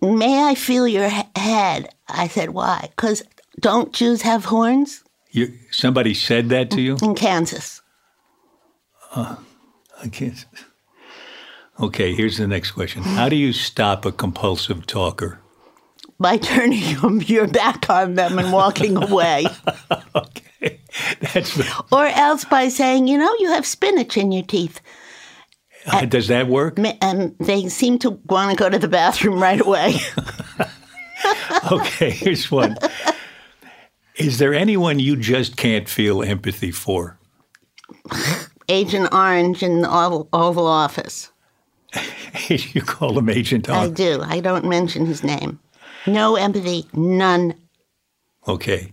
may 0.00 0.42
I 0.42 0.54
feel 0.54 0.88
your 0.88 1.08
head? 1.08 1.90
I 2.08 2.28
said, 2.28 2.50
why? 2.50 2.88
Because 2.90 3.22
don't 3.60 3.92
Jews 3.92 4.22
have 4.22 4.46
horns? 4.46 5.01
You, 5.32 5.58
somebody 5.70 6.12
said 6.12 6.50
that 6.50 6.70
to 6.72 6.82
you? 6.82 6.98
In 7.02 7.14
Kansas. 7.14 7.80
Uh, 9.14 9.36
I 10.02 10.08
can't. 10.08 10.44
Okay, 11.80 12.14
here's 12.14 12.36
the 12.36 12.46
next 12.46 12.72
question. 12.72 13.02
How 13.02 13.30
do 13.30 13.36
you 13.36 13.54
stop 13.54 14.04
a 14.04 14.12
compulsive 14.12 14.86
talker? 14.86 15.40
By 16.20 16.36
turning 16.36 17.20
your 17.26 17.48
back 17.48 17.88
on 17.88 18.14
them 18.14 18.38
and 18.38 18.52
walking 18.52 18.96
away. 19.02 19.46
okay. 20.14 20.80
That's 21.32 21.56
the... 21.56 21.84
Or 21.90 22.06
else 22.06 22.44
by 22.44 22.68
saying, 22.68 23.08
you 23.08 23.16
know, 23.16 23.34
you 23.38 23.48
have 23.52 23.66
spinach 23.66 24.18
in 24.18 24.32
your 24.32 24.44
teeth. 24.44 24.82
Uh, 25.86 26.04
does 26.04 26.28
that 26.28 26.46
work? 26.46 26.78
And 27.00 27.34
they 27.40 27.68
seem 27.68 27.98
to 28.00 28.10
want 28.26 28.50
to 28.50 28.56
go 28.56 28.68
to 28.68 28.78
the 28.78 28.86
bathroom 28.86 29.42
right 29.42 29.60
away. 29.60 29.96
okay, 31.72 32.10
here's 32.10 32.50
one. 32.50 32.76
Is 34.16 34.38
there 34.38 34.52
anyone 34.52 34.98
you 34.98 35.16
just 35.16 35.56
can't 35.56 35.88
feel 35.88 36.22
empathy 36.22 36.70
for? 36.70 37.18
Agent 38.68 39.12
Orange 39.12 39.62
in 39.62 39.82
the 39.82 39.90
Oval, 39.90 40.66
Office. 40.66 41.30
you 42.48 42.82
call 42.82 43.18
him 43.18 43.28
Agent 43.28 43.68
Orange? 43.68 43.92
I 43.92 43.94
do. 43.94 44.22
I 44.22 44.40
don't 44.40 44.64
mention 44.64 45.06
his 45.06 45.22
name. 45.22 45.60
No 46.06 46.36
empathy, 46.36 46.86
none. 46.92 47.54
Okay. 48.46 48.90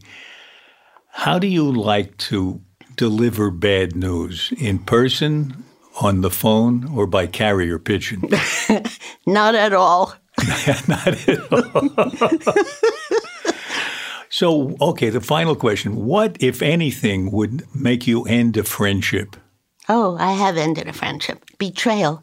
How 1.12 1.40
do 1.40 1.48
you 1.48 1.70
like 1.72 2.18
to 2.18 2.62
deliver 2.96 3.52
bad 3.52 3.96
news? 3.96 4.54
In 4.58 4.80
person, 4.80 5.66
on 6.02 6.22
the 6.22 6.30
phone, 6.30 6.88
or 6.94 7.08
by 7.08 7.28
carrier 7.28 7.80
pigeon? 7.80 8.24
Not 9.26 9.56
at 9.56 9.74
all. 9.74 10.14
Not 10.88 11.08
at 11.08 11.52
all. 11.52 13.19
So, 14.30 14.78
okay, 14.80 15.10
the 15.10 15.22
final 15.22 15.56
question. 15.56 16.06
What, 16.06 16.38
if 16.40 16.62
anything, 16.62 17.32
would 17.32 17.64
make 17.76 18.06
you 18.08 18.24
end 18.26 18.58
a 18.58 18.64
friendship? 18.64 19.36
Oh, 19.88 20.18
I 20.20 20.34
have 20.34 20.56
ended 20.56 20.88
a 20.88 20.94
friendship. 20.94 21.44
Betrayal. 21.58 22.22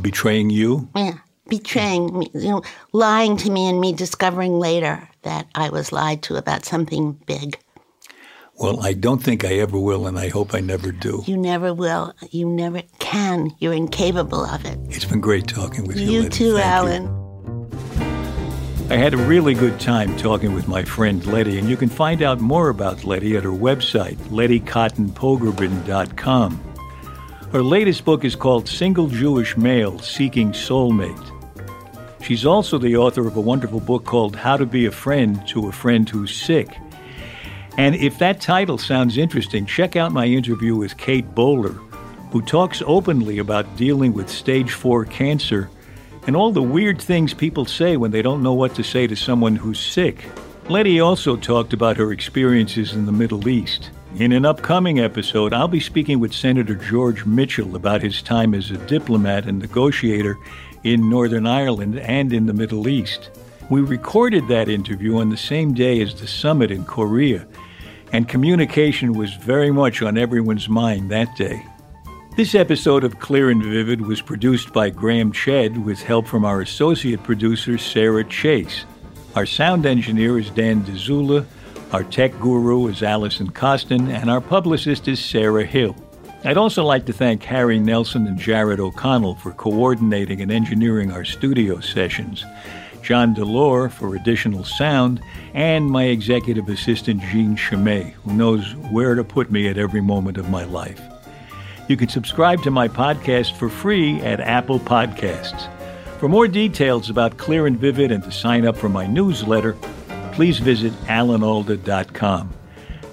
Betraying 0.00 0.50
you? 0.50 0.88
Yeah. 0.96 1.18
Betraying 1.48 2.16
me, 2.16 2.30
you 2.32 2.48
know, 2.48 2.62
lying 2.92 3.36
to 3.38 3.50
me 3.50 3.68
and 3.68 3.80
me 3.80 3.92
discovering 3.92 4.58
later 4.58 5.06
that 5.22 5.48
I 5.54 5.68
was 5.68 5.92
lied 5.92 6.22
to 6.24 6.36
about 6.36 6.64
something 6.64 7.12
big. 7.26 7.58
Well, 8.54 8.80
I 8.80 8.92
don't 8.92 9.22
think 9.22 9.44
I 9.44 9.54
ever 9.54 9.78
will, 9.78 10.06
and 10.06 10.18
I 10.18 10.28
hope 10.28 10.54
I 10.54 10.60
never 10.60 10.92
do. 10.92 11.24
You 11.26 11.36
never 11.36 11.74
will. 11.74 12.14
You 12.30 12.46
never 12.46 12.82
can. 12.98 13.50
You're 13.58 13.72
incapable 13.72 14.44
of 14.44 14.64
it. 14.64 14.78
It's 14.90 15.06
been 15.06 15.20
great 15.20 15.48
talking 15.48 15.86
with 15.86 15.98
you. 15.98 16.10
You 16.10 16.22
Letty. 16.22 16.38
too, 16.38 16.56
Thank 16.56 17.00
you. 17.00 17.19
I 18.90 18.96
had 18.96 19.14
a 19.14 19.18
really 19.18 19.54
good 19.54 19.78
time 19.78 20.16
talking 20.16 20.52
with 20.52 20.66
my 20.66 20.82
friend 20.82 21.24
Letty, 21.24 21.60
and 21.60 21.70
you 21.70 21.76
can 21.76 21.88
find 21.88 22.22
out 22.22 22.40
more 22.40 22.70
about 22.70 23.04
Letty 23.04 23.36
at 23.36 23.44
her 23.44 23.50
website, 23.50 24.16
lettycottinpogrebin.com. 24.30 26.74
Her 27.52 27.62
latest 27.62 28.04
book 28.04 28.24
is 28.24 28.34
called 28.34 28.68
Single 28.68 29.06
Jewish 29.06 29.56
Male 29.56 30.00
Seeking 30.00 30.50
Soulmate. 30.50 31.30
She's 32.20 32.44
also 32.44 32.78
the 32.78 32.96
author 32.96 33.28
of 33.28 33.36
a 33.36 33.40
wonderful 33.40 33.78
book 33.78 34.04
called 34.04 34.34
How 34.34 34.56
to 34.56 34.66
Be 34.66 34.86
a 34.86 34.90
Friend 34.90 35.46
to 35.46 35.68
a 35.68 35.72
Friend 35.72 36.08
Who's 36.08 36.34
Sick. 36.34 36.76
And 37.78 37.94
if 37.94 38.18
that 38.18 38.40
title 38.40 38.76
sounds 38.76 39.18
interesting, 39.18 39.66
check 39.66 39.94
out 39.94 40.10
my 40.10 40.26
interview 40.26 40.74
with 40.74 40.96
Kate 40.96 41.32
Bowler, 41.32 41.74
who 42.32 42.42
talks 42.42 42.82
openly 42.84 43.38
about 43.38 43.76
dealing 43.76 44.14
with 44.14 44.28
stage 44.28 44.72
4 44.72 45.04
cancer 45.04 45.70
and 46.26 46.36
all 46.36 46.52
the 46.52 46.62
weird 46.62 47.00
things 47.00 47.34
people 47.34 47.64
say 47.64 47.96
when 47.96 48.10
they 48.10 48.22
don't 48.22 48.42
know 48.42 48.52
what 48.52 48.74
to 48.74 48.82
say 48.82 49.06
to 49.06 49.16
someone 49.16 49.56
who's 49.56 49.80
sick. 49.80 50.24
Letty 50.68 51.00
also 51.00 51.36
talked 51.36 51.72
about 51.72 51.96
her 51.96 52.12
experiences 52.12 52.92
in 52.92 53.06
the 53.06 53.12
Middle 53.12 53.48
East. 53.48 53.90
In 54.16 54.32
an 54.32 54.44
upcoming 54.44 55.00
episode, 55.00 55.52
I'll 55.52 55.68
be 55.68 55.80
speaking 55.80 56.20
with 56.20 56.32
Senator 56.32 56.74
George 56.74 57.24
Mitchell 57.24 57.76
about 57.76 58.02
his 58.02 58.22
time 58.22 58.54
as 58.54 58.70
a 58.70 58.76
diplomat 58.86 59.46
and 59.46 59.58
negotiator 59.58 60.36
in 60.82 61.08
Northern 61.08 61.46
Ireland 61.46 61.98
and 61.98 62.32
in 62.32 62.46
the 62.46 62.52
Middle 62.52 62.88
East. 62.88 63.30
We 63.68 63.80
recorded 63.80 64.48
that 64.48 64.68
interview 64.68 65.18
on 65.18 65.30
the 65.30 65.36
same 65.36 65.74
day 65.74 66.00
as 66.00 66.14
the 66.14 66.26
summit 66.26 66.72
in 66.72 66.84
Korea, 66.84 67.46
and 68.12 68.28
communication 68.28 69.12
was 69.12 69.32
very 69.34 69.70
much 69.70 70.02
on 70.02 70.18
everyone's 70.18 70.68
mind 70.68 71.10
that 71.10 71.36
day. 71.36 71.64
This 72.40 72.54
episode 72.54 73.04
of 73.04 73.18
Clear 73.18 73.50
and 73.50 73.62
Vivid 73.62 74.00
was 74.00 74.22
produced 74.22 74.72
by 74.72 74.88
Graham 74.88 75.30
Chedd 75.30 75.84
with 75.84 76.00
help 76.00 76.26
from 76.26 76.46
our 76.46 76.62
associate 76.62 77.22
producer, 77.22 77.76
Sarah 77.76 78.24
Chase. 78.24 78.86
Our 79.36 79.44
sound 79.44 79.84
engineer 79.84 80.38
is 80.38 80.48
Dan 80.48 80.82
Dzula, 80.84 81.44
our 81.92 82.02
tech 82.02 82.32
guru 82.40 82.86
is 82.86 83.02
Allison 83.02 83.50
Costin, 83.50 84.08
and 84.08 84.30
our 84.30 84.40
publicist 84.40 85.06
is 85.06 85.22
Sarah 85.22 85.66
Hill. 85.66 85.94
I'd 86.42 86.56
also 86.56 86.82
like 86.82 87.04
to 87.06 87.12
thank 87.12 87.42
Harry 87.42 87.78
Nelson 87.78 88.26
and 88.26 88.38
Jared 88.38 88.80
O'Connell 88.80 89.34
for 89.34 89.52
coordinating 89.52 90.40
and 90.40 90.50
engineering 90.50 91.12
our 91.12 91.26
studio 91.26 91.80
sessions, 91.80 92.42
John 93.02 93.34
Delore 93.34 93.90
for 93.90 94.16
additional 94.16 94.64
sound, 94.64 95.20
and 95.52 95.90
my 95.90 96.04
executive 96.04 96.70
assistant 96.70 97.20
Jean 97.20 97.54
Chimay, 97.54 98.14
who 98.24 98.32
knows 98.32 98.74
where 98.90 99.14
to 99.14 99.24
put 99.24 99.50
me 99.50 99.68
at 99.68 99.76
every 99.76 100.00
moment 100.00 100.38
of 100.38 100.48
my 100.48 100.64
life. 100.64 101.02
You 101.90 101.96
can 101.96 102.08
subscribe 102.08 102.62
to 102.62 102.70
my 102.70 102.86
podcast 102.86 103.56
for 103.56 103.68
free 103.68 104.20
at 104.20 104.38
Apple 104.38 104.78
Podcasts. 104.78 105.68
For 106.20 106.28
more 106.28 106.46
details 106.46 107.10
about 107.10 107.36
Clear 107.36 107.66
and 107.66 107.76
Vivid 107.76 108.12
and 108.12 108.22
to 108.22 108.30
sign 108.30 108.64
up 108.64 108.76
for 108.76 108.88
my 108.88 109.08
newsletter, 109.08 109.72
please 110.30 110.60
visit 110.60 110.92
alanalda.com. 111.06 112.54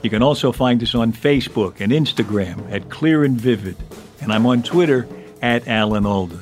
You 0.04 0.12
can 0.12 0.22
also 0.22 0.52
find 0.52 0.84
us 0.84 0.94
on 0.94 1.12
Facebook 1.12 1.82
and 1.82 1.92
Instagram 1.92 2.72
at 2.72 2.92
Clear 2.92 3.24
and 3.24 3.42
Vivid, 3.42 3.78
and 4.22 4.32
I'm 4.32 4.46
on 4.46 4.62
Twitter 4.62 5.08
at 5.42 5.68
Alan 5.68 6.06
Alda. 6.06 6.38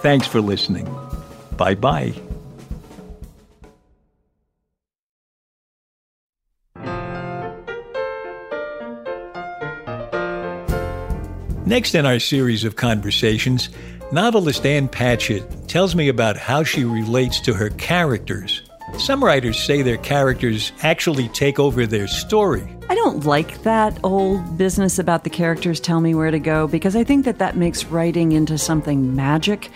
Thanks 0.00 0.28
for 0.28 0.40
listening. 0.40 0.88
Bye 1.56 1.74
bye. 1.74 2.14
Next 11.66 11.94
in 11.94 12.04
our 12.04 12.18
series 12.18 12.64
of 12.64 12.76
conversations, 12.76 13.70
novelist 14.12 14.66
Ann 14.66 14.86
Patchett 14.86 15.66
tells 15.66 15.94
me 15.94 16.08
about 16.08 16.36
how 16.36 16.62
she 16.62 16.84
relates 16.84 17.40
to 17.40 17.54
her 17.54 17.70
characters. 17.70 18.60
Some 18.98 19.24
writers 19.24 19.58
say 19.58 19.80
their 19.80 19.96
characters 19.96 20.72
actually 20.82 21.28
take 21.28 21.58
over 21.58 21.86
their 21.86 22.06
story. 22.06 22.68
I 22.90 22.94
don't 22.94 23.24
like 23.24 23.62
that 23.62 23.98
old 24.04 24.58
business 24.58 24.98
about 24.98 25.24
the 25.24 25.30
characters 25.30 25.80
tell 25.80 26.02
me 26.02 26.14
where 26.14 26.30
to 26.30 26.38
go 26.38 26.68
because 26.68 26.94
I 26.94 27.02
think 27.02 27.24
that 27.24 27.38
that 27.38 27.56
makes 27.56 27.86
writing 27.86 28.32
into 28.32 28.58
something 28.58 29.16
magic. 29.16 29.70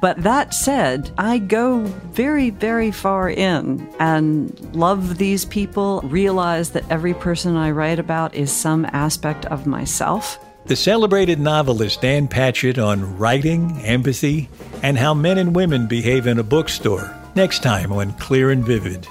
But 0.00 0.22
that 0.22 0.54
said, 0.54 1.10
I 1.18 1.38
go 1.38 1.80
very, 1.80 2.48
very 2.48 2.90
far 2.90 3.28
in 3.28 3.86
and 4.00 4.74
love 4.74 5.18
these 5.18 5.44
people, 5.44 6.00
realize 6.04 6.70
that 6.70 6.90
every 6.90 7.12
person 7.12 7.54
I 7.54 7.70
write 7.70 7.98
about 7.98 8.34
is 8.34 8.50
some 8.50 8.86
aspect 8.86 9.44
of 9.44 9.66
myself. 9.66 10.42
The 10.68 10.76
celebrated 10.76 11.40
novelist 11.40 12.04
Ann 12.04 12.28
Patchett 12.28 12.78
on 12.78 13.16
writing, 13.16 13.80
empathy, 13.86 14.50
and 14.82 14.98
how 14.98 15.14
men 15.14 15.38
and 15.38 15.56
women 15.56 15.86
behave 15.86 16.26
in 16.26 16.38
a 16.38 16.42
bookstore. 16.42 17.16
Next 17.34 17.62
time 17.62 17.90
on 17.90 18.12
Clear 18.18 18.50
and 18.50 18.62
Vivid. 18.62 19.06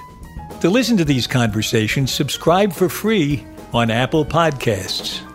To 0.60 0.70
listen 0.70 0.96
to 0.98 1.04
these 1.04 1.26
conversations, 1.26 2.12
subscribe 2.12 2.72
for 2.72 2.88
free 2.88 3.44
on 3.72 3.90
Apple 3.90 4.24
Podcasts. 4.24 5.27